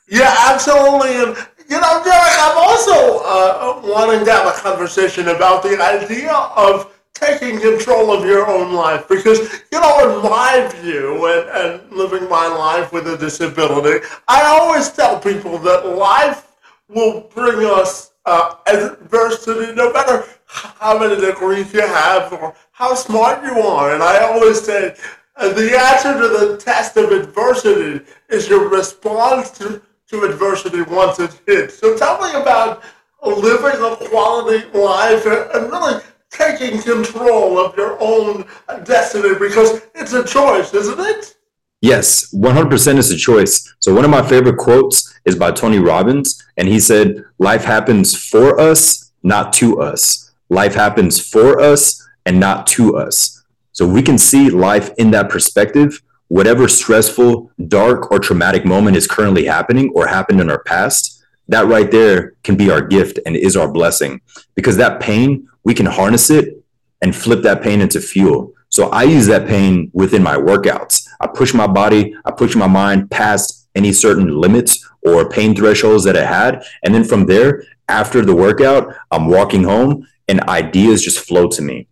Yeah, 0.09 0.35
absolutely. 0.49 1.15
And 1.17 1.37
you 1.69 1.81
know, 1.81 2.03
Derick, 2.05 2.35
I'm 2.39 2.59
also 2.59 3.19
uh, 3.25 3.81
wanting 3.85 4.25
to 4.25 4.33
have 4.33 4.47
a 4.47 4.59
conversation 4.59 5.29
about 5.29 5.63
the 5.63 5.81
idea 5.81 6.33
of 6.33 6.93
taking 7.15 7.61
control 7.61 8.13
of 8.13 8.25
your 8.25 8.47
own 8.49 8.73
life 8.73 9.09
because 9.09 9.63
you 9.73 9.81
know 9.81 10.19
in 10.19 10.23
my 10.23 10.69
view 10.81 11.27
and, 11.27 11.49
and 11.51 11.93
living 11.93 12.29
my 12.29 12.47
life 12.47 12.93
with 12.93 13.07
a 13.07 13.17
disability 13.17 14.05
i 14.27 14.43
always 14.45 14.91
tell 14.91 15.21
people 15.21 15.57
that 15.57 15.87
life 15.87 16.57
will 16.89 17.21
bring 17.33 17.65
us 17.65 18.14
uh, 18.27 18.55
adversity 18.67 19.75
no 19.75 19.93
matter 19.93 20.25
how 20.47 20.99
many 20.99 21.21
degrees 21.21 21.73
you 21.73 21.81
have 21.81 22.33
or 22.33 22.55
how 22.73 22.95
smart 22.95 23.43
you 23.45 23.61
are. 23.61 23.95
And 23.95 24.03
I 24.03 24.21
always 24.21 24.63
say 24.63 24.95
uh, 25.37 25.53
the 25.53 25.79
answer 25.79 26.13
to 26.13 26.29
the 26.29 26.57
test 26.57 26.97
of 26.97 27.11
adversity 27.11 28.05
is 28.29 28.49
your 28.49 28.69
response 28.69 29.51
to, 29.59 29.83
to 30.09 30.23
adversity 30.25 30.83
once 30.83 31.19
it 31.19 31.41
hits. 31.47 31.79
So 31.79 31.97
tell 31.97 32.21
me 32.21 32.41
about 32.41 32.83
living 33.23 33.81
a 33.83 33.97
quality 34.09 34.67
life 34.79 35.27
and, 35.27 35.51
and 35.53 35.73
really 35.73 36.03
taking 36.31 36.81
control 36.83 37.59
of 37.59 37.77
your 37.77 37.97
own 38.01 38.45
destiny 38.85 39.39
because 39.39 39.83
it's 39.95 40.13
a 40.13 40.25
choice, 40.25 40.75
isn't 40.75 41.01
it? 41.01 41.37
Yes, 41.85 42.33
100% 42.33 42.97
is 42.97 43.11
a 43.11 43.17
choice. 43.17 43.75
So, 43.79 43.93
one 43.93 44.07
of 44.07 44.11
my 44.11 44.27
favorite 44.27 44.57
quotes 44.57 45.13
is 45.27 45.37
by 45.37 45.51
Tony 45.53 45.79
Robbins, 45.79 46.43
and 46.57 46.67
he 46.67 46.81
said, 46.81 47.23
Life 47.39 47.63
happens 47.63 48.17
for 48.17 48.59
us, 48.59 49.13
not 49.23 49.53
to 49.61 49.83
us. 49.83 50.33
Life 50.49 50.75
happens 50.75 51.21
for 51.21 51.61
us, 51.61 52.03
and 52.25 52.41
not 52.41 52.67
to 52.69 52.97
us. 52.97 53.45
So 53.73 53.87
we 53.87 54.01
can 54.01 54.17
see 54.17 54.49
life 54.49 54.93
in 54.97 55.11
that 55.11 55.29
perspective. 55.29 56.01
Whatever 56.29 56.69
stressful, 56.69 57.51
dark, 57.69 58.11
or 58.11 58.19
traumatic 58.19 58.65
moment 58.65 58.97
is 58.97 59.07
currently 59.07 59.45
happening 59.45 59.93
or 59.95 60.07
happened 60.07 60.41
in 60.41 60.49
our 60.49 60.63
past, 60.63 61.23
that 61.49 61.67
right 61.67 61.91
there 61.91 62.33
can 62.45 62.57
be 62.57 62.71
our 62.71 62.81
gift 62.81 63.19
and 63.27 63.37
is 63.37 63.59
our 63.59 63.71
blessing 63.71 64.23
because 64.55 64.79
that 64.79 65.01
pain, 65.01 65.47
we 65.65 65.75
can 65.75 65.85
harness 65.85 66.31
it 66.31 66.65
and 67.03 67.15
flip 67.15 67.43
that 67.43 67.61
pain 67.61 67.83
into 67.83 68.01
fuel. 68.01 68.55
So 68.71 68.89
I 68.89 69.03
use 69.03 69.27
that 69.27 69.47
pain 69.47 69.91
within 69.93 70.23
my 70.23 70.37
workouts. 70.37 71.04
I 71.25 71.27
push 71.27 71.55
my 71.55 71.67
body, 71.67 72.15
I 72.27 72.33
push 72.33 72.55
my 72.55 72.67
mind 72.67 73.11
past 73.11 73.67
any 73.75 73.93
certain 73.93 74.29
limits 74.39 74.87
or 75.03 75.29
pain 75.29 75.57
thresholds 75.57 76.05
that 76.05 76.17
it 76.17 76.27
had. 76.27 76.63
And 76.83 76.95
then 76.95 77.03
from 77.03 77.25
there, 77.25 77.65
after 77.89 78.23
the 78.23 78.35
workout, 78.35 78.95
I'm 79.11 79.29
walking 79.29 79.65
home 79.65 80.07
and 80.29 80.43
ideas 80.43 81.03
just 81.03 81.27
flow 81.27 81.49
to 81.49 81.63
me 81.63 81.89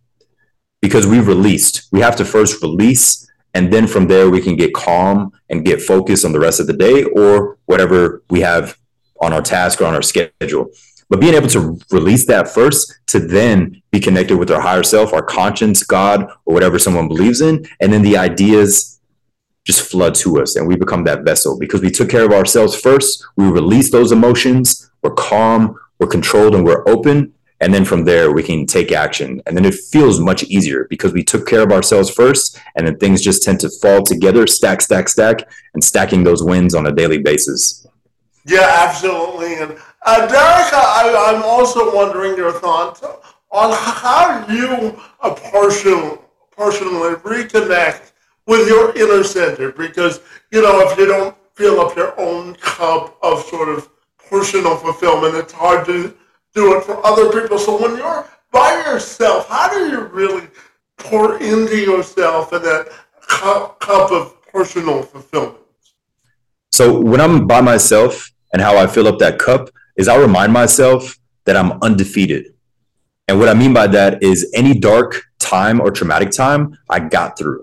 because 0.83 1.07
we've 1.07 1.27
released. 1.27 1.87
We 1.91 2.01
have 2.01 2.15
to 2.17 2.25
first 2.25 2.61
release, 2.61 3.27
and 3.55 3.73
then 3.73 3.87
from 3.87 4.07
there 4.07 4.29
we 4.29 4.39
can 4.39 4.55
get 4.55 4.73
calm 4.75 5.31
and 5.49 5.65
get 5.65 5.81
focused 5.81 6.25
on 6.25 6.31
the 6.31 6.39
rest 6.39 6.59
of 6.59 6.67
the 6.67 6.73
day 6.73 7.03
or 7.03 7.57
whatever 7.65 8.21
we 8.29 8.41
have 8.41 8.77
on 9.19 9.33
our 9.33 9.41
task 9.41 9.81
or 9.81 9.85
on 9.85 9.95
our 9.95 10.01
schedule. 10.03 10.69
But 11.09 11.19
being 11.19 11.33
able 11.33 11.49
to 11.49 11.79
release 11.91 12.25
that 12.27 12.49
first 12.49 12.99
to 13.07 13.19
then 13.19 13.81
be 13.91 13.99
connected 13.99 14.37
with 14.37 14.51
our 14.51 14.61
higher 14.61 14.83
self, 14.83 15.11
our 15.11 15.23
conscience, 15.23 15.83
God, 15.83 16.29
or 16.45 16.53
whatever 16.53 16.77
someone 16.77 17.07
believes 17.07 17.41
in, 17.41 17.65
and 17.79 17.91
then 17.91 18.03
the 18.03 18.17
ideas 18.17 18.92
just 19.65 19.89
flood 19.89 20.15
to 20.15 20.41
us 20.41 20.55
and 20.55 20.67
we 20.67 20.75
become 20.75 21.03
that 21.05 21.23
vessel. 21.23 21.57
Because 21.57 21.81
we 21.81 21.91
took 21.91 22.09
care 22.09 22.25
of 22.25 22.31
ourselves 22.31 22.79
first. 22.79 23.25
We 23.37 23.45
release 23.45 23.91
those 23.91 24.11
emotions, 24.11 24.91
we're 25.01 25.13
calm, 25.13 25.79
we're 25.99 26.07
controlled, 26.07 26.55
and 26.55 26.65
we're 26.65 26.87
open 26.87 27.33
and 27.63 27.73
then 27.73 27.85
from 27.85 28.03
there 28.03 28.33
we 28.33 28.43
can 28.43 28.65
take 28.65 28.91
action. 28.91 29.41
And 29.45 29.55
then 29.55 29.63
it 29.63 29.73
feels 29.73 30.19
much 30.19 30.43
easier 30.43 30.85
because 30.89 31.13
we 31.13 31.23
took 31.23 31.47
care 31.47 31.61
of 31.61 31.71
ourselves 31.71 32.09
first 32.09 32.59
and 32.75 32.85
then 32.85 32.97
things 32.97 33.21
just 33.21 33.41
tend 33.41 33.61
to 33.61 33.69
fall 33.69 34.03
together 34.03 34.47
stack 34.47 34.81
stack 34.81 35.07
stack 35.07 35.49
and 35.73 35.81
stacking 35.81 36.25
those 36.25 36.43
wins 36.43 36.75
on 36.75 36.87
a 36.87 36.91
daily 36.91 37.19
basis. 37.19 37.87
Yeah 38.45 38.85
absolutely. 38.85 39.55
And 39.55 39.77
uh, 40.05 40.27
derick 40.27 40.73
I, 40.73 41.33
i'm 41.33 41.43
also 41.43 41.95
wondering 41.95 42.35
your 42.35 42.51
thoughts 42.51 43.01
on 43.51 43.71
how 43.71 44.45
you 44.49 44.99
partial, 45.21 46.21
personally 46.57 47.15
reconnect 47.15 48.11
with 48.47 48.67
your 48.67 48.95
inner 48.95 49.23
center 49.23 49.71
because 49.71 50.21
you 50.51 50.61
know 50.61 50.87
if 50.87 50.97
you 50.97 51.05
don't 51.05 51.35
fill 51.55 51.79
up 51.79 51.95
your 51.95 52.19
own 52.19 52.55
cup 52.55 53.17
of 53.21 53.43
sort 53.43 53.69
of 53.69 53.89
personal 54.17 54.75
fulfillment 54.75 55.35
it's 55.35 55.53
hard 55.53 55.85
to 55.85 56.15
do 56.53 56.77
it 56.77 56.83
for 56.83 57.05
other 57.05 57.31
people. 57.31 57.57
So 57.57 57.81
when 57.81 57.97
you're 57.97 58.27
by 58.51 58.83
yourself, 58.85 59.49
how 59.49 59.69
do 59.69 59.89
you 59.89 60.01
really 60.01 60.47
pour 60.97 61.37
into 61.37 61.77
yourself 61.77 62.53
in 62.53 62.61
that 62.61 62.89
cup, 63.27 63.79
cup 63.79 64.11
of 64.11 64.41
personal 64.43 65.01
fulfillment? 65.01 65.57
So 66.71 66.99
when 66.99 67.19
I'm 67.21 67.47
by 67.47 67.61
myself 67.61 68.31
and 68.51 68.61
how 68.61 68.77
I 68.77 68.87
fill 68.87 69.07
up 69.07 69.19
that 69.19 69.39
cup 69.39 69.69
is 69.97 70.07
I 70.07 70.17
remind 70.17 70.53
myself 70.53 71.17
that 71.45 71.55
I'm 71.55 71.73
undefeated. 71.81 72.53
And 73.27 73.39
what 73.39 73.49
I 73.49 73.53
mean 73.53 73.73
by 73.73 73.87
that 73.87 74.21
is 74.21 74.51
any 74.53 74.77
dark 74.77 75.23
time 75.39 75.81
or 75.81 75.91
traumatic 75.91 76.31
time, 76.31 76.77
I 76.89 76.99
got 76.99 77.37
through. 77.37 77.62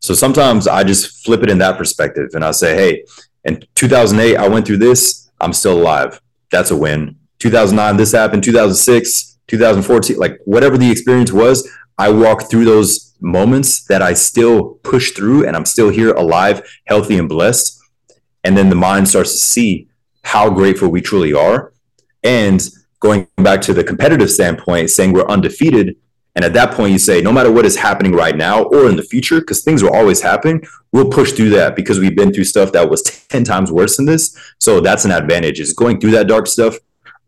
So 0.00 0.14
sometimes 0.14 0.66
I 0.68 0.84
just 0.84 1.24
flip 1.24 1.42
it 1.42 1.50
in 1.50 1.58
that 1.58 1.76
perspective 1.76 2.30
and 2.34 2.44
I 2.44 2.52
say, 2.52 2.74
hey, 2.74 3.04
in 3.44 3.62
2008, 3.74 4.36
I 4.36 4.48
went 4.48 4.66
through 4.66 4.78
this, 4.78 5.30
I'm 5.40 5.52
still 5.52 5.78
alive. 5.78 6.20
That's 6.50 6.70
a 6.70 6.76
win. 6.76 7.18
2009 7.38 7.96
this 7.96 8.12
happened 8.12 8.42
2006 8.42 9.38
2014 9.46 10.16
like 10.16 10.38
whatever 10.44 10.76
the 10.76 10.90
experience 10.90 11.32
was 11.32 11.68
i 11.96 12.08
walked 12.08 12.50
through 12.50 12.64
those 12.64 13.14
moments 13.20 13.84
that 13.84 14.02
i 14.02 14.12
still 14.12 14.74
push 14.82 15.12
through 15.12 15.46
and 15.46 15.56
i'm 15.56 15.64
still 15.64 15.88
here 15.88 16.12
alive 16.14 16.62
healthy 16.86 17.18
and 17.18 17.28
blessed 17.28 17.80
and 18.44 18.56
then 18.56 18.68
the 18.68 18.74
mind 18.74 19.08
starts 19.08 19.32
to 19.32 19.38
see 19.38 19.88
how 20.24 20.50
grateful 20.50 20.88
we 20.88 21.00
truly 21.00 21.32
are 21.32 21.72
and 22.24 22.68
going 23.00 23.26
back 23.36 23.60
to 23.60 23.72
the 23.72 23.84
competitive 23.84 24.30
standpoint 24.30 24.90
saying 24.90 25.12
we're 25.12 25.26
undefeated 25.26 25.96
and 26.38 26.44
at 26.44 26.52
that 26.54 26.72
point 26.72 26.92
you 26.92 26.98
say 26.98 27.20
no 27.20 27.32
matter 27.32 27.50
what 27.50 27.66
is 27.66 27.76
happening 27.76 28.12
right 28.12 28.36
now 28.36 28.62
or 28.62 28.88
in 28.88 28.96
the 28.96 29.02
future 29.02 29.40
because 29.40 29.62
things 29.62 29.82
will 29.82 29.92
always 29.92 30.22
happen 30.22 30.62
we'll 30.92 31.10
push 31.10 31.32
through 31.32 31.50
that 31.50 31.76
because 31.76 31.98
we've 31.98 32.16
been 32.16 32.32
through 32.32 32.44
stuff 32.44 32.70
that 32.72 32.88
was 32.88 33.02
10 33.02 33.44
times 33.44 33.72
worse 33.72 33.96
than 33.96 34.06
this 34.06 34.34
so 34.58 34.80
that's 34.80 35.04
an 35.04 35.10
advantage 35.10 35.58
is 35.58 35.72
going 35.72 36.00
through 36.00 36.12
that 36.12 36.28
dark 36.28 36.46
stuff 36.46 36.76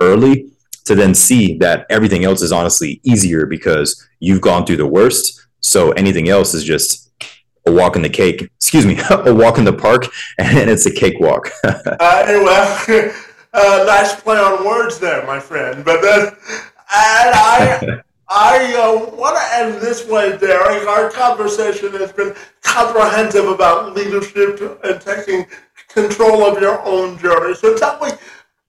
early 0.00 0.50
to 0.84 0.94
then 0.94 1.14
see 1.14 1.56
that 1.58 1.86
everything 1.90 2.24
else 2.24 2.42
is 2.42 2.52
honestly 2.52 3.00
easier 3.04 3.46
because 3.46 4.08
you've 4.18 4.40
gone 4.40 4.66
through 4.66 4.76
the 4.76 4.86
worst. 4.86 5.46
So 5.61 5.92
anything 5.92 6.28
else 6.28 6.54
is 6.54 6.64
just 6.64 7.11
a 7.66 7.72
walk 7.72 7.96
in 7.96 8.02
the 8.02 8.08
cake. 8.08 8.42
Excuse 8.56 8.86
me, 8.86 8.98
a 9.11 9.32
walk 9.34 9.58
in 9.58 9.64
the 9.64 9.72
park, 9.72 10.06
and 10.38 10.70
it's 10.70 10.86
a 10.86 10.92
cakewalk. 10.92 11.50
uh, 11.64 11.84
well, 12.00 13.12
uh, 13.52 13.84
nice 13.86 14.20
play 14.20 14.38
on 14.38 14.64
words 14.64 14.98
there, 14.98 15.24
my 15.26 15.38
friend. 15.38 15.84
But 15.84 16.02
then, 16.02 16.26
and 16.26 16.34
I. 16.90 18.02
I 18.33 18.74
uh, 18.74 19.16
want 19.16 19.37
to 19.37 19.57
end 19.57 19.83
this 19.83 20.07
way, 20.07 20.39
Derick. 20.39 20.87
Our 20.87 21.11
conversation 21.11 21.91
has 21.95 22.12
been 22.12 22.33
comprehensive 22.62 23.47
about 23.47 23.97
leadership 23.97 24.81
and 24.85 25.01
taking 25.01 25.47
control 25.89 26.45
of 26.45 26.62
your 26.62 26.81
own 26.87 27.18
journey. 27.18 27.57
So 27.57 27.76
tell 27.76 27.99
me, 27.99 28.12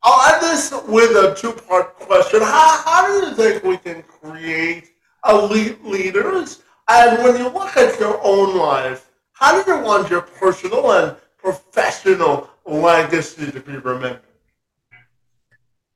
I'll 0.01 0.33
end 0.33 0.41
this 0.41 0.73
with 0.87 1.11
a 1.11 1.35
two-part 1.39 1.95
question. 1.99 2.41
How, 2.41 2.81
how 2.83 3.07
do 3.07 3.27
you 3.27 3.35
think 3.35 3.63
we 3.63 3.77
can 3.77 4.01
create 4.01 4.93
elite 5.29 5.85
leaders? 5.85 6.63
And 6.89 7.23
when 7.23 7.37
you 7.37 7.49
look 7.49 7.77
at 7.77 7.99
your 7.99 8.19
own 8.23 8.57
life, 8.57 9.11
how 9.33 9.61
do 9.61 9.71
you 9.71 9.79
want 9.79 10.09
your 10.09 10.21
personal 10.21 10.91
and 10.91 11.15
professional 11.37 12.49
legacy 12.65 13.51
to 13.51 13.59
be 13.59 13.77
remembered? 13.77 14.21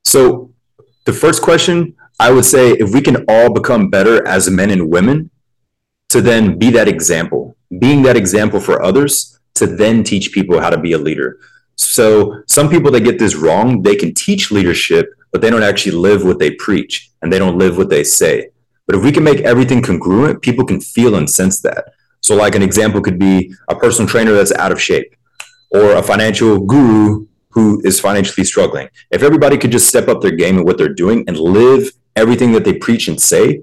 So 0.04 0.52
the 1.04 1.12
first 1.12 1.42
question, 1.42 1.96
I 2.18 2.32
would 2.32 2.44
say 2.44 2.70
if 2.72 2.92
we 2.94 3.02
can 3.02 3.24
all 3.28 3.52
become 3.52 3.90
better 3.90 4.26
as 4.26 4.48
men 4.50 4.70
and 4.70 4.90
women 4.90 5.30
to 6.08 6.20
then 6.22 6.58
be 6.58 6.70
that 6.70 6.88
example, 6.88 7.56
being 7.78 8.02
that 8.02 8.16
example 8.16 8.60
for 8.60 8.82
others 8.82 9.38
to 9.54 9.66
then 9.66 10.02
teach 10.02 10.32
people 10.32 10.60
how 10.60 10.70
to 10.70 10.78
be 10.78 10.92
a 10.92 10.98
leader. 10.98 11.38
So 11.74 12.42
some 12.46 12.70
people 12.70 12.90
that 12.92 13.00
get 13.00 13.18
this 13.18 13.34
wrong, 13.34 13.82
they 13.82 13.96
can 13.96 14.14
teach 14.14 14.50
leadership, 14.50 15.10
but 15.30 15.42
they 15.42 15.50
don't 15.50 15.62
actually 15.62 15.92
live 15.92 16.24
what 16.24 16.38
they 16.38 16.52
preach 16.52 17.10
and 17.20 17.30
they 17.30 17.38
don't 17.38 17.58
live 17.58 17.76
what 17.76 17.90
they 17.90 18.02
say. 18.04 18.48
But 18.86 18.96
if 18.96 19.02
we 19.02 19.12
can 19.12 19.24
make 19.24 19.40
everything 19.40 19.82
congruent, 19.82 20.40
people 20.40 20.64
can 20.64 20.80
feel 20.80 21.16
and 21.16 21.28
sense 21.28 21.60
that. 21.62 21.92
So 22.20 22.34
like 22.34 22.54
an 22.54 22.62
example 22.62 23.02
could 23.02 23.18
be 23.18 23.54
a 23.68 23.76
personal 23.76 24.08
trainer 24.08 24.32
that's 24.32 24.52
out 24.52 24.72
of 24.72 24.80
shape 24.80 25.14
or 25.70 25.96
a 25.96 26.02
financial 26.02 26.60
guru 26.60 27.26
who 27.50 27.80
is 27.84 28.00
financially 28.00 28.44
struggling. 28.44 28.88
If 29.10 29.22
everybody 29.22 29.58
could 29.58 29.72
just 29.72 29.88
step 29.88 30.08
up 30.08 30.22
their 30.22 30.30
game 30.30 30.56
and 30.56 30.64
what 30.64 30.78
they're 30.78 30.94
doing 30.94 31.24
and 31.26 31.38
live 31.38 31.90
everything 32.16 32.52
that 32.52 32.64
they 32.64 32.74
preach 32.74 33.08
and 33.08 33.20
say, 33.20 33.62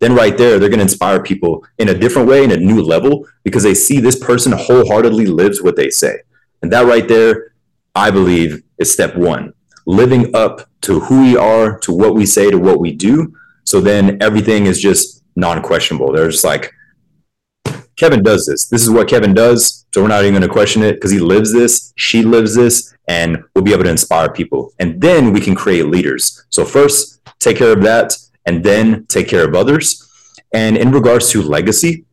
then 0.00 0.14
right 0.14 0.36
there, 0.36 0.58
they're 0.58 0.68
going 0.68 0.78
to 0.78 0.84
inspire 0.84 1.22
people 1.22 1.64
in 1.78 1.88
a 1.88 1.98
different 1.98 2.28
way, 2.28 2.44
in 2.44 2.52
a 2.52 2.56
new 2.56 2.82
level, 2.82 3.26
because 3.44 3.62
they 3.62 3.74
see 3.74 4.00
this 4.00 4.18
person 4.18 4.52
wholeheartedly 4.52 5.26
lives 5.26 5.62
what 5.62 5.76
they 5.76 5.90
say. 5.90 6.18
And 6.62 6.72
that 6.72 6.86
right 6.86 7.06
there, 7.06 7.52
I 7.94 8.10
believe, 8.10 8.62
is 8.78 8.92
step 8.92 9.16
one 9.16 9.52
living 9.86 10.34
up 10.34 10.68
to 10.82 11.00
who 11.00 11.22
we 11.22 11.36
are, 11.36 11.78
to 11.78 11.92
what 11.92 12.14
we 12.14 12.26
say, 12.26 12.50
to 12.50 12.58
what 12.58 12.80
we 12.80 12.92
do. 12.92 13.34
So 13.64 13.80
then 13.80 14.20
everything 14.20 14.66
is 14.66 14.80
just 14.80 15.22
non 15.36 15.62
questionable. 15.62 16.12
There's 16.12 16.44
like, 16.44 16.72
Kevin 17.96 18.22
does 18.22 18.46
this. 18.46 18.66
This 18.66 18.82
is 18.82 18.90
what 18.90 19.08
Kevin 19.08 19.34
does. 19.34 19.86
So 19.92 20.02
we're 20.02 20.08
not 20.08 20.22
even 20.22 20.34
going 20.34 20.42
to 20.42 20.48
question 20.48 20.82
it 20.82 20.94
because 20.94 21.10
he 21.10 21.18
lives 21.18 21.52
this, 21.52 21.92
she 21.96 22.22
lives 22.22 22.54
this, 22.54 22.94
and 23.08 23.42
we'll 23.54 23.64
be 23.64 23.72
able 23.72 23.84
to 23.84 23.90
inspire 23.90 24.30
people. 24.30 24.72
And 24.78 25.00
then 25.00 25.32
we 25.32 25.40
can 25.40 25.54
create 25.54 25.86
leaders. 25.86 26.44
So, 26.50 26.64
first, 26.64 27.20
take 27.38 27.56
care 27.56 27.72
of 27.72 27.82
that, 27.82 28.14
and 28.44 28.62
then 28.62 29.06
take 29.06 29.28
care 29.28 29.48
of 29.48 29.54
others. 29.54 30.02
And 30.52 30.76
in 30.76 30.92
regards 30.92 31.30
to 31.30 31.42
legacy, 31.42 32.04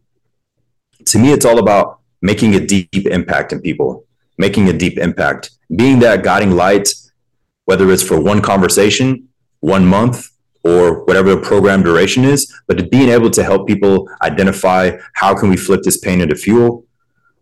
to 1.06 1.20
me, 1.20 1.34
it's 1.34 1.46
all 1.46 1.60
about 1.60 2.00
making 2.22 2.56
a 2.56 2.66
deep 2.66 3.06
impact 3.08 3.52
in 3.52 3.62
people, 3.62 4.06
making 4.38 4.70
a 4.70 4.74
deep 4.74 4.98
impact, 4.98 5.52
being 5.76 6.00
that 6.00 6.24
guiding 6.24 6.52
light, 6.52 6.94
whether 7.66 7.92
it's 7.92 8.04
for 8.04 8.20
one 8.20 8.42
conversation, 8.42 9.28
one 9.60 9.86
month, 9.86 10.30
or 10.64 11.04
whatever 11.06 11.36
the 11.36 11.42
program 11.42 11.84
duration 11.84 12.24
is, 12.24 12.54
but 12.68 12.90
being 12.90 13.10
able 13.10 13.30
to 13.30 13.44
help 13.44 13.68
people 13.68 14.10
identify 14.22 14.98
how 15.14 15.36
can 15.36 15.50
we 15.50 15.58
flip 15.58 15.82
this 15.84 15.98
pain 15.98 16.22
into 16.22 16.36
fuel? 16.36 16.86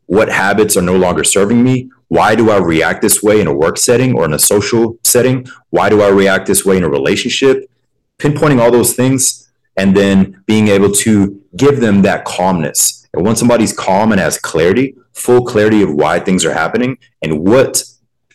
What 0.08 0.30
habits 0.30 0.76
are 0.76 0.82
no 0.82 0.98
longer 0.98 1.24
serving 1.24 1.64
me? 1.64 1.90
Why 2.08 2.36
do 2.36 2.52
I 2.52 2.58
react 2.58 3.02
this 3.02 3.24
way 3.24 3.40
in 3.40 3.48
a 3.48 3.54
work 3.54 3.78
setting 3.78 4.16
or 4.16 4.26
in 4.26 4.34
a 4.34 4.40
social 4.40 4.98
setting? 5.04 5.46
Why 5.70 5.90
do 5.90 6.02
I 6.02 6.10
react 6.10 6.48
this 6.48 6.66
way 6.66 6.78
in 6.78 6.84
a 6.84 6.90
relationship? 6.90 7.70
Pinpointing 8.18 8.60
all 8.60 8.72
those 8.72 8.94
things 8.94 9.50
and 9.78 9.96
then 9.96 10.44
being 10.46 10.68
able 10.68 10.92
to 10.92 11.42
give 11.56 11.80
them 11.80 12.02
that 12.02 12.26
calmness. 12.26 13.08
And 13.14 13.26
once 13.26 13.40
somebody's 13.40 13.72
calm 13.72 14.12
and 14.12 14.20
has 14.20 14.38
clarity, 14.38 14.96
full 15.14 15.46
clarity 15.46 15.82
of 15.82 15.94
why 15.94 16.20
things 16.20 16.44
are 16.44 16.54
happening 16.54 16.98
and 17.22 17.40
what 17.40 17.84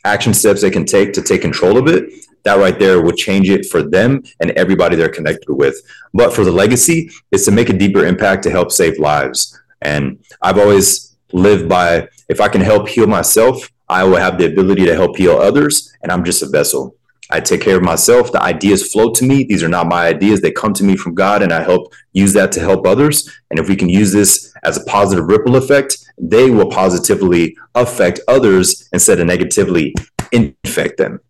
action 0.05 0.33
steps 0.33 0.63
they 0.63 0.71
can 0.71 0.85
take 0.85 1.13
to 1.15 1.23
take 1.23 1.43
control 1.43 1.77
of 1.77 1.89
it, 1.89 2.11
that 2.47 2.59
right 2.59 2.79
there 2.79 3.03
will 3.03 3.13
change 3.13 3.51
it 3.51 3.67
for 3.67 3.83
them 3.83 4.23
and 4.39 4.53
everybody 4.53 4.95
they're 4.95 5.09
connected 5.09 5.53
with. 5.53 5.77
But 6.15 6.33
for 6.33 6.45
the 6.45 6.53
legacy, 6.53 7.11
is 7.33 7.45
to 7.45 7.51
make 7.51 7.69
a 7.69 7.73
deeper 7.73 8.07
impact 8.07 8.45
to 8.45 8.51
help 8.51 8.71
save 8.71 9.01
lives. 9.01 9.61
And 9.83 10.25
I've 10.41 10.57
always 10.57 11.17
lived 11.33 11.69
by 11.69 12.09
if 12.29 12.41
I 12.41 12.47
can 12.47 12.61
help 12.61 12.89
heal 12.89 13.09
myself, 13.09 13.73
I 13.89 14.05
will 14.05 14.17
have 14.17 14.39
the 14.39 14.47
ability 14.47 14.87
to 14.87 14.95
help 14.95 15.17
heal 15.17 15.37
others, 15.37 15.93
and 16.03 16.13
I'm 16.13 16.25
just 16.25 16.43
a 16.43 16.49
vessel. 16.49 16.95
I 17.31 17.41
take 17.41 17.63
care 17.63 17.77
of 17.77 17.83
myself. 17.83 18.31
The 18.31 18.41
ideas 18.41 18.93
flow 18.93 19.11
to 19.11 19.25
me. 19.25 19.43
These 19.43 19.65
are 19.65 19.69
not 19.69 19.89
my 19.89 20.07
ideas. 20.07 20.41
They 20.41 20.53
come 20.53 20.73
to 20.75 20.85
me 20.85 20.97
from 20.97 21.15
God, 21.15 21.43
and 21.43 21.53
I 21.53 21.65
help 21.65 21.93
use 22.13 22.33
that 22.35 22.53
to 22.53 22.61
help 22.61 22.87
others. 22.87 23.29
And 23.51 23.59
if 23.59 23.69
we 23.69 23.75
can 23.75 23.89
use 23.89 24.13
this 24.13 24.55
as 24.63 24.77
a 24.77 24.85
positive 24.85 25.27
ripple 25.27 25.57
effect, 25.57 25.99
they 26.17 26.49
will 26.51 26.71
positively 26.71 27.57
affect 27.75 28.21
others 28.29 28.89
instead 28.93 29.19
of 29.19 29.27
negatively 29.27 29.95
infect 30.31 30.99
them. 30.99 31.21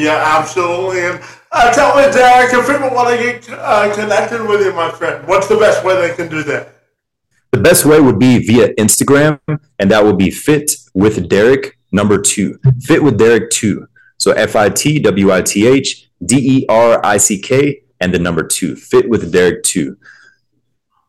Yeah, 0.00 0.38
absolutely. 0.38 1.00
And 1.00 1.20
uh, 1.52 1.70
tell 1.74 1.94
me, 1.94 2.10
Derick, 2.10 2.54
if 2.54 2.66
people 2.66 2.88
want 2.96 3.10
to 3.10 3.22
get 3.22 3.46
uh, 3.50 3.94
connected 3.94 4.40
with 4.48 4.62
you, 4.62 4.72
my 4.72 4.90
friend, 4.90 5.28
what's 5.28 5.46
the 5.46 5.58
best 5.58 5.84
way 5.84 5.94
they 6.08 6.14
can 6.14 6.30
do 6.30 6.42
that? 6.44 6.74
The 7.52 7.60
best 7.60 7.84
way 7.84 8.00
would 8.00 8.18
be 8.18 8.38
via 8.38 8.72
Instagram, 8.76 9.38
and 9.78 9.90
that 9.90 10.02
would 10.02 10.16
be 10.16 10.30
Fit 10.30 10.72
with 10.94 11.28
Derick 11.28 11.76
number 11.92 12.18
two. 12.18 12.58
Fit 12.80 13.02
with 13.02 13.18
Derick 13.18 13.50
two. 13.50 13.88
So 14.16 14.32
F 14.32 14.56
I 14.56 14.70
T 14.70 15.00
W 15.00 15.32
I 15.32 15.42
T 15.42 15.66
H 15.66 16.08
D 16.24 16.60
E 16.60 16.66
R 16.70 17.04
I 17.04 17.18
C 17.18 17.38
K 17.38 17.82
and 18.00 18.14
the 18.14 18.18
number 18.18 18.42
two. 18.42 18.76
Fit 18.76 19.06
with 19.10 19.30
Derick 19.30 19.64
two. 19.64 19.98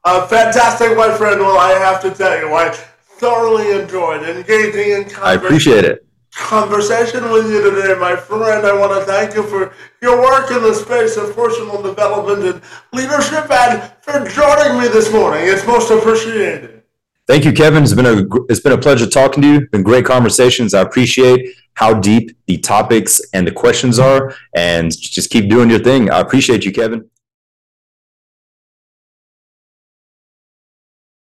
Uh, 0.03 0.27
fantastic, 0.27 0.97
my 0.97 1.15
friend. 1.15 1.39
Well, 1.39 1.57
I 1.57 1.79
have 1.79 2.01
to 2.01 2.11
tell 2.11 2.37
you, 2.37 2.53
I 2.53 2.71
thoroughly 2.71 3.71
enjoyed 3.79 4.23
engaging 4.23 4.91
in 4.91 5.03
conversation. 5.03 5.23
I 5.23 5.33
appreciate 5.35 5.85
it 5.85 6.05
conversation 6.33 7.29
with 7.31 7.49
you 7.49 7.61
today, 7.61 7.99
my 7.99 8.15
friend. 8.15 8.65
I 8.65 8.77
want 8.77 8.99
to 8.99 9.05
thank 9.05 9.35
you 9.35 9.43
for 9.43 9.73
your 10.01 10.21
work 10.21 10.49
in 10.51 10.61
the 10.61 10.73
space 10.73 11.17
of 11.17 11.35
personal 11.35 11.81
development 11.81 12.43
and 12.43 12.61
leadership 12.93 13.49
and 13.51 13.91
for 14.01 14.25
joining 14.29 14.79
me 14.79 14.87
this 14.87 15.11
morning. 15.11 15.41
It's 15.45 15.65
most 15.67 15.91
appreciated. 15.91 16.83
Thank 17.27 17.45
you, 17.45 17.53
Kevin. 17.53 17.83
It's 17.83 17.93
been 17.93 18.05
a 18.05 18.25
it's 18.49 18.59
been 18.59 18.73
a 18.73 18.77
pleasure 18.77 19.07
talking 19.07 19.41
to 19.43 19.47
you. 19.47 19.67
Been 19.67 19.83
great 19.83 20.05
conversations. 20.05 20.73
I 20.73 20.81
appreciate 20.81 21.55
how 21.75 21.93
deep 21.93 22.35
the 22.47 22.57
topics 22.57 23.21
and 23.33 23.47
the 23.47 23.51
questions 23.51 23.99
are, 23.99 24.35
and 24.55 24.91
just 24.91 25.29
keep 25.29 25.49
doing 25.49 25.69
your 25.69 25.79
thing. 25.79 26.09
I 26.09 26.19
appreciate 26.19 26.65
you, 26.65 26.71
Kevin. 26.71 27.09